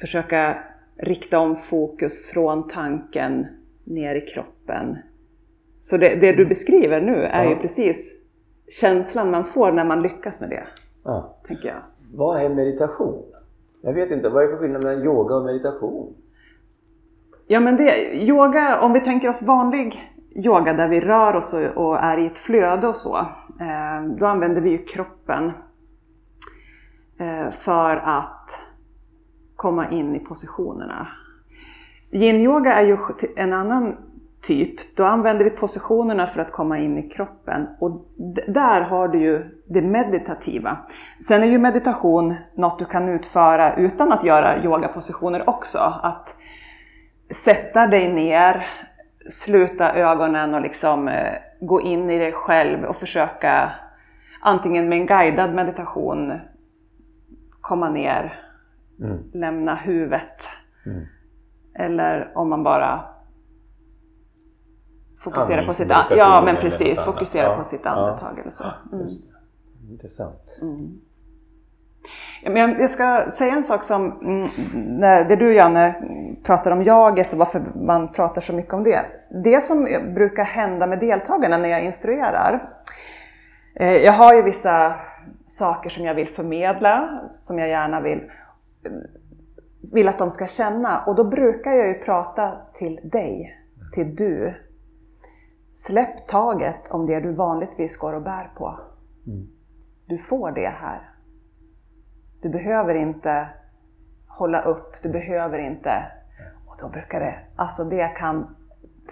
försöka 0.00 0.56
rikta 0.96 1.38
om 1.38 1.56
fokus 1.56 2.30
från 2.30 2.68
tanken 2.68 3.46
ner 3.84 4.14
i 4.14 4.20
kroppen. 4.20 4.98
Så 5.80 5.96
det, 5.96 6.14
det 6.14 6.32
du 6.32 6.46
beskriver 6.46 7.00
nu 7.00 7.22
är 7.24 7.44
ju 7.44 7.50
Ja. 7.50 7.56
precis 7.62 8.12
känslan 8.80 9.30
man 9.30 9.44
får 9.44 9.72
när 9.72 9.84
man 9.84 10.02
lyckas 10.02 10.40
med 10.40 10.50
det, 10.50 10.64
tänker 11.46 11.68
jag. 11.68 11.76
Vad 12.14 12.40
är 12.42 12.48
meditation? 12.48 13.22
Jag 13.82 13.92
vet 13.92 14.10
inte, 14.10 14.28
vad 14.28 14.42
är 14.42 14.46
det 14.46 14.52
för 14.52 14.58
skillnad 14.58 14.84
mellan 14.84 15.04
yoga 15.04 15.34
och 15.34 15.44
meditation? 15.44 16.14
Ja 17.46 17.60
men 17.60 17.76
det, 17.76 18.14
yoga, 18.14 18.80
om 18.80 18.92
vi 18.92 19.00
tänker 19.00 19.28
oss 19.28 19.42
vanlig 19.42 20.14
yoga 20.34 20.72
där 20.72 20.88
vi 20.88 21.00
rör 21.00 21.36
oss 21.36 21.54
och, 21.54 21.86
och 21.86 21.98
är 21.98 22.18
i 22.18 22.26
ett 22.26 22.38
flöde 22.38 22.88
och 22.88 22.96
så, 22.96 23.18
eh, 23.60 24.02
då 24.18 24.26
använder 24.26 24.60
vi 24.60 24.70
ju 24.70 24.78
kroppen 24.78 25.52
eh, 27.18 27.50
för 27.50 27.96
att 27.96 28.50
komma 29.56 29.90
in 29.90 30.16
i 30.16 30.18
positionerna. 30.18 31.08
Yin-yoga 32.10 32.74
är 32.74 32.86
ju 32.86 32.98
en 33.36 33.52
annan 33.52 33.96
typ. 34.42 34.96
Då 34.96 35.04
använder 35.04 35.44
vi 35.44 35.50
positionerna 35.50 36.26
för 36.26 36.40
att 36.40 36.52
komma 36.52 36.78
in 36.78 36.98
i 36.98 37.08
kroppen 37.08 37.66
och 37.80 38.04
där 38.48 38.80
har 38.80 39.08
du 39.08 39.18
ju 39.20 39.62
det 39.66 39.82
meditativa. 39.82 40.76
Sen 41.28 41.42
är 41.42 41.46
ju 41.46 41.58
meditation 41.58 42.34
något 42.54 42.78
du 42.78 42.84
kan 42.84 43.08
utföra 43.08 43.76
utan 43.76 44.12
att 44.12 44.24
göra 44.24 44.64
yogapositioner 44.64 45.48
också. 45.48 45.78
Att 46.02 46.36
sätta 47.30 47.86
dig 47.86 48.12
ner, 48.12 48.66
sluta 49.30 49.94
ögonen 49.94 50.54
och 50.54 50.60
liksom 50.60 51.08
eh, 51.08 51.32
gå 51.60 51.80
in 51.80 52.10
i 52.10 52.18
dig 52.18 52.32
själv 52.32 52.84
och 52.84 52.96
försöka 52.96 53.72
antingen 54.40 54.88
med 54.88 54.98
en 54.98 55.06
guidad 55.06 55.54
meditation 55.54 56.40
komma 57.60 57.90
ner, 57.90 58.40
Mm. 59.00 59.18
lämna 59.32 59.74
huvudet. 59.74 60.48
Mm. 60.86 61.04
Eller 61.74 62.32
om 62.34 62.48
man 62.50 62.62
bara 62.62 63.04
fokuserar 65.20 65.66
på 65.66 65.72
sitt, 65.72 65.88
ja, 66.10 66.42
men 66.44 66.56
precis, 66.56 67.00
fokuserar 67.00 67.50
Ja. 67.50 67.56
på 67.56 67.64
sitt 67.64 67.80
Ja. 67.84 67.90
andetag 67.90 68.38
eller 68.38 68.50
så. 68.50 68.64
Mm. 68.92 69.06
Intressant. 69.90 70.40
Ja, 70.60 70.66
men 72.42 72.56
jag- 72.56 72.90
ska 72.90 73.30
säga 73.30 73.54
en 73.54 73.64
sak 73.64 73.84
som, 73.84 74.12
mm, 74.12 74.44
när 74.98 75.24
det 75.24 75.36
du 75.36 75.54
Janne 75.54 75.94
pratar 76.42 76.70
om 76.70 76.82
jaget 76.82 77.32
och 77.32 77.38
varför 77.38 77.62
man 77.74 78.12
pratar 78.12 78.40
så 78.40 78.54
mycket 78.54 78.72
om 78.74 78.84
det. 78.84 79.00
Det 79.44 79.62
som 79.62 79.84
brukar 80.14 80.44
hända 80.44 80.86
med 80.86 80.98
deltagarna 81.00 81.56
när 81.56 81.68
jag 81.68 81.84
instruerar. 81.84 82.68
eh, 83.76 83.92
Jag 83.92 84.12
har 84.12 84.34
ju 84.34 84.42
vissa 84.42 84.94
saker 85.46 85.90
som 85.90 86.04
jag 86.04 86.14
vill 86.14 86.28
förmedla, 86.28 87.20
som 87.32 87.58
jag 87.58 87.68
gärna 87.68 88.00
vill, 88.00 88.30
vill 89.92 90.08
att 90.08 90.18
de 90.18 90.30
ska 90.30 90.46
känna. 90.46 91.04
Och 91.06 91.14
då 91.14 91.24
brukar 91.24 91.70
jag 91.70 91.88
ju 91.88 91.94
prata 91.94 92.52
till 92.74 93.00
dig, 93.02 93.58
till 93.94 94.16
du. 94.16 94.54
Släpp 95.72 96.26
taget 96.28 96.88
om 96.90 97.06
det 97.06 97.20
du 97.20 97.32
vanligtvis 97.32 97.96
går 97.96 98.12
och 98.12 98.22
bär 98.22 98.50
på. 98.56 98.78
Mm. 99.26 99.46
Du 100.06 100.18
får 100.18 100.50
det 100.50 100.68
här. 100.68 101.08
Du 102.44 102.50
behöver 102.50 102.94
inte 102.94 103.48
hålla 104.26 104.62
upp, 104.62 104.92
du 105.02 105.08
behöver 105.08 105.58
inte... 105.58 106.12
Och 106.66 106.74
då 106.82 106.88
brukar 106.88 107.20
det, 107.20 107.38
alltså 107.56 107.84
det 107.84 108.08
kan... 108.08 108.56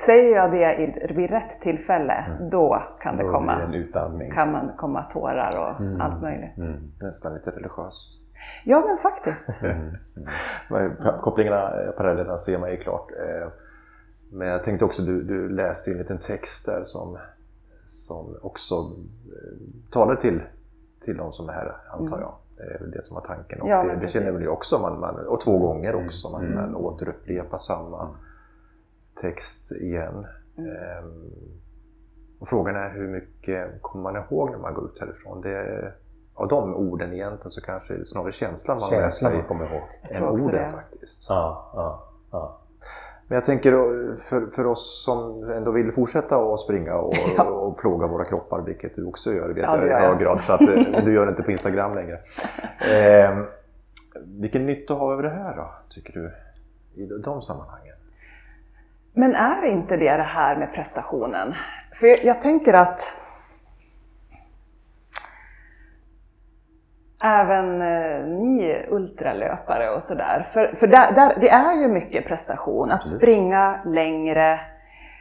Säger 0.07 0.37
jag 0.37 0.51
det 0.53 1.13
vid 1.15 1.31
rätt 1.31 1.61
tillfälle, 1.61 2.25
då 2.51 2.83
kan 3.01 3.17
det 3.17 3.23
Då 3.23 3.31
komma, 3.31 3.59
det 3.59 3.65
en 3.65 3.75
utandning. 3.75 4.31
kan 4.33 4.53
man 4.53 4.73
komma 4.77 5.05
tårar 5.05 5.57
och 5.57 6.03
allt 6.03 6.23
möjligt. 6.23 6.57
Mm. 6.59 6.93
Nästan 7.01 7.35
lite 7.35 7.51
religiöst. 7.51 8.21
Ja 8.65 8.85
men 8.89 8.99
faktiskt. 8.99 9.63
Men 10.71 10.97
Kopplingarna, 11.23 11.83
eh, 11.83 11.91
parallellerna 11.91 12.37
ser 12.39 12.59
man 12.59 12.71
ju 12.71 12.77
klart. 12.77 13.11
Eh, 13.11 13.49
Men 14.33 14.49
jag 14.49 14.65
tänkte 14.65 14.85
också, 14.85 15.03
du, 15.03 15.23
du 15.23 15.49
läste 15.49 15.91
ju 15.91 15.95
en 15.95 16.03
liten 16.03 16.19
text 16.19 16.67
där 16.67 16.83
som, 16.83 17.19
som 17.85 18.39
också 18.43 18.75
eh, 18.75 19.91
talar 19.91 20.15
till, 20.17 20.43
till 21.05 21.17
de 21.17 21.33
som 21.33 21.49
är 21.49 21.53
här, 21.53 21.77
antar 21.91 22.21
jag. 22.21 22.35
Det 22.67 22.75
är 22.75 22.79
väl 22.79 22.91
det 22.91 23.03
som 23.03 23.15
var 23.15 23.23
tanken. 23.23 23.61
Och 23.61 23.69
Mm. 23.69 23.87
Ja, 23.89 23.95
det, 23.95 24.01
det 24.01 24.09
känner 24.09 24.33
väl 24.33 24.43
jag 24.43 24.53
också, 24.53 24.79
man, 24.79 25.01
man, 25.01 25.27
och 25.27 25.41
två 25.41 25.59
gånger 25.59 25.95
också. 25.95 26.31
Man, 26.31 26.55
man 26.55 26.75
återupprepar 26.75 27.59
samma 27.59 28.09
text 29.21 29.73
igen. 29.73 30.27
Mm. 30.59 30.71
Ehm, 30.71 31.31
och 32.39 32.49
frågan 32.49 32.77
är 32.77 32.91
hur 32.91 33.09
mycket 33.09 33.83
kommer 33.83 34.13
man 34.13 34.23
ihåg 34.23 34.51
när 34.51 34.59
man 34.59 34.75
går 34.75 34.85
ut 34.85 35.01
härifrån? 35.01 35.41
Det, 35.41 35.93
av 36.35 36.49
de 36.49 36.75
orden 36.75 37.13
egentligen 37.13 37.51
så 37.51 37.61
kanske 37.61 37.95
det 37.95 38.01
är 38.01 38.05
snarare 38.05 38.33
känslan 38.33 38.79
man 38.81 38.91
Känslan 38.91 39.33
läser 39.33 39.39
man 39.39 39.49
kommer 39.49 39.73
ihåg. 39.73 39.83
Än 40.17 40.25
orden 40.29 40.65
det. 40.65 40.71
faktiskt. 40.71 41.27
Ja, 41.29 41.71
ja, 41.75 42.09
ja. 42.31 42.59
Men 43.33 43.37
jag 43.37 43.45
tänker 43.45 43.73
eh, 43.73 44.17
för, 44.17 44.47
för 44.55 44.67
oss 44.67 45.05
som 45.05 45.51
ändå 45.51 45.71
vill 45.71 45.93
fortsätta 45.93 46.37
att 46.37 46.61
springa 46.61 46.95
och, 46.95 47.15
Ja. 47.37 47.45
och 47.45 47.79
plåga 47.79 48.07
våra 48.07 48.25
kroppar, 48.25 48.61
vilket 48.61 48.95
du 48.95 49.07
också 49.07 49.33
gör, 49.33 49.49
vet 49.49 49.65
Ja, 49.65 49.87
jag 49.87 50.03
i 50.03 50.07
hög 50.07 50.19
grad. 50.19 50.41
Så 50.41 50.53
att 50.53 50.61
eh, 50.61 50.69
du 51.05 51.15
gör 51.15 51.27
det 51.27 51.31
inte 51.31 51.43
på 51.43 51.51
Instagram 51.51 51.95
längre. 51.95 52.19
Eh, 52.81 53.39
vilken 54.25 54.67
nytta 54.67 54.95
har 54.95 55.09
vi 55.09 55.15
av 55.15 55.23
det 55.23 55.29
här 55.29 55.57
då, 55.57 55.71
tycker 55.89 56.13
du? 56.13 56.33
I 57.03 57.07
de 57.07 57.43
sammanhangen? 57.43 57.97
Men 59.13 59.35
är 59.35 59.65
inte 59.65 59.97
det 59.97 60.17
det 60.17 60.23
här 60.23 60.57
med 60.57 60.75
prestationen? 60.75 61.55
För 61.95 62.07
jag, 62.07 62.25
jag 62.25 62.41
tänker 62.41 62.75
att 62.75 63.15
även 67.23 67.83
eh, 67.83 68.27
ni 68.27 68.87
ultralöpare 68.91 69.91
och 69.91 70.03
sådär, 70.03 70.47
för, 70.53 70.73
för 70.75 70.87
där, 70.87 71.13
där, 71.15 71.33
det 71.41 71.51
är 71.51 71.75
ju 71.75 71.89
mycket 71.89 72.27
prestation, 72.27 72.91
att 72.91 73.07
springa 73.07 73.81
längre. 73.85 74.61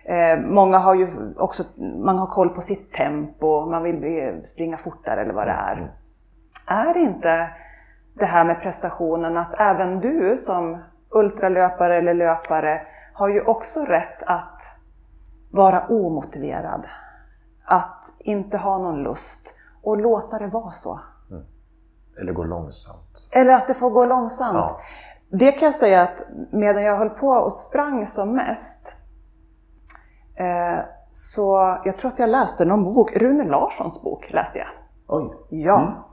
Eh, 0.06 0.40
många 0.40 0.78
har 0.78 0.96
ju 0.96 1.08
också, 1.38 1.64
man 2.04 2.20
har 2.20 2.28
koll 2.28 2.50
på 2.50 2.62
sitt 2.62 2.94
tempo, 2.94 3.66
man 3.66 3.84
vill 3.84 4.42
springa 4.44 4.78
fortare 4.78 5.22
eller 5.22 5.34
vad 5.34 5.48
det 5.48 5.52
är. 5.52 5.92
Är 6.68 6.98
inte 6.98 7.50
det 8.14 8.26
här 8.26 8.44
med 8.44 8.62
prestationen 8.62 9.38
att 9.38 9.60
även 9.60 10.00
du 10.00 10.38
som 10.38 10.78
ultralöpare 11.10 11.98
eller 11.98 12.14
löpare 12.14 12.82
har 13.14 13.30
ju 13.30 13.42
också 13.42 13.80
rätt 13.80 14.24
att 14.26 14.62
vara 15.52 15.88
omotiverad. 15.88 16.88
Att 17.66 18.04
inte 18.20 18.58
ha 18.58 18.78
någon 18.78 19.04
lust 19.04 19.54
och 19.84 19.98
låta 19.98 20.40
det 20.40 20.48
vara 20.48 20.70
så. 20.70 21.00
Eller 22.22 22.34
går 22.34 22.46
långsamt? 22.46 23.30
Eller 23.32 23.54
att 23.54 23.68
det 23.68 23.74
får 23.74 23.90
gå 23.90 24.06
långsamt. 24.06 24.56
Ja. 24.58 24.82
Det 25.30 25.52
kan 25.52 25.66
jag 25.66 25.76
säga 25.76 26.02
att 26.02 26.22
medan 26.52 26.84
jag 26.84 26.98
höll 26.98 27.10
på 27.10 27.28
och 27.28 27.54
sprang 27.54 28.08
som 28.08 28.36
mest 28.36 28.96
eh, 30.36 30.86
så 31.12 31.78
jag 31.86 31.98
tror 31.98 32.12
att 32.12 32.20
jag 32.20 32.30
läste 32.30 32.66
någon 32.66 32.84
bok, 32.84 33.16
Rune 33.16 33.44
Larssons 33.44 34.04
bok 34.04 34.32
läste 34.32 34.60
jag. 34.60 34.68
Oj. 35.08 35.34
Ja. 35.50 36.08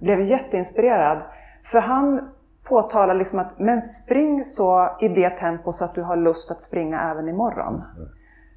Blev 0.00 0.20
jätteinspirerad. 0.20 1.22
För 1.64 1.80
han 1.80 2.28
påtalar 2.68 3.14
liksom 3.14 3.38
att, 3.38 3.58
men 3.58 3.80
spring 3.80 4.44
så 4.44 4.96
i 5.00 5.08
det 5.08 5.30
tempo 5.30 5.72
så 5.72 5.84
att 5.84 5.94
du 5.94 6.02
har 6.02 6.16
lust 6.16 6.50
att 6.50 6.60
springa 6.60 7.10
även 7.10 7.28
imorgon. 7.28 7.82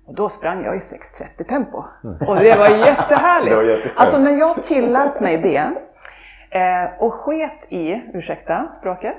Och 0.07 0.15
då 0.15 0.29
sprang 0.29 0.63
jag 0.63 0.75
i 0.75 0.79
6.30 0.79 1.43
tempo. 1.43 1.77
Och 2.27 2.35
det 2.35 2.57
var 2.57 2.69
jättehärligt. 2.87 3.51
Det 3.51 3.55
var 3.55 3.63
jätteskönt. 3.63 3.99
alltså 3.99 4.17
när 4.17 4.31
jag 4.39 4.63
tillät 4.63 5.21
mig 5.21 5.37
det 5.37 5.71
eh, 6.51 7.03
och 7.03 7.13
sket 7.13 7.71
i, 7.71 8.01
ursäkta 8.13 8.67
språket, 8.67 9.17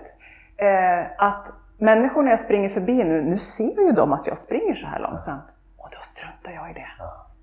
eh, 0.56 1.26
att 1.26 1.46
människor 1.78 2.22
när 2.22 2.30
jag 2.30 2.40
springer 2.40 2.68
förbi 2.68 3.04
nu, 3.04 3.22
nu 3.22 3.38
ser 3.38 3.86
ju 3.86 3.92
de 3.92 4.12
att 4.12 4.26
jag 4.26 4.38
springer 4.38 4.74
så 4.74 4.86
här 4.86 4.98
långsamt. 4.98 5.44
Och 5.78 5.88
då 5.90 5.98
struntar 6.00 6.52
jag 6.52 6.70
i 6.70 6.74
det. 6.74 6.86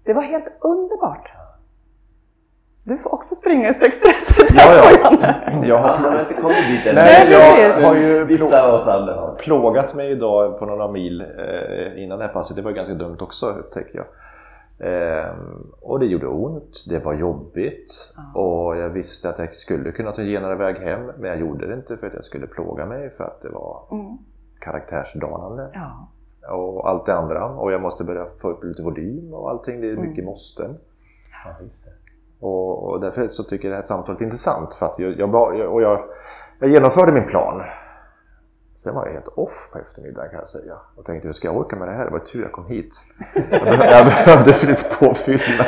Det 0.05 0.13
var 0.13 0.21
helt 0.21 0.57
underbart. 0.61 1.31
Du 2.83 2.97
får 2.97 3.13
också 3.13 3.35
springa 3.35 3.69
i 3.69 3.71
6.30 3.71 4.55
Ja, 4.55 4.73
ja. 4.75 4.99
Janne. 5.03 5.61
Jag 5.67 5.77
Han 5.77 6.03
har 6.03 6.11
har 6.11 6.19
inte 6.19 6.33
kommit 6.33 6.67
dit 6.67 6.85
än. 6.87 6.95
Nej, 6.95 7.31
jag 7.31 7.87
har 7.87 7.95
ju 7.95 8.19
har. 8.19 9.35
plågat 9.35 9.95
mig 9.95 10.11
idag 10.11 10.59
på 10.59 10.65
några 10.65 10.87
mil 10.87 11.21
eh, 11.21 12.03
innan 12.03 12.19
det 12.19 12.25
här 12.25 12.33
passet. 12.33 12.55
Det 12.55 12.61
var 12.61 12.71
ganska 12.71 12.93
dumt 12.93 13.17
också 13.19 13.45
upptäckte 13.45 13.97
jag. 13.97 14.05
Ehm, 14.79 15.71
och 15.81 15.99
det 15.99 16.05
gjorde 16.05 16.27
ont, 16.27 16.85
det 16.89 16.99
var 16.99 17.13
jobbigt 17.13 18.13
och 18.35 18.77
jag 18.77 18.89
visste 18.89 19.29
att 19.29 19.39
jag 19.39 19.53
skulle 19.55 19.91
kunna 19.91 20.11
ta 20.11 20.21
genare 20.21 20.55
väg 20.55 20.75
hem 20.77 21.05
men 21.17 21.29
jag 21.29 21.39
gjorde 21.39 21.67
det 21.67 21.73
inte 21.73 21.97
för 21.97 22.07
att 22.07 22.13
jag 22.13 22.23
skulle 22.23 22.47
plåga 22.47 22.85
mig 22.85 23.09
för 23.09 23.23
att 23.23 23.41
det 23.41 23.49
var 23.49 23.83
Mm. 23.91 24.17
karaktärsdanande 24.59 25.69
Ja. 25.73 26.07
och 26.55 26.89
allt 26.89 27.05
det 27.05 27.13
andra 27.15 27.45
och 27.45 27.71
jag 27.71 27.81
måste 27.81 28.03
börja 28.03 28.25
få 28.41 28.49
upp 28.49 28.63
lite 28.63 28.83
volym 28.83 29.33
och 29.33 29.49
allting, 29.49 29.81
det 29.81 29.89
är 29.91 29.95
mycket 29.97 30.25
måsten. 30.25 30.77
Ja, 31.45 31.63
just 31.63 31.85
det. 31.85 31.91
Och, 32.45 32.83
och 32.83 32.99
därför 32.99 33.27
så 33.27 33.43
tycker 33.43 33.67
jag 33.67 33.71
det 33.71 33.75
här 33.75 33.83
samtalet 33.83 34.21
är 34.21 34.25
intressant 34.25 34.73
för 34.73 34.85
att 34.85 34.99
jag, 34.99 35.19
jag, 35.19 35.35
och 35.73 35.81
jag, 35.81 36.03
jag 36.59 36.69
genomförde 36.69 37.11
min 37.11 37.25
plan. 37.27 37.61
Sen 38.83 38.95
var 38.95 39.05
jag 39.05 39.13
helt 39.13 39.27
off 39.27 39.69
på 39.73 39.79
eftermiddagen 39.79 40.29
kan 40.29 40.39
jag 40.39 40.47
säga. 40.47 40.73
Och 40.95 41.05
tänkte 41.05 41.27
hur 41.27 41.33
ska 41.33 41.47
jag 41.47 41.57
orka 41.57 41.75
med 41.75 41.87
det 41.87 41.93
här? 41.93 42.05
Det 42.05 42.11
var 42.11 42.19
tur 42.19 42.41
jag 42.41 42.51
kom 42.51 42.65
hit. 42.65 42.95
Jag 43.35 43.49
behövde, 43.49 43.91
jag 43.91 44.05
behövde 44.05 44.51
lite 44.67 44.95
påfyllnad. 44.99 45.67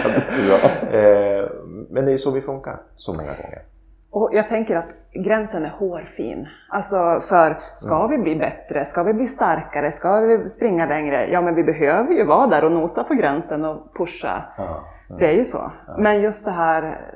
Eh, 0.81 1.49
men 1.89 2.05
det 2.05 2.13
är 2.13 2.17
så 2.17 2.31
vi 2.31 2.41
funkar 2.41 2.81
så 2.95 3.13
många 3.13 3.33
gånger. 3.33 3.61
Och 4.09 4.29
jag 4.33 4.49
tänker 4.49 4.75
att 4.75 4.95
gränsen 5.13 5.65
är 5.65 5.69
hårfin. 5.69 6.47
Alltså 6.69 7.19
för, 7.29 7.59
ska 7.73 8.07
vi 8.07 8.17
bli 8.17 8.35
bättre? 8.35 8.85
Ska 8.85 9.03
vi 9.03 9.13
bli 9.13 9.27
starkare? 9.27 9.91
Ska 9.91 10.19
vi 10.19 10.49
springa 10.49 10.85
längre? 10.85 11.27
Ja, 11.31 11.41
men 11.41 11.55
vi 11.55 11.63
behöver 11.63 12.13
ju 12.13 12.25
vara 12.25 12.47
där 12.47 12.65
och 12.65 12.71
nosa 12.71 13.03
på 13.03 13.13
gränsen 13.13 13.65
och 13.65 13.93
pusha. 13.93 14.43
Ja. 14.57 14.83
Det 15.19 15.27
är 15.27 15.33
ju 15.33 15.43
så. 15.43 15.71
Men 15.97 16.21
just 16.21 16.45
det 16.45 16.51
här 16.51 17.11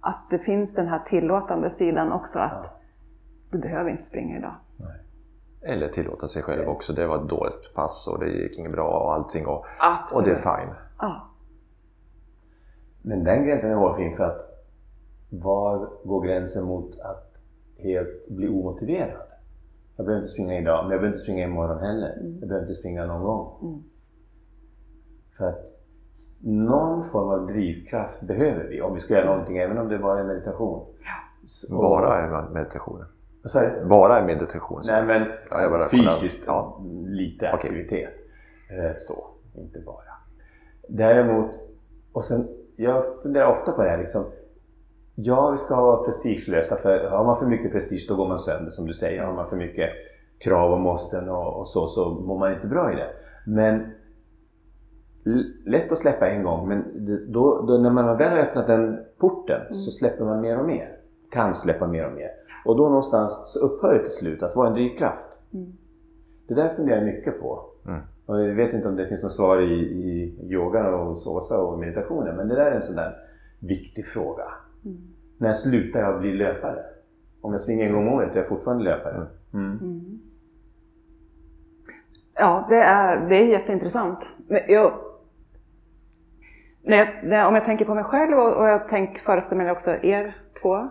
att 0.00 0.30
det 0.30 0.38
finns 0.38 0.74
den 0.74 0.88
här 0.88 0.98
tillåtande 0.98 1.70
sidan 1.70 2.12
också 2.12 2.38
att 2.38 2.80
du 3.50 3.58
behöver 3.58 3.90
inte 3.90 4.02
springa 4.02 4.38
idag. 4.38 4.54
Eller 5.66 5.88
tillåta 5.88 6.28
sig 6.28 6.42
själv 6.42 6.68
också. 6.68 6.92
Det 6.92 7.06
var 7.06 7.22
ett 7.22 7.28
dåligt 7.28 7.74
pass 7.74 8.08
och 8.12 8.24
det 8.24 8.30
gick 8.30 8.58
inget 8.58 8.72
bra 8.72 8.88
och 9.04 9.14
allting. 9.14 9.46
Och, 9.46 9.64
och 10.18 10.24
det 10.24 10.30
är 10.30 10.34
fine. 10.36 10.74
Ja. 10.98 11.28
Men 13.02 13.24
den 13.24 13.44
gränsen 13.44 13.70
är 13.70 13.74
hårfin 13.74 14.12
för 14.12 14.24
att 14.24 14.40
var 15.30 15.88
går 16.04 16.22
gränsen 16.26 16.66
mot 16.66 17.00
att 17.00 17.34
helt 17.78 18.28
bli 18.28 18.48
omotiverad? 18.48 19.16
Jag 19.96 20.06
behöver 20.06 20.20
inte 20.20 20.28
springa 20.28 20.58
idag, 20.58 20.74
men 20.84 20.90
jag 20.90 21.00
behöver 21.00 21.06
inte 21.06 21.18
springa 21.18 21.44
imorgon 21.44 21.78
heller. 21.78 22.16
Jag 22.22 22.48
behöver 22.48 22.60
inte 22.60 22.74
springa 22.74 23.06
någon 23.06 23.22
gång. 23.22 23.82
För 25.38 25.48
att 25.48 25.64
någon 26.42 27.04
form 27.04 27.28
av 27.28 27.46
drivkraft 27.46 28.20
behöver 28.20 28.64
vi 28.64 28.82
om 28.82 28.94
vi 28.94 29.00
ska 29.00 29.14
göra 29.14 29.26
någonting, 29.30 29.58
även 29.58 29.78
om 29.78 29.88
det 29.88 29.98
bara 29.98 30.20
är 30.20 30.24
meditation. 30.24 30.86
S- 31.44 31.64
och- 31.70 31.78
Bara 31.78 32.22
är 32.22 32.48
meditationen. 32.50 33.06
Du? 33.52 33.84
Bara 33.88 34.18
är 34.18 34.26
meditation. 34.26 34.82
Nej 34.86 35.04
men 35.04 35.28
Ja, 35.50 35.68
bara 35.70 35.88
fysiskt. 35.88 36.44
Ja. 36.46 36.80
lite 37.06 37.50
aktivitet. 37.50 38.10
Eh, 38.70 38.92
Så, 38.96 39.26
inte 39.54 39.80
bara. 39.80 40.14
Däremot, 40.88 41.50
och 42.12 42.24
sen, 42.24 42.48
jag 42.76 43.04
funderar 43.22 43.50
ofta 43.50 43.72
på 43.72 43.82
det 43.82 43.88
här 43.88 43.98
liksom. 43.98 44.24
Ja, 45.14 45.50
vi 45.50 45.58
ska 45.58 45.76
vara 45.80 46.04
prestigelösa 46.04 46.76
för 46.76 47.08
har 47.08 47.24
man 47.24 47.36
för 47.36 47.46
mycket 47.46 47.72
prestige 47.72 48.06
då 48.08 48.16
går 48.16 48.28
man 48.28 48.38
sönder 48.38 48.70
som 48.70 48.86
du 48.86 48.92
säger. 48.92 49.22
Har 49.22 49.32
man 49.34 49.46
för 49.46 49.56
mycket 49.56 49.90
krav 50.44 50.72
och 50.72 50.80
måsten 50.80 51.28
och, 51.28 51.58
och 51.58 51.68
så, 51.68 51.86
så 51.86 52.10
mår 52.10 52.38
man 52.38 52.52
inte 52.52 52.66
bra 52.66 52.92
i 52.92 52.96
det. 52.96 53.08
Men 53.46 53.92
lätt 55.66 55.92
att 55.92 55.98
släppa 55.98 56.28
en 56.28 56.42
gång 56.42 56.68
men 56.68 57.06
då, 57.32 57.66
då 57.66 57.78
när 57.78 57.90
man 57.90 58.16
väl 58.16 58.30
har 58.30 58.38
öppnat 58.38 58.66
den 58.66 58.98
porten 59.18 59.74
så 59.74 59.90
släpper 59.90 60.24
man 60.24 60.40
mer 60.40 60.58
och 60.58 60.66
mer. 60.66 60.88
Kan 61.30 61.54
släppa 61.54 61.86
mer 61.86 62.06
och 62.06 62.12
mer. 62.12 62.30
Och 62.64 62.76
då 62.76 62.88
någonstans 62.88 63.42
så 63.44 63.58
upphör 63.58 63.94
det 63.94 63.98
till 63.98 64.12
slut 64.12 64.42
att 64.42 64.56
vara 64.56 64.68
en 64.68 64.74
drivkraft. 64.74 65.38
Det 66.48 66.54
där 66.54 66.68
funderar 66.68 66.96
jag 66.96 67.06
mycket 67.06 67.40
på. 67.40 67.64
Mm. 67.86 68.00
Och 68.26 68.40
jag 68.40 68.54
vet 68.54 68.74
inte 68.74 68.88
om 68.88 68.96
det 68.96 69.06
finns 69.06 69.22
något 69.22 69.32
svar 69.32 69.60
i, 69.60 69.74
i 69.74 70.38
yogan 70.52 70.94
och 70.94 71.06
hos 71.06 71.26
Åsa 71.26 71.62
och 71.62 71.78
meditationen 71.78 72.36
men 72.36 72.48
det 72.48 72.54
där 72.54 72.66
är 72.66 72.74
en 72.74 72.82
sån 72.82 72.96
där 72.96 73.16
viktig 73.58 74.06
fråga. 74.06 74.44
När 75.38 75.52
slutar 75.52 76.00
jag 76.00 76.20
bli 76.20 76.32
löpare? 76.32 76.84
Om 77.40 77.52
jag 77.52 77.60
springer 77.60 77.86
en 77.86 77.92
gång 77.92 78.08
om 78.08 78.14
året 78.14 78.34
är 78.34 78.38
jag 78.38 78.48
fortfarande 78.48 78.84
löpare. 78.84 79.26
Mm. 79.54 80.20
Ja, 82.34 82.66
det 82.68 82.76
är, 82.82 83.28
det 83.28 83.36
är 83.36 83.46
jätteintressant. 83.46 84.18
Men 84.48 84.60
jag, 84.68 84.92
när 86.82 86.96
jag, 86.96 87.08
när, 87.22 87.46
om 87.46 87.54
jag 87.54 87.64
tänker 87.64 87.84
på 87.84 87.94
mig 87.94 88.04
själv 88.04 88.38
och, 88.38 88.56
och 88.56 88.68
jag 88.68 88.88
tänk, 88.88 89.18
föreställer 89.18 89.62
mig 89.62 89.72
också 89.72 89.90
er 89.90 90.36
två, 90.62 90.88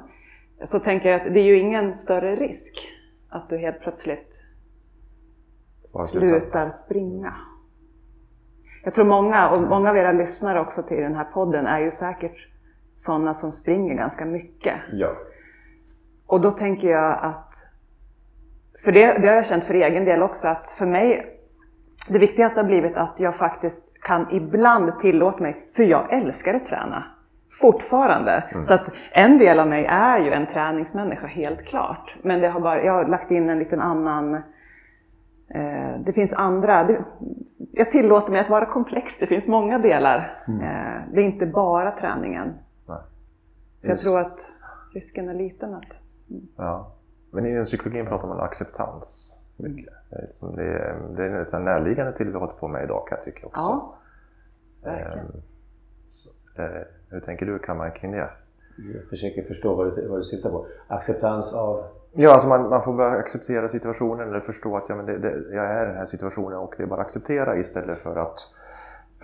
så 0.64 0.80
tänker 0.80 1.09
jag 1.09 1.22
att 1.22 1.34
det 1.34 1.39
är 1.39 1.45
ju 1.45 1.59
ingen 1.59 1.93
större 1.93 2.36
risk 2.36 2.89
att 3.30 3.49
du 3.49 3.57
helt 3.57 3.80
plötsligt 3.82 4.34
slutar. 5.86 6.39
slutar 6.39 6.70
springa. 6.70 7.34
Jag 8.84 8.93
tror 8.93 9.05
många, 9.05 9.49
och 9.49 9.61
många 9.61 9.89
av 9.89 9.97
era 9.97 10.11
lyssnare 10.11 10.59
också 10.59 10.84
till 10.84 10.97
den 10.97 11.16
här 11.16 11.24
podden, 11.24 11.66
är 11.68 11.80
ju 11.80 11.89
säkert 11.89 12.47
sådana 12.93 13.34
som 13.34 13.51
springer 13.51 13.95
ganska 13.95 14.26
mycket. 14.26 14.76
Ja. 14.91 15.18
Och 16.26 16.41
då 16.41 16.51
tänker 16.51 16.89
jag 16.89 17.20
att, 17.22 17.53
för 18.86 18.91
det, 18.91 19.18
det 19.18 19.28
har 19.28 19.36
jag 19.36 19.45
känt 19.45 19.66
för 19.66 19.74
egen 19.74 20.05
del 20.05 20.24
också, 20.24 20.47
att 20.47 20.72
för 20.72 20.86
mig, 20.86 21.39
det 22.09 22.20
viktigaste 22.20 22.59
har 22.59 22.68
blivit 22.68 22.97
att 22.97 23.20
jag 23.20 23.36
faktiskt 23.36 24.01
kan 24.01 24.28
ibland 24.32 24.99
tillåta 24.99 25.43
mig, 25.43 25.70
för 25.76 25.84
jag 25.84 26.14
älskar 26.14 26.53
att 26.53 26.66
träna. 26.66 27.12
Fortfarande. 27.62 28.43
Så 28.62 28.74
att 28.74 28.91
en 29.12 29.38
del 29.38 29.60
av 29.60 29.68
mig 29.68 29.86
är 29.86 30.20
ju 30.20 30.32
en 30.32 30.47
träningsmänniska, 30.47 31.28
helt 31.28 31.66
klart. 31.66 32.16
Men 32.22 32.41
det 32.41 32.47
har 32.47 32.60
bara, 32.60 32.84
jag 32.84 32.93
har 32.93 33.06
lagt 33.06 33.32
in 33.32 33.49
en 33.49 33.60
liten 33.60 33.82
annan 33.82 34.36
eh, 35.47 35.99
det 36.06 36.14
finns 36.14 36.34
andra. 36.34 36.84
Det, 36.84 37.06
jag 37.72 37.91
tillåter 37.91 38.32
mig 38.32 38.41
att 38.41 38.49
vara 38.49 38.66
komplex. 38.66 39.20
Det 39.20 39.28
finns 39.28 39.47
många 39.47 39.80
delar. 39.80 40.43
Eh, 40.47 41.14
det 41.14 41.22
är 41.22 41.26
inte 41.26 41.45
bara 41.45 41.91
träningen. 41.91 42.54
Nej. 42.88 42.97
Så 43.80 43.91
jag 43.91 43.99
tror 43.99 44.20
att 44.20 44.39
risken 44.93 45.30
är 45.30 45.34
liten 45.34 45.74
att... 45.74 45.97
Ja. 46.58 46.91
Men 47.32 47.45
inom 47.45 47.64
psykologin 47.64 48.06
pratar 48.06 48.28
man 48.28 48.39
acceptans 48.39 49.39
mycket. 49.58 49.93
Det 50.10 50.16
är, 50.16 50.22
liksom, 50.22 50.56
det 50.56 50.64
är, 50.64 50.95
det 51.18 51.39
lite 51.39 51.60
närliggande 51.60 52.14
till 52.14 52.26
vad 52.26 52.34
vi 52.34 52.39
håller 52.39 52.54
på 52.54 52.68
med 52.68 52.84
idag 52.84 53.08
kan 53.08 53.16
jag 53.16 53.26
tycka 53.26 53.47
också. 53.47 53.62
Ja, 53.62 53.95
verkligen. 54.84 55.20
Ehm, 55.20 55.41
så, 56.10 56.30
eh, 56.62 56.82
hur 57.14 57.20
tänker 57.20 57.45
du 57.45 57.59
Kammaren 57.59 57.91
kring 57.91 58.11
det? 58.11 58.30
Jag 58.93 59.05
försöker 59.09 59.43
förstå 59.43 59.76
vad 59.76 59.95
du, 59.95 60.07
vad 60.07 60.20
du 60.20 60.24
syftar 60.24 60.49
på. 60.49 60.66
Acceptans 60.88 61.55
av... 61.55 61.84
Ja, 62.11 62.34
alltså 62.34 62.47
man, 62.47 62.70
man 62.70 62.82
får 62.82 62.93
bara 62.93 63.11
acceptera 63.11 63.68
situationen 63.68 64.28
eller 64.28 64.39
förstå 64.39 64.78
att 64.78 64.86
ja, 64.89 64.95
men 64.95 65.05
det, 65.05 65.18
det, 65.18 65.55
jag 65.55 65.72
är 65.72 65.86
i 65.86 65.88
den 65.88 65.97
här 65.97 66.05
situationen 66.05 66.57
och 66.57 66.74
det 66.78 66.84
är 66.84 66.88
bara 66.88 66.99
att 66.99 67.05
acceptera 67.05 67.57
istället 67.57 67.97
för 67.97 68.16
att 68.16 68.39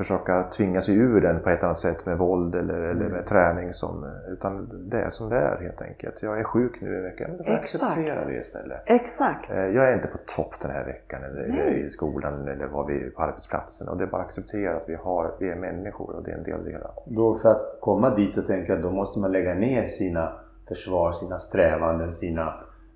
försöka 0.03 0.43
tvinga 0.57 0.81
sig 0.81 0.97
ur 0.97 1.21
den 1.21 1.39
på 1.39 1.49
ett 1.49 1.63
annat 1.63 1.77
sätt 1.77 2.05
med 2.05 2.17
våld 2.17 2.55
eller, 2.55 2.73
eller 2.79 3.09
med 3.09 3.25
träning. 3.25 3.73
Som, 3.73 4.05
utan 4.27 4.69
det 4.89 4.97
är 5.01 5.09
som 5.09 5.29
det 5.29 5.35
är 5.37 5.57
helt 5.61 5.81
enkelt. 5.81 6.23
Jag 6.23 6.39
är 6.39 6.43
sjuk 6.43 6.81
nu 6.81 6.97
i 6.97 7.01
veckan, 7.01 7.31
men 7.37 7.55
acceptera 7.55 8.25
det 8.25 8.33
istället. 8.39 8.81
Exakt. 8.85 9.49
Eh, 9.49 9.65
Jag 9.65 9.89
är 9.89 9.95
inte 9.95 10.07
på 10.07 10.17
topp 10.35 10.53
den 10.61 10.71
här 10.71 10.85
veckan 10.85 11.23
eller, 11.23 11.41
eller 11.41 11.71
i 11.85 11.89
skolan 11.89 12.47
eller 12.47 12.67
var 12.67 12.87
vi 12.87 13.09
på 13.09 13.21
arbetsplatsen. 13.21 13.89
Och 13.89 13.97
det 13.97 14.03
är 14.03 14.07
bara 14.07 14.21
att 14.21 14.27
acceptera 14.27 14.77
att 14.77 14.89
vi, 14.89 14.95
har, 14.95 15.35
vi 15.39 15.49
är 15.49 15.55
människor 15.55 16.15
och 16.15 16.23
det 16.23 16.31
är 16.31 16.37
en 16.37 16.43
del 16.43 16.53
av 16.55 16.63
det. 16.63 17.15
Då 17.15 17.35
för 17.35 17.49
att 17.49 17.77
komma 17.81 18.15
dit 18.15 18.33
så 18.33 18.41
tänker 18.41 18.69
jag 18.69 18.77
att 18.77 18.83
då 18.83 18.91
måste 18.91 19.19
man 19.19 19.31
lägga 19.31 19.53
ner 19.53 19.85
sina 19.85 20.33
försvar, 20.67 21.11
sina 21.11 21.37
strävanden, 21.37 22.11
sina 22.11 22.53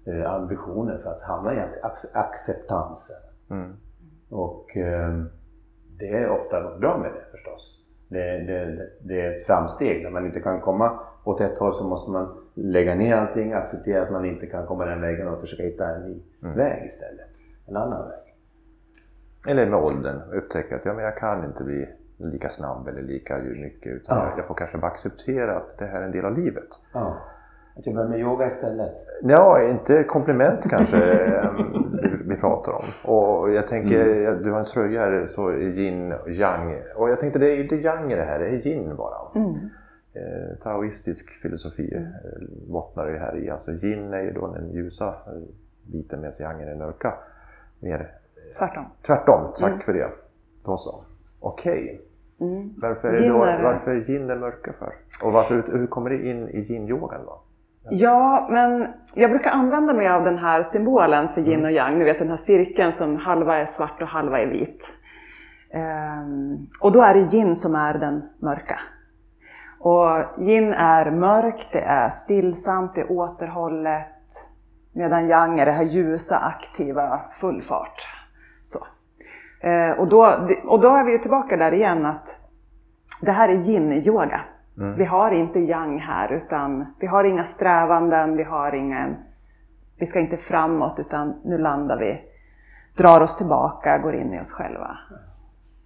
eh, 0.08 0.32
ambitioner 0.32 0.98
för 0.98 1.10
att 1.10 1.22
hamna 1.22 1.54
i 1.54 1.58
ac- 1.58 2.12
acceptansen. 2.14 3.18
Mm. 3.52 3.74
Och 4.30 4.78
eh, 4.78 5.24
det 6.04 6.18
är 6.18 6.30
ofta 6.30 6.60
något 6.60 6.80
bra 6.80 6.98
med 6.98 7.12
det 7.12 7.32
förstås. 7.32 7.80
Det, 8.08 8.38
det, 8.38 8.90
det, 9.02 9.22
är 9.22 9.32
ett 9.36 9.46
framsteg. 9.46 10.04
När 10.04 10.10
man 10.10 10.26
inte 10.26 10.40
kan 10.40 10.62
komma 10.62 11.00
åt 11.24 11.42
ett 11.42 11.58
håll 11.58 11.74
så 11.74 11.84
måste 11.84 12.12
man 12.12 12.38
lägga 12.54 12.96
ner 12.96 13.16
allting, 13.16 13.54
acceptera 13.54 14.04
att 14.04 14.12
man 14.12 14.26
inte 14.26 14.46
kan 14.46 14.66
komma 14.66 14.86
den 14.86 15.02
vägen 15.02 15.28
och 15.28 15.40
försöka 15.40 15.64
hitta 15.64 15.88
en 15.88 16.02
ny 16.02 16.22
väg 16.56 16.86
istället. 16.86 17.30
En 17.68 17.78
annan 17.78 18.10
väg. 18.10 18.20
Eller 19.48 19.66
med 19.66 19.80
åldern, 19.80 20.22
upptäcka 20.32 20.76
att 20.76 20.86
ja, 20.86 20.94
men 20.94 21.04
jag 21.04 21.18
kan 21.18 21.46
inte 21.46 21.64
bli 21.64 21.90
lika 22.18 22.50
snabb 22.50 22.88
eller 22.88 23.02
lika 23.02 23.38
mycket. 23.38 23.94
Utan 23.94 24.18
Ja. 24.18 24.30
jag, 24.30 24.40
jag 24.40 24.48
får 24.48 24.56
kanske 24.56 24.78
bara 24.78 24.92
acceptera 24.92 25.58
att 25.58 25.78
det 25.78 25.86
här 25.86 26.02
är 26.02 26.06
en 26.06 26.12
del 26.12 26.26
av 26.26 26.38
livet. 26.38 26.68
Ja. 26.94 27.18
Att 27.78 27.86
jobba 27.88 28.08
med 28.08 28.20
yoga 28.20 28.48
istället. 28.48 28.92
Ja, 29.22 29.62
inte 29.62 30.04
komplement 30.04 30.70
kanske 30.70 30.98
pratar 32.44 32.72
om. 32.72 33.14
Och 33.16 33.52
jag 33.52 33.68
tänker, 33.68 34.36
du 34.44 34.52
har 34.52 34.60
en 34.60 34.66
tröja 34.66 35.02
här 35.02 35.12
det 35.12 35.28
står 35.28 35.62
yin 35.62 36.12
och 36.12 36.30
yang. 36.32 36.82
Och 36.96 37.10
jag 37.10 37.20
tänkte 37.20 37.40
det 37.40 37.52
är 37.52 37.56
ju 37.56 37.64
inte 37.64 37.76
yang 37.76 38.12
i 38.12 38.16
det 38.16 38.24
här, 38.24 38.40
det 38.40 38.46
är 38.46 38.68
yin 38.68 38.96
bara. 38.96 39.18
Mm. 39.36 39.56
Eh, 40.14 40.58
taoistisk 40.64 41.42
filosofi 41.42 41.94
eh, 41.96 42.02
bottnar 42.68 43.08
ju 43.08 43.18
här 43.18 43.38
i. 43.38 43.50
Alltså 43.50 43.72
yin 43.72 44.14
är 44.14 44.22
ju 44.22 44.32
då 44.32 44.48
den 44.48 44.72
ljusa 44.72 45.08
eh, 45.08 45.34
biten 45.92 46.22
medan 46.22 46.34
yang 46.40 46.62
är 46.62 46.66
den 46.66 46.78
mörka. 46.78 47.14
Mer 47.80 48.12
Tvärtom. 48.60 48.86
Tvärtom, 49.02 49.54
tack 49.60 49.84
för 49.84 49.94
det. 49.94 50.10
Då 50.66 50.78
så. 50.78 51.04
Okej. 51.40 52.02
Mm. 52.40 52.74
Varför, 52.78 53.08
är 53.08 53.22
Yin 53.22 53.34
då, 53.34 53.44
är 53.44 53.58
det. 53.58 53.64
varför 53.64 53.92
är 53.92 54.10
yin 54.10 54.28
den 54.28 54.40
mörka 54.40 54.74
för? 54.80 54.94
Och 55.26 55.34
varför, 55.34 55.64
hur 55.72 55.88
kommer 55.88 56.10
det 56.10 56.28
in 56.30 56.50
i 56.50 56.62
yin-yogan 56.62 57.26
då? 57.26 57.42
Ja, 57.90 58.48
men 58.52 58.88
jag 59.16 59.30
brukar 59.30 59.52
använda 59.52 59.94
mig 59.94 60.08
av 60.08 60.24
den 60.24 60.38
här 60.38 60.62
symbolen 60.62 61.28
för 61.28 61.42
Mm. 61.42 61.52
yin 61.52 61.66
och 61.66 61.72
yang. 61.72 61.98
Ni 61.98 62.06
vet 62.06 62.20
den 62.20 62.30
här 62.30 62.38
cirkeln 62.38 62.94
som 62.94 63.18
halva 63.18 63.58
är 63.58 63.66
svart 63.66 64.02
och 64.02 64.08
halva 64.08 64.40
är 64.40 64.48
vit. 64.48 64.94
Ehm, 65.74 66.58
och 66.82 66.92
då 66.92 67.02
är 67.02 67.14
det 67.14 67.34
yin 67.34 67.56
som 67.56 67.76
är 67.76 67.94
den 67.94 68.30
mörka. 68.42 68.80
Och 69.80 70.40
yin 70.40 70.74
är 70.74 71.12
mörkt, 71.12 71.72
det 71.72 71.82
är 71.82 72.08
stillsamt, 72.08 72.96
det 72.96 73.02
är 73.02 73.12
återhållet. 73.12 74.08
Medan 74.94 75.28
yang 75.28 75.60
är 75.60 75.66
det 75.66 75.72
här 75.72 75.84
ljusa, 75.84 76.38
aktiva, 76.38 77.22
full 77.32 77.62
fart. 77.62 78.08
Så. 78.64 78.80
Eh, 79.68 79.92
och, 80.00 80.08
då, 80.08 80.48
och 80.68 80.80
då 80.82 80.88
är 80.90 81.04
vi 81.04 81.20
tillbaka 81.20 81.58
där 81.58 81.72
igen 81.72 82.06
att 82.06 82.40
det 83.22 83.32
här 83.32 83.50
är 83.50 83.54
yin-yoga. 83.54 84.40
Vi 84.76 85.06
har 85.06 85.32
inte 85.32 85.60
yang 85.60 86.00
här, 86.00 86.34
utan 86.34 86.86
vi 87.00 87.08
har 87.08 87.24
inga 87.24 87.44
strävanden, 87.44 88.38
vi 88.38 88.44
har 88.44 88.76
ingen... 88.76 89.16
Vi 89.98 90.06
ska 90.06 90.20
inte 90.20 90.38
framåt, 90.38 91.00
utan 91.00 91.42
nu 91.44 91.58
landar 91.58 91.98
vi, 91.98 92.22
drar 92.98 93.22
oss 93.22 93.38
tillbaka, 93.38 93.98
går 93.98 94.16
in 94.16 94.34
i 94.34 94.40
oss 94.40 94.52
själva. 94.52 94.98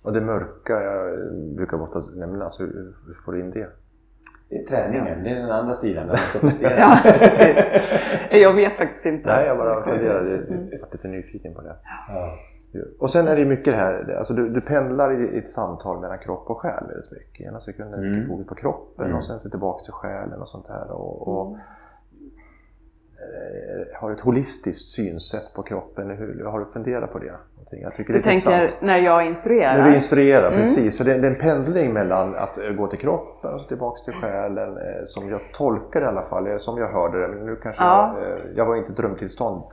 Och 0.03 0.13
det 0.13 0.21
mörka, 0.21 0.73
jag 0.83 1.19
brukar 1.55 1.81
ofta 1.81 1.99
nämna, 2.15 2.43
alltså, 2.43 2.63
hur, 2.63 3.13
får 3.25 3.31
du 3.31 3.39
in 3.39 3.51
det? 3.51 3.69
Det 4.49 4.55
är 4.55 4.65
träningen, 4.65 5.23
det 5.23 5.29
är 5.29 5.35
den 5.35 5.51
andra 5.51 5.73
sidan. 5.73 6.07
Där 6.07 6.15
ska 6.15 6.39
prestera. 6.39 6.79
Ja, 6.79 6.99
precis. 7.03 7.55
Jag 8.31 8.53
vet 8.53 8.77
faktiskt 8.77 9.05
inte. 9.05 9.29
Nej, 9.29 9.47
jag 9.47 9.57
bara 9.57 9.83
funderade, 9.83 10.31
jag 10.31 10.79
var 10.79 10.91
lite 10.91 11.07
nyfiken 11.07 11.53
på 11.53 11.61
det. 11.61 11.75
Ja. 12.09 12.31
Och 12.99 13.09
sen 13.09 13.27
är 13.27 13.35
det 13.35 13.45
mycket 13.45 13.73
det 13.73 13.77
här, 13.79 14.15
alltså 14.17 14.33
du, 14.33 14.49
du 14.49 14.61
pendlar 14.61 15.21
i 15.35 15.37
ett 15.37 15.49
samtal 15.49 15.99
mellan 15.99 16.19
kropp 16.19 16.49
och 16.49 16.57
själ 16.61 16.83
väldigt 16.87 17.11
mycket. 17.11 17.47
Ena 17.47 17.59
sekunden 17.59 17.99
är 17.99 18.03
det 18.03 18.13
Mm. 18.15 18.27
fokus 18.27 18.47
på 18.47 18.55
kroppen 18.55 19.05
Mm. 19.05 19.17
och 19.17 19.23
sen 19.23 19.39
så 19.39 19.49
tillbaka 19.49 19.83
till 19.83 19.93
själen 19.93 20.41
och 20.41 20.47
sånt 20.49 20.67
här. 20.67 20.91
Och, 20.91 21.27
och, 21.27 21.57
eh, 23.19 23.99
har 24.01 24.11
ett 24.11 24.21
holistiskt 24.21 24.89
synsätt 24.89 25.53
på 25.55 25.63
kroppen. 25.63 26.09
Hur, 26.09 26.43
har 26.45 26.59
du 26.59 26.65
funderat 26.65 27.11
på 27.13 27.19
det? 27.19 27.31
Någonting? 27.55 27.81
Jag 27.81 27.95
tycker 27.95 28.13
Du 28.13 28.19
det 28.19 28.21
är 28.21 28.23
tänker 28.31 28.51
intressant. 28.53 28.81
när 28.87 28.97
jag 28.97 29.25
instruerar? 29.25 29.77
När 29.77 29.89
du 29.89 29.95
instruerar, 29.95 30.47
Mm. 30.47 30.59
precis. 30.59 30.97
För 30.97 31.05
det, 31.05 31.17
det 31.17 31.27
är 31.27 31.31
en 31.31 31.39
pendling 31.39 31.93
mellan 31.93 32.35
att 32.35 32.61
eh, 32.63 32.71
gå 32.71 32.87
till 32.87 32.99
kroppen 32.99 33.53
och 33.53 33.61
så 33.61 33.67
tillbaka 33.67 34.03
till 34.03 34.13
själen. 34.13 34.77
eh, 34.77 35.03
Som 35.05 35.29
jag 35.29 35.41
tolkar 35.53 36.01
i 36.01 36.05
alla 36.05 36.21
fall, 36.21 36.59
som 36.59 36.77
jag 36.77 36.87
hörde 36.87 37.21
det. 37.21 37.27
Men 37.27 37.45
nu 37.45 37.55
kanske 37.55 37.83
Ja. 37.83 38.15
jag, 38.21 38.39
jag 38.55 38.65
var 38.65 38.75
inte 38.75 38.91
drömtillstånd. 38.93 39.63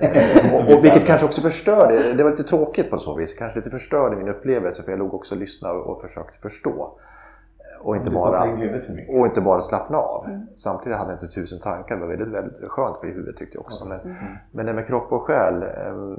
Och, 0.00 0.72
och 0.72 0.84
vilket 0.84 1.06
kanske 1.06 1.26
också 1.26 1.40
förstörde, 1.40 2.12
det 2.12 2.22
var 2.24 2.30
lite 2.30 2.42
tråkigt 2.42 2.90
på 2.90 2.98
så 2.98 3.14
vis. 3.16 3.38
Kanske 3.38 3.58
lite 3.58 3.70
förstörde 3.70 4.16
min 4.16 4.28
upplevelse 4.28 4.82
för 4.82 4.90
jag 4.92 4.98
låg 4.98 5.14
också 5.14 5.34
och 5.34 5.40
lyssnade 5.40 5.78
och 5.78 6.00
försökte 6.00 6.38
förstå. 6.38 6.98
Och 7.80 7.96
inte, 7.96 8.10
bara, 8.10 8.42
och 9.08 9.26
inte 9.26 9.40
bara 9.40 9.60
slappna 9.60 9.98
av. 9.98 10.26
Samtidigt 10.54 10.98
hade 10.98 11.10
jag 11.10 11.16
inte 11.16 11.34
tusen 11.34 11.60
tankar. 11.60 11.94
Det 11.94 12.00
var 12.00 12.08
väldigt, 12.08 12.28
väldigt 12.28 12.68
skönt 12.70 12.98
för 12.98 13.06
i 13.06 13.10
huvudet 13.10 13.36
tyckte 13.36 13.56
jag 13.56 13.64
också. 13.64 13.84
Men, 13.88 14.16
men 14.50 14.66
det 14.66 14.72
med 14.72 14.86
kropp 14.86 15.12
och 15.12 15.22
själ. 15.22 15.62
eh, 15.62 16.18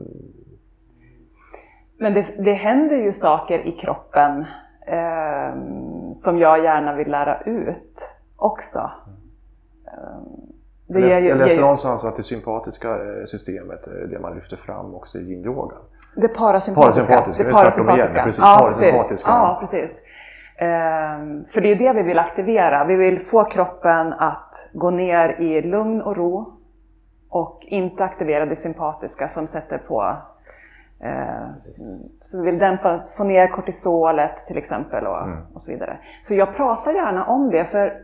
Men 1.97 2.13
det, 2.13 2.25
det 2.43 2.53
händer 2.53 2.95
ju 2.95 3.11
saker 3.11 3.67
i 3.67 3.71
kroppen 3.71 4.45
eh, 4.87 5.61
som 6.11 6.37
jag 6.37 6.63
gärna 6.63 6.95
vill 6.95 7.11
lära 7.11 7.41
ut 7.41 8.13
också. 8.35 8.91
Eh, 9.87 10.19
det 10.93 10.99
jag 10.99 11.07
läste, 11.07 11.25
jag 11.25 11.37
läste 11.37 11.61
någonstans 11.61 12.05
att 12.05 12.15
det 12.15 12.23
sympatiska 12.23 12.89
eh, 12.89 13.25
systemet 13.25 13.87
är 13.87 14.07
det 14.07 14.19
man 14.19 14.35
lyfter 14.35 14.57
fram 14.57 14.95
också 14.95 15.17
i 15.17 15.21
yin-yogan. 15.21 15.77
Det 16.15 16.27
parasympatiska. 16.27 17.13
Parasympatiska, 17.13 17.43
det 17.43 17.95
igen, 17.95 18.07
precis, 18.23 18.39
Ja, 18.39 18.57
parasympatiska. 18.59 19.09
precis. 19.09 19.25
Ja, 19.27 19.57
precis. 19.61 20.01
Ehm, 20.57 21.45
för 21.45 21.61
det 21.61 21.71
är 21.71 21.75
det 21.75 21.93
vi 21.93 22.01
vill 22.01 22.19
aktivera. 22.19 22.85
Vi 22.85 22.95
vill 22.95 23.19
få 23.19 23.43
kroppen 23.43 24.13
att 24.13 24.69
gå 24.73 24.89
ner 24.89 25.41
i 25.41 25.61
lugn 25.61 26.01
och 26.01 26.17
ro 26.17 26.53
och 27.29 27.59
inte 27.61 28.03
aktivera 28.03 28.45
det 28.45 28.55
sympatiska 28.55 29.27
som 29.27 29.47
sätter 29.47 29.77
på 29.77 30.17
eh, 31.03 31.55
så 32.21 32.37
vi 32.37 32.45
vill 32.45 32.59
dämpa, 32.59 32.99
få 33.17 33.23
ner 33.23 33.47
kortisolet 33.47 34.37
till 34.47 34.57
exempel 34.57 35.07
och, 35.07 35.27
och 35.53 35.61
så 35.61 35.71
vidare. 35.71 35.97
Så 36.23 36.35
jag 36.35 36.55
pratar 36.55 36.93
gärna 36.93 37.25
om 37.25 37.49
det 37.49 37.65
för 37.65 38.01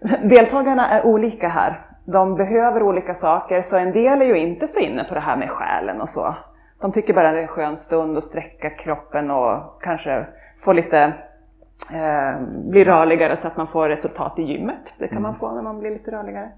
deltagarna 0.28 0.88
är 0.88 1.06
olika 1.06 1.48
här. 1.48 1.85
De 2.06 2.34
behöver 2.34 2.82
olika 2.82 3.12
saker, 3.12 3.60
så 3.60 3.78
en 3.78 3.92
del 3.92 4.22
är 4.22 4.26
ju 4.26 4.38
inte 4.38 4.66
så 4.66 4.80
inne 4.80 5.04
på 5.04 5.14
det 5.14 5.20
här 5.20 5.36
med 5.36 5.50
själen 5.50 6.00
och 6.00 6.08
så. 6.08 6.34
De 6.80 6.92
tycker 6.92 7.14
bara 7.14 7.32
det 7.32 7.38
är 7.38 7.42
en 7.42 7.48
skön 7.48 7.76
stund 7.76 8.16
att 8.16 8.24
sträcka 8.24 8.70
kroppen 8.70 9.30
och 9.30 9.82
kanske 9.82 10.26
få 10.58 10.72
lite 10.72 11.12
Eh, 11.94 12.40
bli 12.70 12.84
rörligare 12.84 13.36
så 13.36 13.48
att 13.48 13.56
man 13.56 13.66
får 13.66 13.88
resultat 13.88 14.38
i 14.38 14.42
gymmet. 14.42 14.94
Det 14.98 15.08
kan 15.08 15.22
man 15.22 15.34
få 15.34 15.54
när 15.54 15.62
man 15.62 15.78
blir 15.78 15.90
lite 15.90 16.10
rörligare. 16.10 16.50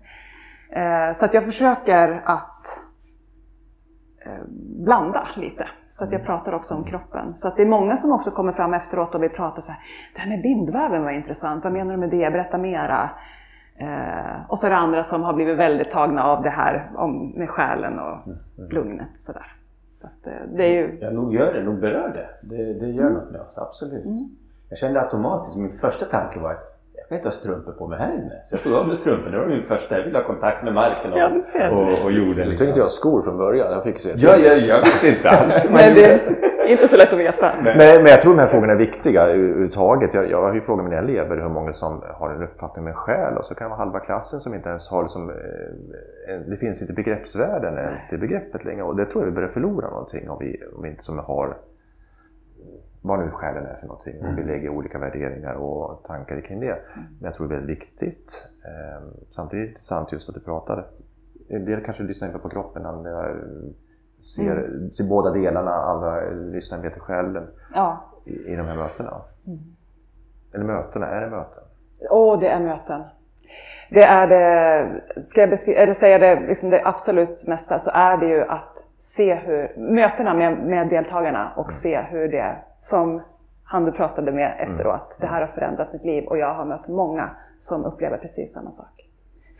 Eh, 0.70 1.12
så 1.12 1.24
att 1.24 1.34
jag 1.34 1.44
försöker 1.44 2.22
att 2.24 2.64
eh, 4.26 4.44
blanda 4.84 5.28
lite. 5.36 5.68
Så 5.88 6.04
att 6.04 6.12
jag 6.12 6.24
pratar 6.24 6.52
också 6.52 6.74
om 6.74 6.84
kroppen. 6.84 7.34
Så 7.34 7.48
att 7.48 7.56
det 7.56 7.62
är 7.62 7.66
många 7.66 7.94
som 7.94 8.12
också 8.12 8.30
kommer 8.30 8.52
fram 8.52 8.74
efteråt 8.74 9.14
och 9.14 9.22
vill 9.22 9.30
prata 9.30 9.60
så 9.60 9.72
här. 9.72 9.80
Det 10.14 10.20
här 10.20 10.28
med 10.28 10.42
bindväven 10.42 11.02
var 11.02 11.10
intressant. 11.10 11.64
Vad 11.64 11.72
menar 11.72 11.92
du 11.92 11.98
med 11.98 12.10
det? 12.10 12.30
Berätta 12.30 12.58
mera. 12.58 13.10
Eh, 13.80 14.40
och 14.48 14.58
så 14.58 14.66
är 14.66 14.70
det 14.70 14.76
andra 14.76 15.02
som 15.02 15.22
har 15.22 15.32
blivit 15.32 15.56
väldigt 15.58 15.90
tagna 15.90 16.24
av 16.24 16.42
det 16.42 16.50
här 16.50 16.90
om, 16.96 17.32
med 17.36 17.50
själen 17.50 17.98
och 17.98 18.18
lugnet. 18.72 19.08
Sådär. 19.16 19.52
Så 19.92 20.06
att, 20.06 20.26
eh, 20.26 20.32
det 20.56 20.64
är 20.64 20.72
ju... 20.72 20.98
Ja, 21.00 21.10
nog 21.10 21.34
gör 21.34 21.52
det, 21.54 21.62
nog 21.62 21.80
berör 21.80 22.08
det. 22.08 22.56
Det, 22.56 22.74
det 22.74 22.86
gör 22.86 23.10
något 23.10 23.30
med 23.30 23.40
oss, 23.40 23.58
absolut. 23.58 24.04
Jag 24.68 24.78
kände 24.78 25.00
automatiskt, 25.00 25.58
min 25.58 25.70
första 25.70 26.06
tanke 26.06 26.38
var 26.40 26.50
att 26.50 26.74
jag 26.96 27.08
kan 27.08 27.16
inte 27.16 27.28
ha 27.28 27.32
strumpor 27.32 27.72
på 27.72 27.86
mig 27.88 27.98
här 27.98 28.12
inne. 28.14 28.32
Så 28.44 28.54
jag 28.56 28.62
tog 28.62 28.72
av 28.74 28.86
mig 28.86 28.96
strumporna, 28.96 29.30
det 29.36 29.38
var 29.42 29.46
min 29.48 29.62
första. 29.62 29.98
Jag 29.98 30.04
ville 30.04 30.18
ha 30.18 30.24
kontakt 30.24 30.64
med 30.64 30.74
marken 30.74 31.12
och, 31.12 31.18
Ja, 31.18 31.70
och, 31.70 32.04
och 32.04 32.12
jorden. 32.12 32.38
Jag 32.38 32.48
Liksom. 32.48 32.64
tänkte 32.64 32.80
jag 32.80 32.90
skor 32.90 33.22
från 33.22 33.36
början. 33.38 33.72
Jag 33.72 33.82
fick 33.84 34.00
se. 34.00 34.14
Ja, 34.16 34.36
jag, 34.36 34.58
jag 34.60 34.80
visste 34.80 35.08
inte 35.08 35.30
alls. 35.30 35.70
Men 35.72 35.94
det 35.94 36.20
inte 36.72 36.88
så 36.88 36.96
lätt 36.96 37.12
att 37.12 37.18
veta. 37.18 37.52
Men, 37.62 37.76
men 37.76 38.06
jag 38.06 38.22
tror 38.22 38.34
de 38.34 38.40
här 38.40 38.46
frågorna 38.46 38.72
är 38.72 38.76
viktiga 38.76 39.22
överhuvudtaget. 39.22 40.14
Jag, 40.14 40.30
jag 40.30 40.42
har 40.42 40.54
ju 40.54 40.60
frågat 40.60 40.84
mina 40.84 40.96
elever 40.96 41.36
hur 41.36 41.48
många 41.48 41.72
som 41.72 42.02
har 42.14 42.30
en 42.30 42.42
uppfattning 42.42 42.84
om 42.84 42.88
en 42.88 42.94
själ 42.94 43.36
och 43.36 43.44
så 43.44 43.54
kan 43.54 43.64
det 43.64 43.68
vara 43.68 43.78
halva 43.78 44.00
klassen 44.00 44.40
som 44.40 44.54
inte 44.54 44.68
ens 44.68 44.90
har 44.90 45.02
liksom, 45.02 45.30
eh, 45.30 46.40
det 46.48 46.56
finns 46.56 46.80
inte 46.80 46.92
begreppsvärden 46.92 47.78
ens 47.78 48.08
till 48.08 48.18
begreppet 48.18 48.64
längre 48.64 48.82
och 48.82 48.96
det 48.96 49.04
tror 49.04 49.24
jag 49.24 49.30
vi 49.30 49.34
börjar 49.34 49.48
förlora 49.48 49.90
någonting 49.90 50.30
om 50.30 50.38
vi, 50.40 50.62
om 50.76 50.82
vi 50.82 50.88
inte 50.88 51.02
som 51.02 51.18
har 51.18 51.56
vad 53.02 53.18
nu 53.18 53.30
själen 53.30 53.66
är 53.66 53.74
för 53.74 53.86
någonting. 53.86 54.24
Om 54.24 54.36
vi 54.36 54.44
lägger 54.44 54.68
olika 54.68 54.98
värderingar 54.98 55.54
och 55.54 56.04
tankar 56.04 56.40
kring 56.40 56.60
det. 56.60 56.78
Men 56.94 57.24
jag 57.24 57.34
tror 57.34 57.48
det 57.48 57.54
är 57.54 57.58
väldigt 57.58 57.78
viktigt. 57.78 58.50
Eh, 58.64 59.02
samtidigt 59.30 59.62
är 59.62 59.66
det 59.66 59.68
intressant 59.68 60.12
just 60.12 60.28
att 60.28 60.34
du 60.34 60.40
pratade. 60.40 60.84
En 61.48 61.64
del 61.64 61.84
kanske 61.84 62.02
lyssnar 62.02 62.28
inte 62.28 62.38
på 62.38 62.48
kroppen, 62.48 62.86
andra 62.86 63.36
ser, 64.20 64.88
ser 64.92 65.08
båda 65.08 65.30
delarna, 65.30 65.70
andra 65.70 66.20
lyssnar 66.30 66.90
till 66.90 67.00
själen 67.00 67.46
Ja. 67.74 68.04
i, 68.24 68.32
i 68.52 68.56
de 68.56 68.66
här 68.66 68.76
mötena. 68.76 69.20
Eller 70.54 70.64
mötena, 70.64 71.06
är 71.06 71.20
det 71.20 71.30
möten? 71.30 71.62
Åh, 72.10 72.40
det 72.40 72.48
är 72.48 72.60
möten. 72.60 73.02
Det 73.90 74.02
är 74.02 74.26
det, 74.26 75.20
ska 75.20 75.40
jag 75.40 75.50
beskriva, 75.50 75.80
eller 75.80 75.92
säga 75.94 76.18
det, 76.18 76.40
liksom 76.40 76.70
det 76.70 76.82
absolut 76.84 77.44
mesta, 77.48 77.78
så 77.78 77.90
är 77.94 78.16
det 78.16 78.26
ju 78.28 78.42
att 78.44 78.84
se 78.96 79.34
hur, 79.34 79.74
mötena 79.76 80.34
med, 80.34 80.58
med 80.58 80.88
deltagarna 80.88 81.52
och 81.56 81.72
se 81.72 82.00
hur 82.00 82.28
det, 82.28 82.56
som 82.80 83.22
han 83.64 83.84
du 83.84 83.92
pratade 83.92 84.32
med 84.32 84.56
efteråt, 84.58 85.16
det 85.20 85.26
här 85.26 85.40
har 85.40 85.48
förändrat 85.48 85.92
mitt 85.92 86.04
liv 86.04 86.24
och 86.24 86.38
jag 86.38 86.54
har 86.54 86.64
mött 86.64 86.88
många 86.88 87.30
som 87.58 87.84
upplever 87.84 88.16
precis 88.16 88.52
samma 88.52 88.70
sak. 88.70 89.08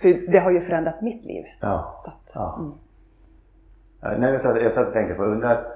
För 0.03 0.33
det 0.33 0.39
har 0.39 0.51
ju 0.51 0.61
förändrat 0.61 1.01
mitt 1.03 1.25
liv. 1.25 1.45
Ja. 1.61 1.95
Så 1.97 2.11
att, 2.11 2.31
Ja. 2.35 2.59
Mm. 4.01 4.13
Ja, 4.13 4.19
Nej, 4.19 4.33
jag, 4.33 4.41
satt, 4.41 4.63
jag 4.63 4.73
satt 4.73 4.87
och 4.87 4.93
tänkte 4.93 5.15
på, 5.15 5.25
undrar, 5.25 5.67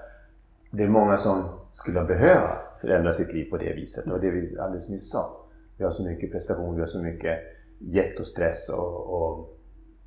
det 0.71 0.83
är 0.83 0.89
många 0.89 1.17
som 1.17 1.45
skulle 1.71 2.05
behöva 2.05 2.51
förändra 2.81 3.13
sitt 3.13 3.33
liv 3.33 3.51
på 3.51 3.57
det 3.57 3.73
viset. 3.75 4.05
Det 4.07 4.13
var 4.13 4.19
det 4.19 4.31
vi 4.31 4.59
alldeles 4.59 4.91
nyss 4.91 5.11
sa. 5.11 5.37
Vi 5.77 5.85
har 5.85 5.91
så 5.91 6.05
mycket 6.05 6.33
prestation, 6.33 6.75
vi 6.75 6.81
har 6.81 6.87
så 6.87 7.03
mycket 7.03 7.39
jäkt 7.79 8.21
och 8.21 8.27
stress 8.27 8.69
och, 8.69 9.23
och 9.23 9.57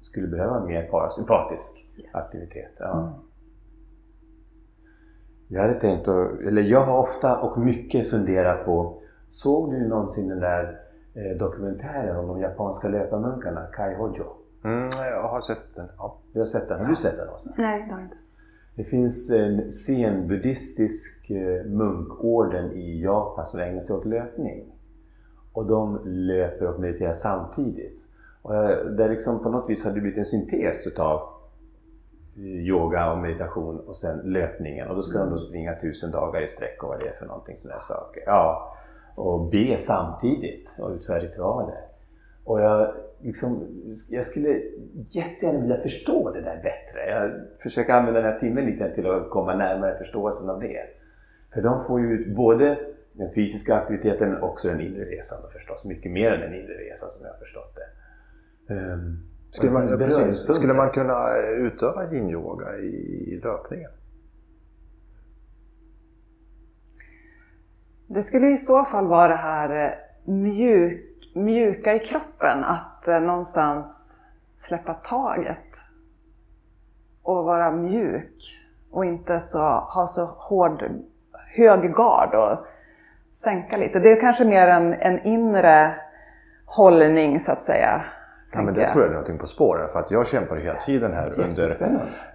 skulle 0.02 0.28
behöva 0.28 0.66
mer 0.66 0.88
parasympatisk 0.88 1.72
aktivitet. 2.12 2.72
Ja. 2.80 3.20
Jag 5.48 5.62
hade 5.62 5.80
tänkt 5.80 6.08
att, 6.08 6.40
eller 6.40 6.62
jag 6.62 6.82
har 6.82 6.98
ofta 6.98 7.38
och 7.38 7.60
mycket 7.60 8.10
funderat 8.10 8.66
på, 8.66 9.02
såg 9.28 9.72
du 9.72 9.88
någonsin 9.88 10.30
den 10.30 10.40
där 10.40 10.82
eh, 11.14 11.38
dokumentären 11.38 12.18
om 12.18 12.28
de 12.28 12.40
japanska 12.40 12.88
löparmunkarna, 12.88 13.68
Kai 13.74 13.96
Hojo? 13.96 14.26
Mm, 14.66 14.90
jag 15.12 15.28
har 15.28 15.42
sett 15.42 15.76
den. 15.76 15.88
Ja. 15.98 16.18
Du 16.34 16.40
har 16.40 16.46
sett 16.46 16.68
den? 16.68 16.80
Har 16.80 16.88
du 16.88 16.96
sett 16.96 17.18
den 17.18 17.30
också? 17.30 17.50
Nej, 17.58 17.86
det 17.88 17.94
har 17.94 18.00
jag 18.00 18.06
inte. 18.06 18.18
Det 18.76 18.84
finns 18.84 19.32
en 19.32 19.72
zen-buddhistisk 19.72 21.30
eh, 21.30 21.66
munkorden 21.66 22.72
i 22.72 23.02
Japan 23.02 23.46
som 23.46 23.60
ägnar 23.60 23.82
sig 23.82 23.96
åt 23.96 24.06
löpning. 24.06 24.66
Och 25.54 25.66
de 25.66 26.02
löper 26.06 26.68
och 26.68 26.80
mediterar 26.80 27.14
samtidigt. 27.14 28.06
Och 28.42 28.56
eh, 28.56 28.86
det 28.86 29.08
liksom 29.08 29.44
på 29.44 29.50
något 29.50 29.70
vis 29.70 29.86
har 29.86 29.92
det 29.92 30.02
blivit 30.02 30.18
en 30.18 30.26
syntes 30.26 30.88
utav 30.88 31.22
eh, 32.36 32.44
yoga 32.44 33.12
och 33.12 33.18
meditation 33.18 33.80
och 33.80 33.96
sen 33.96 34.18
löpningen. 34.24 34.88
Och 34.88 34.96
då 34.96 35.02
ska 35.02 35.20
de 35.20 35.30
då 35.30 35.38
springa 35.38 35.80
tusen 35.80 36.12
dagar 36.12 36.42
i 36.42 36.48
sträck 36.48 36.84
och 36.84 36.90
vad 36.90 37.00
det 37.00 37.08
är 37.08 37.14
för 37.14 37.26
någonting 37.26 37.58
sådana 37.58 37.82
saker. 37.82 38.24
Ja, 38.26 38.76
och 39.16 39.50
be 39.50 39.78
samtidigt 39.78 40.76
och 40.80 40.92
utföra 40.92 41.20
ritualer. 41.20 41.82
Och 42.44 42.62
jag, 42.62 42.94
liksom, 43.22 43.68
jag 44.10 44.26
skulle 44.26 44.62
jättegärna 45.08 45.60
vilja 45.60 45.78
förstå 45.78 46.32
det 46.32 46.42
där 46.42 46.56
bättre. 46.56 47.10
Jag 47.10 47.32
försöker 47.64 47.94
använda 47.94 48.22
den 48.22 48.32
här 48.32 48.40
timmen 48.40 48.66
lite 48.66 48.96
till 48.96 49.08
att 49.08 49.30
komma 49.30 49.56
närmare 49.56 49.98
förståelsen 49.98 50.50
av 50.50 50.60
det. 50.60 50.82
För 51.54 51.62
de 51.62 51.84
får 51.84 52.02
ju 52.02 52.14
ut 52.14 52.36
både 52.36 52.78
den 53.14 53.34
fysiska 53.34 53.76
aktiviteten 53.76 54.30
men 54.30 54.42
också 54.42 54.68
den 54.68 54.82
inre 54.82 55.06
resan 55.06 55.38
då 55.44 55.50
förstås. 55.50 55.86
Mycket 55.86 56.12
mer 56.12 56.32
än 56.32 56.40
den 56.40 56.54
inre 56.54 56.74
resan 56.74 57.10
som 57.10 57.26
jag 57.26 57.34
har 57.34 57.40
förstått 57.40 57.76
det. 57.76 58.74
Um, 58.74 59.20
Skulle, 59.50 59.72
man, 59.72 59.88
precis, 59.88 60.56
skulle 60.56 60.74
man 60.74 60.90
kunna 60.90 61.38
utöva 61.58 62.12
yin-yoga 62.12 62.78
i, 62.78 62.88
i 63.34 63.40
löpningen? 63.44 63.92
Det 68.08 68.22
skulle 68.22 68.52
i 68.52 68.58
så 68.58 68.86
fall 68.86 69.08
vara 69.08 69.28
det 69.28 69.36
här 69.36 69.86
eh, 69.86 70.34
mjuk, 70.34 71.05
mjuka 71.36 71.94
i 71.94 72.00
kroppen, 72.00 72.64
att 72.64 73.08
eh, 73.08 73.20
någonstans 73.20 74.20
släppa 74.54 74.94
taget 74.94 75.68
och 77.24 77.44
vara 77.44 77.72
mjuk 77.72 78.60
och 78.92 79.06
inte 79.06 79.40
så, 79.40 79.60
ha 79.70 80.08
så 80.08 80.26
hård, 80.26 80.84
hög 81.56 81.96
gard 81.96 82.36
och 82.36 82.66
sänka 83.32 83.78
lite. 83.78 84.00
Det 84.00 84.12
är 84.12 84.22
kanske 84.22 84.46
mer 84.46 84.68
en, 84.68 84.94
en 84.94 85.20
inre 85.24 85.96
hållning 86.66 87.40
så 87.40 87.52
att 87.52 87.62
säga. 87.62 88.06
Ja, 88.54 88.62
men 88.62 88.74
det 88.74 88.82
jag. 88.82 88.90
tror 88.90 89.04
jag 89.04 89.10
är 89.10 89.14
någonting 89.14 89.38
på 89.38 89.48
spåren 89.48 89.90
för 89.90 90.00
att 90.00 90.12
jag 90.12 90.28
kämpar 90.28 90.56
hela 90.56 90.80
tiden 90.80 91.14
här 91.14 91.40
under, 91.40 91.70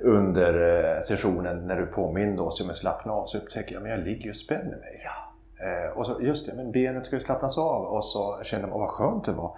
under 0.01 0.85
eh, 0.95 1.01
sessionen 1.01 1.67
när 1.67 1.77
du 1.77 1.87
påminner 1.87 2.43
oss 2.43 2.65
om 2.65 2.71
att 2.71 2.77
slappna 2.77 3.13
av 3.13 3.27
så 3.27 3.39
upptäcker 3.39 3.75
jag 3.75 3.83
men 3.83 3.91
jag 3.91 4.01
ligger 4.01 4.31
och 4.31 4.37
spänner 4.37 4.77
mig. 4.77 5.07
Eh, 5.63 5.99
och 5.99 6.07
så, 6.07 6.17
just 6.21 6.47
det, 6.47 6.53
men 6.57 6.73
benet 6.73 7.07
ska 7.07 7.17
ju 7.17 7.23
slappnas 7.23 7.59
av 7.59 7.83
och 7.85 8.05
så 8.05 8.39
känner 8.43 8.63
man, 8.69 8.73
åh 8.73 8.81
vad 8.81 8.89
skönt 8.91 9.25
det 9.25 9.33
var. 9.33 9.53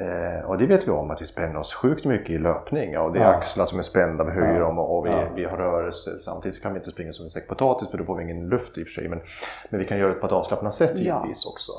Eh, 0.00 0.44
och 0.44 0.58
det 0.58 0.66
vet 0.66 0.86
vi 0.88 0.90
om 0.92 1.10
att 1.10 1.22
vi 1.22 1.26
spänner 1.26 1.56
oss 1.56 1.74
sjukt 1.74 2.04
mycket 2.04 2.30
i 2.30 2.38
löpning. 2.38 2.98
Och 2.98 3.12
det 3.12 3.18
är 3.18 3.22
Ja. 3.24 3.28
axlar 3.34 3.64
som 3.66 3.78
är 3.78 3.82
spända, 3.82 4.24
vi 4.24 4.30
höjer 4.30 4.54
Ja. 4.54 4.60
dem 4.60 4.78
och, 4.78 4.98
och 4.98 5.06
vi, 5.06 5.10
Ja. 5.10 5.18
vi 5.34 5.44
har 5.44 5.56
rörelse. 5.56 6.10
Samtidigt 6.24 6.62
kan 6.62 6.72
vi 6.72 6.78
inte 6.78 6.90
springa 6.90 7.12
som 7.12 7.24
en 7.24 7.30
säck 7.30 7.48
potatis 7.48 7.88
för 7.90 7.98
då 7.98 8.04
får 8.04 8.16
vi 8.16 8.22
ingen 8.22 8.48
luft 8.48 8.78
i 8.78 8.82
och 8.82 8.86
för 8.86 8.92
sig. 8.92 9.08
Men, 9.08 9.20
men 9.70 9.80
vi 9.80 9.86
kan 9.86 9.98
göra 9.98 10.08
det 10.14 10.20
på 10.20 10.26
ett 10.26 10.32
avslappnat 10.32 10.74
sätt 10.74 10.90
Ja. 10.94 11.02
givetvis 11.02 11.46
också. 11.46 11.72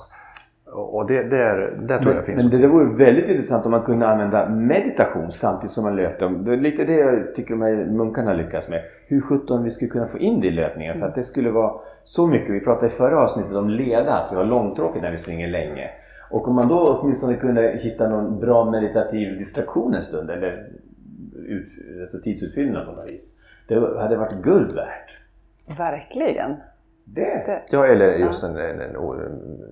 Och, 0.75 0.95
och 0.95 1.07
det, 1.07 1.23
där, 1.23 1.77
där 1.81 1.97
tror 1.97 2.11
Men, 2.11 2.15
jag 2.15 2.25
finns 2.25 2.43
men 2.43 2.51
det 2.51 2.67
där 2.67 2.73
vore 2.73 3.05
väldigt 3.05 3.29
intressant 3.29 3.65
om 3.65 3.71
man 3.71 3.83
kunde 3.83 4.07
använda 4.07 4.49
meditation 4.49 5.31
samtidigt 5.31 5.71
som 5.71 5.83
man 5.83 5.95
löpte. 5.95 6.27
Det 6.27 6.53
är 6.53 6.57
lite 6.57 6.83
det 6.83 6.93
jag 6.93 7.35
tycker 7.35 7.49
de 7.49 7.61
här 7.61 7.85
munkarna 7.85 8.33
lyckas 8.33 8.69
med. 8.69 8.81
Hur 9.07 9.21
sjutton 9.21 9.63
vi 9.63 9.69
skulle 9.69 9.91
kunna 9.91 10.07
få 10.07 10.17
in 10.17 10.41
det 10.41 10.47
i 10.47 10.51
löpningen. 10.51 10.99
För 10.99 11.05
att 11.05 11.15
det 11.15 11.23
skulle 11.23 11.51
vara 11.51 11.73
så 12.03 12.27
mycket. 12.27 12.49
Vi 12.49 12.59
pratade 12.59 12.87
i 12.87 12.89
förra 12.89 13.19
avsnittet 13.19 13.53
om 13.53 13.69
leda, 13.69 14.13
att 14.13 14.31
vi 14.31 14.35
har 14.35 14.45
långtråkigt 14.45 15.01
när 15.01 15.11
vi 15.11 15.17
springer 15.17 15.47
länge. 15.47 15.89
Och 16.29 16.47
om 16.47 16.55
man 16.55 16.67
då 16.67 16.99
åtminstone 17.01 17.35
kunde 17.35 17.79
hitta 17.83 18.09
någon 18.09 18.39
bra 18.39 18.71
meditativ 18.71 19.37
distraktion 19.37 19.93
en 19.93 20.03
stund, 20.03 20.29
eller 20.29 20.67
ut, 21.47 21.67
alltså 22.01 22.17
tidsutfyllnad 22.23 22.85
på 22.85 22.91
något 22.91 23.11
vis. 23.11 23.37
Det 23.67 23.75
hade 23.99 24.17
varit 24.17 24.43
guld 24.43 24.75
värt. 24.75 25.21
Verkligen. 25.77 26.55
Det. 27.07 27.63
Ja, 27.71 27.85
eller 27.85 28.11
just 28.13 28.43
en, 28.43 28.57
en, 28.57 28.81
en, 28.81 28.95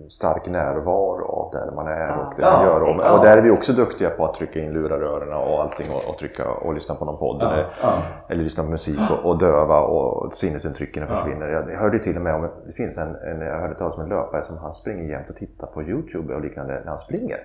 stark 0.09 0.47
närvaro 0.47 1.25
av 1.25 1.51
där 1.51 1.71
man 1.75 1.87
är 1.87 2.07
Ja. 2.07 2.15
och 2.15 2.33
det 2.35 2.41
man 2.41 2.53
Ja, 2.53 2.65
gör. 2.65 2.81
Och, 2.81 2.89
och 3.19 3.25
där 3.25 3.37
är 3.37 3.41
vi 3.41 3.51
också 3.51 3.73
duktiga 3.73 4.09
på 4.09 4.25
att 4.25 4.33
trycka 4.33 4.59
in 4.59 4.73
lurarörerna 4.73 5.37
och 5.37 5.61
allting 5.61 5.85
och, 5.95 6.09
och 6.09 6.17
trycka 6.17 6.49
och 6.49 6.73
lyssna 6.73 6.95
på 6.95 7.05
någon 7.05 7.17
podd 7.17 7.37
Ja, 7.41 7.53
eller, 7.53 7.75
ja. 7.81 8.01
eller 8.29 8.43
lyssna 8.43 8.63
på 8.63 8.69
musik 8.69 8.99
och, 9.11 9.29
och 9.29 9.37
döva 9.37 9.79
och 9.79 10.33
sinnesintrycken 10.33 11.05
Ja. 11.09 11.15
försvinner. 11.15 11.47
Jag 11.69 11.79
hörde 11.79 11.99
till 11.99 12.15
och 12.15 12.21
med 12.21 12.35
om, 12.35 12.49
det 12.67 12.73
finns 12.73 12.97
en, 12.97 13.15
en 13.15 13.41
jag 13.41 13.59
hörde 13.59 13.75
talas 13.75 13.95
om 13.95 14.03
en 14.03 14.09
löpare 14.09 14.41
som 14.43 14.57
han 14.57 14.73
springer 14.73 15.03
jämt 15.09 15.29
och 15.29 15.35
tittar 15.35 15.67
på 15.67 15.83
Youtube 15.83 16.35
och 16.35 16.41
liknande 16.41 16.73
när 16.73 16.89
han 16.89 16.99
springer. 16.99 17.37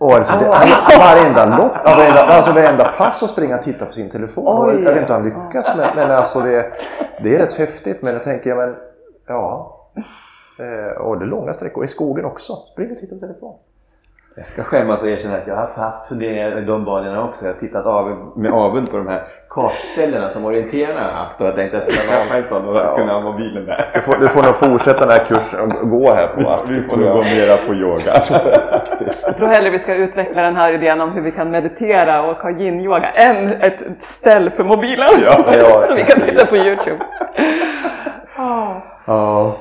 Och 0.00 0.12
alltså, 0.12 0.38
det, 0.38 0.46
han, 0.46 0.68
varenda 1.00 1.56
lopp, 1.56 1.72
ja, 1.84 1.94
varenda, 1.96 2.34
alltså 2.34 2.52
varenda 2.52 2.84
pass 2.98 3.22
och 3.22 3.28
springa 3.28 3.56
och 3.56 3.62
titta 3.62 3.86
på 3.86 3.92
sin 3.92 4.08
telefon. 4.08 4.46
Och 4.46 4.68
Oj. 4.68 4.84
jag 4.84 4.92
vet 4.92 5.00
inte 5.00 5.14
om 5.14 5.22
han 5.22 5.28
lyckas 5.46 5.76
men, 5.76 5.96
men 5.96 6.10
alltså 6.10 6.40
det, 6.40 6.72
det 7.22 7.34
är 7.34 7.38
rätt 7.38 7.58
häftigt. 7.58 8.02
Men 8.02 8.12
jag 8.12 8.22
tänker, 8.22 8.54
men 8.54 8.76
ja. 9.28 9.74
Eh, 10.58 11.00
och 11.00 11.18
det 11.18 11.24
är 11.24 11.28
långa 11.28 11.52
sträckor 11.52 11.84
i 11.84 11.88
skogen 11.88 12.24
också. 12.24 12.56
Spring 12.72 12.92
och 12.92 12.98
titta 12.98 13.14
på 13.14 13.20
telefon. 13.20 13.54
Jag 14.38 14.46
ska 14.46 14.62
skämmas 14.62 15.02
och 15.02 15.08
erkänna 15.08 15.36
att 15.36 15.46
jag 15.46 15.56
har 15.56 15.66
haft 15.66 16.08
funderingar 16.08 16.62
i 16.62 16.64
de 16.64 16.84
banorna 16.84 17.24
också. 17.24 17.44
Jag 17.44 17.52
har 17.52 17.60
tittat 17.60 17.86
av, 17.86 18.24
med 18.36 18.52
avund 18.52 18.90
på 18.90 18.96
de 18.96 19.08
här 19.08 19.22
kartställena 19.50 20.28
som 20.28 20.44
orienterarna 20.44 21.00
har 21.00 21.10
haft 21.10 21.40
och 21.40 21.46
jag 21.46 21.56
tänkte 21.56 21.76
att 21.76 21.84
jag 21.84 21.92
skulle 21.92 22.18
skaffa 22.18 22.36
en 22.36 22.44
sån 22.44 22.68
och 22.68 22.98
kunna 22.98 23.12
ha 23.12 23.20
mobilen 23.20 23.66
där. 23.66 23.90
Du 23.94 24.00
får, 24.00 24.16
du 24.16 24.28
får 24.28 24.42
nog 24.42 24.56
fortsätta 24.56 25.00
den 25.00 25.08
här 25.08 25.18
kursen 25.18 25.60
och 25.60 25.90
gå 25.90 26.12
här 26.12 26.26
på 26.26 26.64
Vi 26.68 26.82
får 26.82 26.96
nog 26.96 27.12
gå 27.12 27.22
mera 27.22 27.56
på 27.56 27.74
yoga. 27.74 28.22
Jag 29.26 29.36
tror 29.36 29.48
hellre 29.48 29.70
vi 29.70 29.78
ska 29.78 29.94
utveckla 29.94 30.42
den 30.42 30.56
här 30.56 30.72
idén 30.72 31.00
om 31.00 31.12
hur 31.12 31.22
vi 31.22 31.32
kan 31.32 31.50
meditera 31.50 32.22
och 32.22 32.36
ha 32.36 32.50
yin-yoga 32.50 33.10
än 33.10 33.48
ett 33.48 34.02
ställ 34.02 34.50
för 34.50 34.64
mobilen 34.64 35.08
Ja, 35.22 35.82
som 35.86 35.96
vi 35.96 36.04
kan 36.04 36.20
titta 36.20 36.46
på 36.46 36.56
Youtube. 36.56 36.98
Ja. 39.06 39.56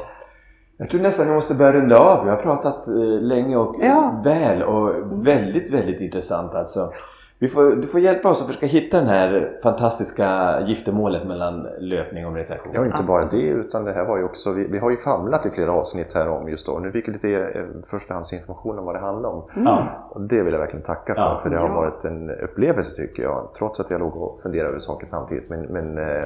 Jag 0.78 0.90
tror 0.90 1.02
nästan 1.02 1.28
vi 1.28 1.34
måste 1.36 1.56
börja 1.56 1.72
runda 1.72 1.98
av. 2.00 2.24
Vi 2.24 2.30
har 2.30 2.38
pratat 2.38 2.88
eh, 2.88 2.94
länge 3.22 3.58
och 3.58 3.76
Ja. 3.80 4.22
väl 4.24 4.64
och 4.64 4.92
väldigt, 5.28 5.74
väldigt 5.74 6.02
intressant 6.02 6.56
alltså. 6.56 6.92
Vi 7.40 7.48
får, 7.48 7.76
du 7.76 7.88
får 7.88 8.00
hjälpa 8.00 8.30
oss 8.30 8.42
att 8.42 8.48
försöka 8.48 8.66
hitta 8.66 8.98
den 8.98 9.08
här 9.10 9.60
fantastiska 9.64 10.60
giftermålet 10.68 11.28
mellan 11.28 11.68
löpning 11.80 12.26
och 12.26 12.32
meditation. 12.34 12.72
Ja, 12.76 12.86
inte 12.86 13.04
bara 13.04 13.26
det 13.32 13.42
utan 13.48 13.84
det 13.86 13.94
här 13.94 14.06
var 14.06 14.18
ju 14.18 14.24
också, 14.24 14.54
vi, 14.54 14.68
vi 14.68 14.78
har 14.80 14.90
ju 14.90 14.98
famlat 14.98 15.46
i 15.46 15.50
flera 15.50 15.72
avsnitt 15.72 16.14
här 16.16 16.30
om 16.30 16.50
just 16.50 16.66
då. 16.66 16.80
Nu 16.80 16.92
fick 16.92 17.08
vi 17.08 17.12
lite 17.14 17.30
eh, 17.40 17.64
förstahandsinformation 17.90 18.80
om 18.80 18.86
vad 18.86 18.96
det 18.96 19.00
handlar 19.00 19.30
om. 19.30 19.44
Ja. 19.66 19.88
Och 20.10 20.22
det 20.22 20.44
vill 20.44 20.54
jag 20.54 20.60
verkligen 20.60 20.86
tacka 20.86 21.16
för, 21.16 21.22
Ja. 21.22 21.40
för 21.44 21.50
det 21.50 21.58
har 21.58 21.68
Ja. 21.68 21.74
varit 21.74 22.06
en 22.06 22.30
upplevelse 22.30 22.96
tycker 22.96 23.24
jag. 23.24 23.50
Trots 23.58 23.80
att 23.80 23.90
jag 23.90 24.00
låg 24.00 24.16
och 24.18 24.40
funderade 24.40 24.70
över 24.70 24.80
saker 24.80 25.06
samtidigt. 25.06 25.50
Men, 25.50 25.62
men 25.62 25.98
eh, 25.98 26.26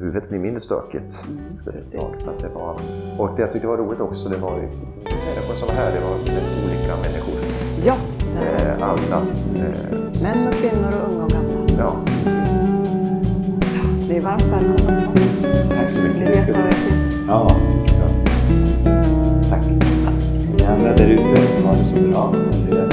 huvudet 0.00 0.28
blir 0.28 0.38
mindre 0.38 0.60
stökigt 0.60 1.24
efter 1.56 1.72
ett 1.78 1.92
tag. 1.92 2.14
Så 2.16 2.30
att 2.30 2.38
det 2.42 2.48
var, 2.54 2.76
och 3.18 3.30
det 3.36 3.42
jag 3.42 3.52
tyckte 3.52 3.68
var 3.68 3.76
roligt 3.76 4.00
också, 4.00 4.28
det 4.28 4.36
var 4.38 4.50
ju 4.56 4.62
människor 5.26 5.54
som 5.54 5.68
var 5.68 5.74
här, 5.74 5.92
det 5.92 6.00
var 6.00 6.14
olika 6.64 6.96
människor. 6.96 7.34
Ja, 7.84 7.94
Eh, 8.40 8.82
alla. 8.88 9.16
Eh, 9.56 9.98
män 10.22 10.48
och 10.48 10.54
kvinnor 10.54 10.92
och 11.02 11.12
unga 11.14 11.24
och 11.24 11.30
gamla. 11.30 11.74
ja, 11.78 11.96
precis. 12.24 12.68
Ni 14.08 14.16
är 14.16 14.20
varmt 14.20 14.42
välkomna. 14.42 15.02
Tack 15.76 15.88
så 15.90 16.02
Ni 16.02 16.08
mycket. 16.08 16.24
Det 16.24 16.30
vet 16.30 16.48
vi- 16.48 16.52
jag 16.52 16.74
finns. 16.74 17.14
Ja, 17.28 17.50
det 17.76 17.82
ska 17.82 18.02
vi. 18.06 19.50
Tack. 19.50 19.66
Ni 20.58 20.64
andra 20.64 20.96
där 20.96 21.06
ute, 21.10 21.22
ha 21.66 21.74
det 21.74 21.84
så 21.84 21.96
bra. 22.00 22.32
Det. 22.70 22.88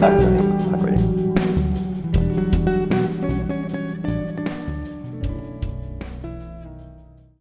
Tack 0.00 0.22
för 0.22 0.30
det. 0.30 0.53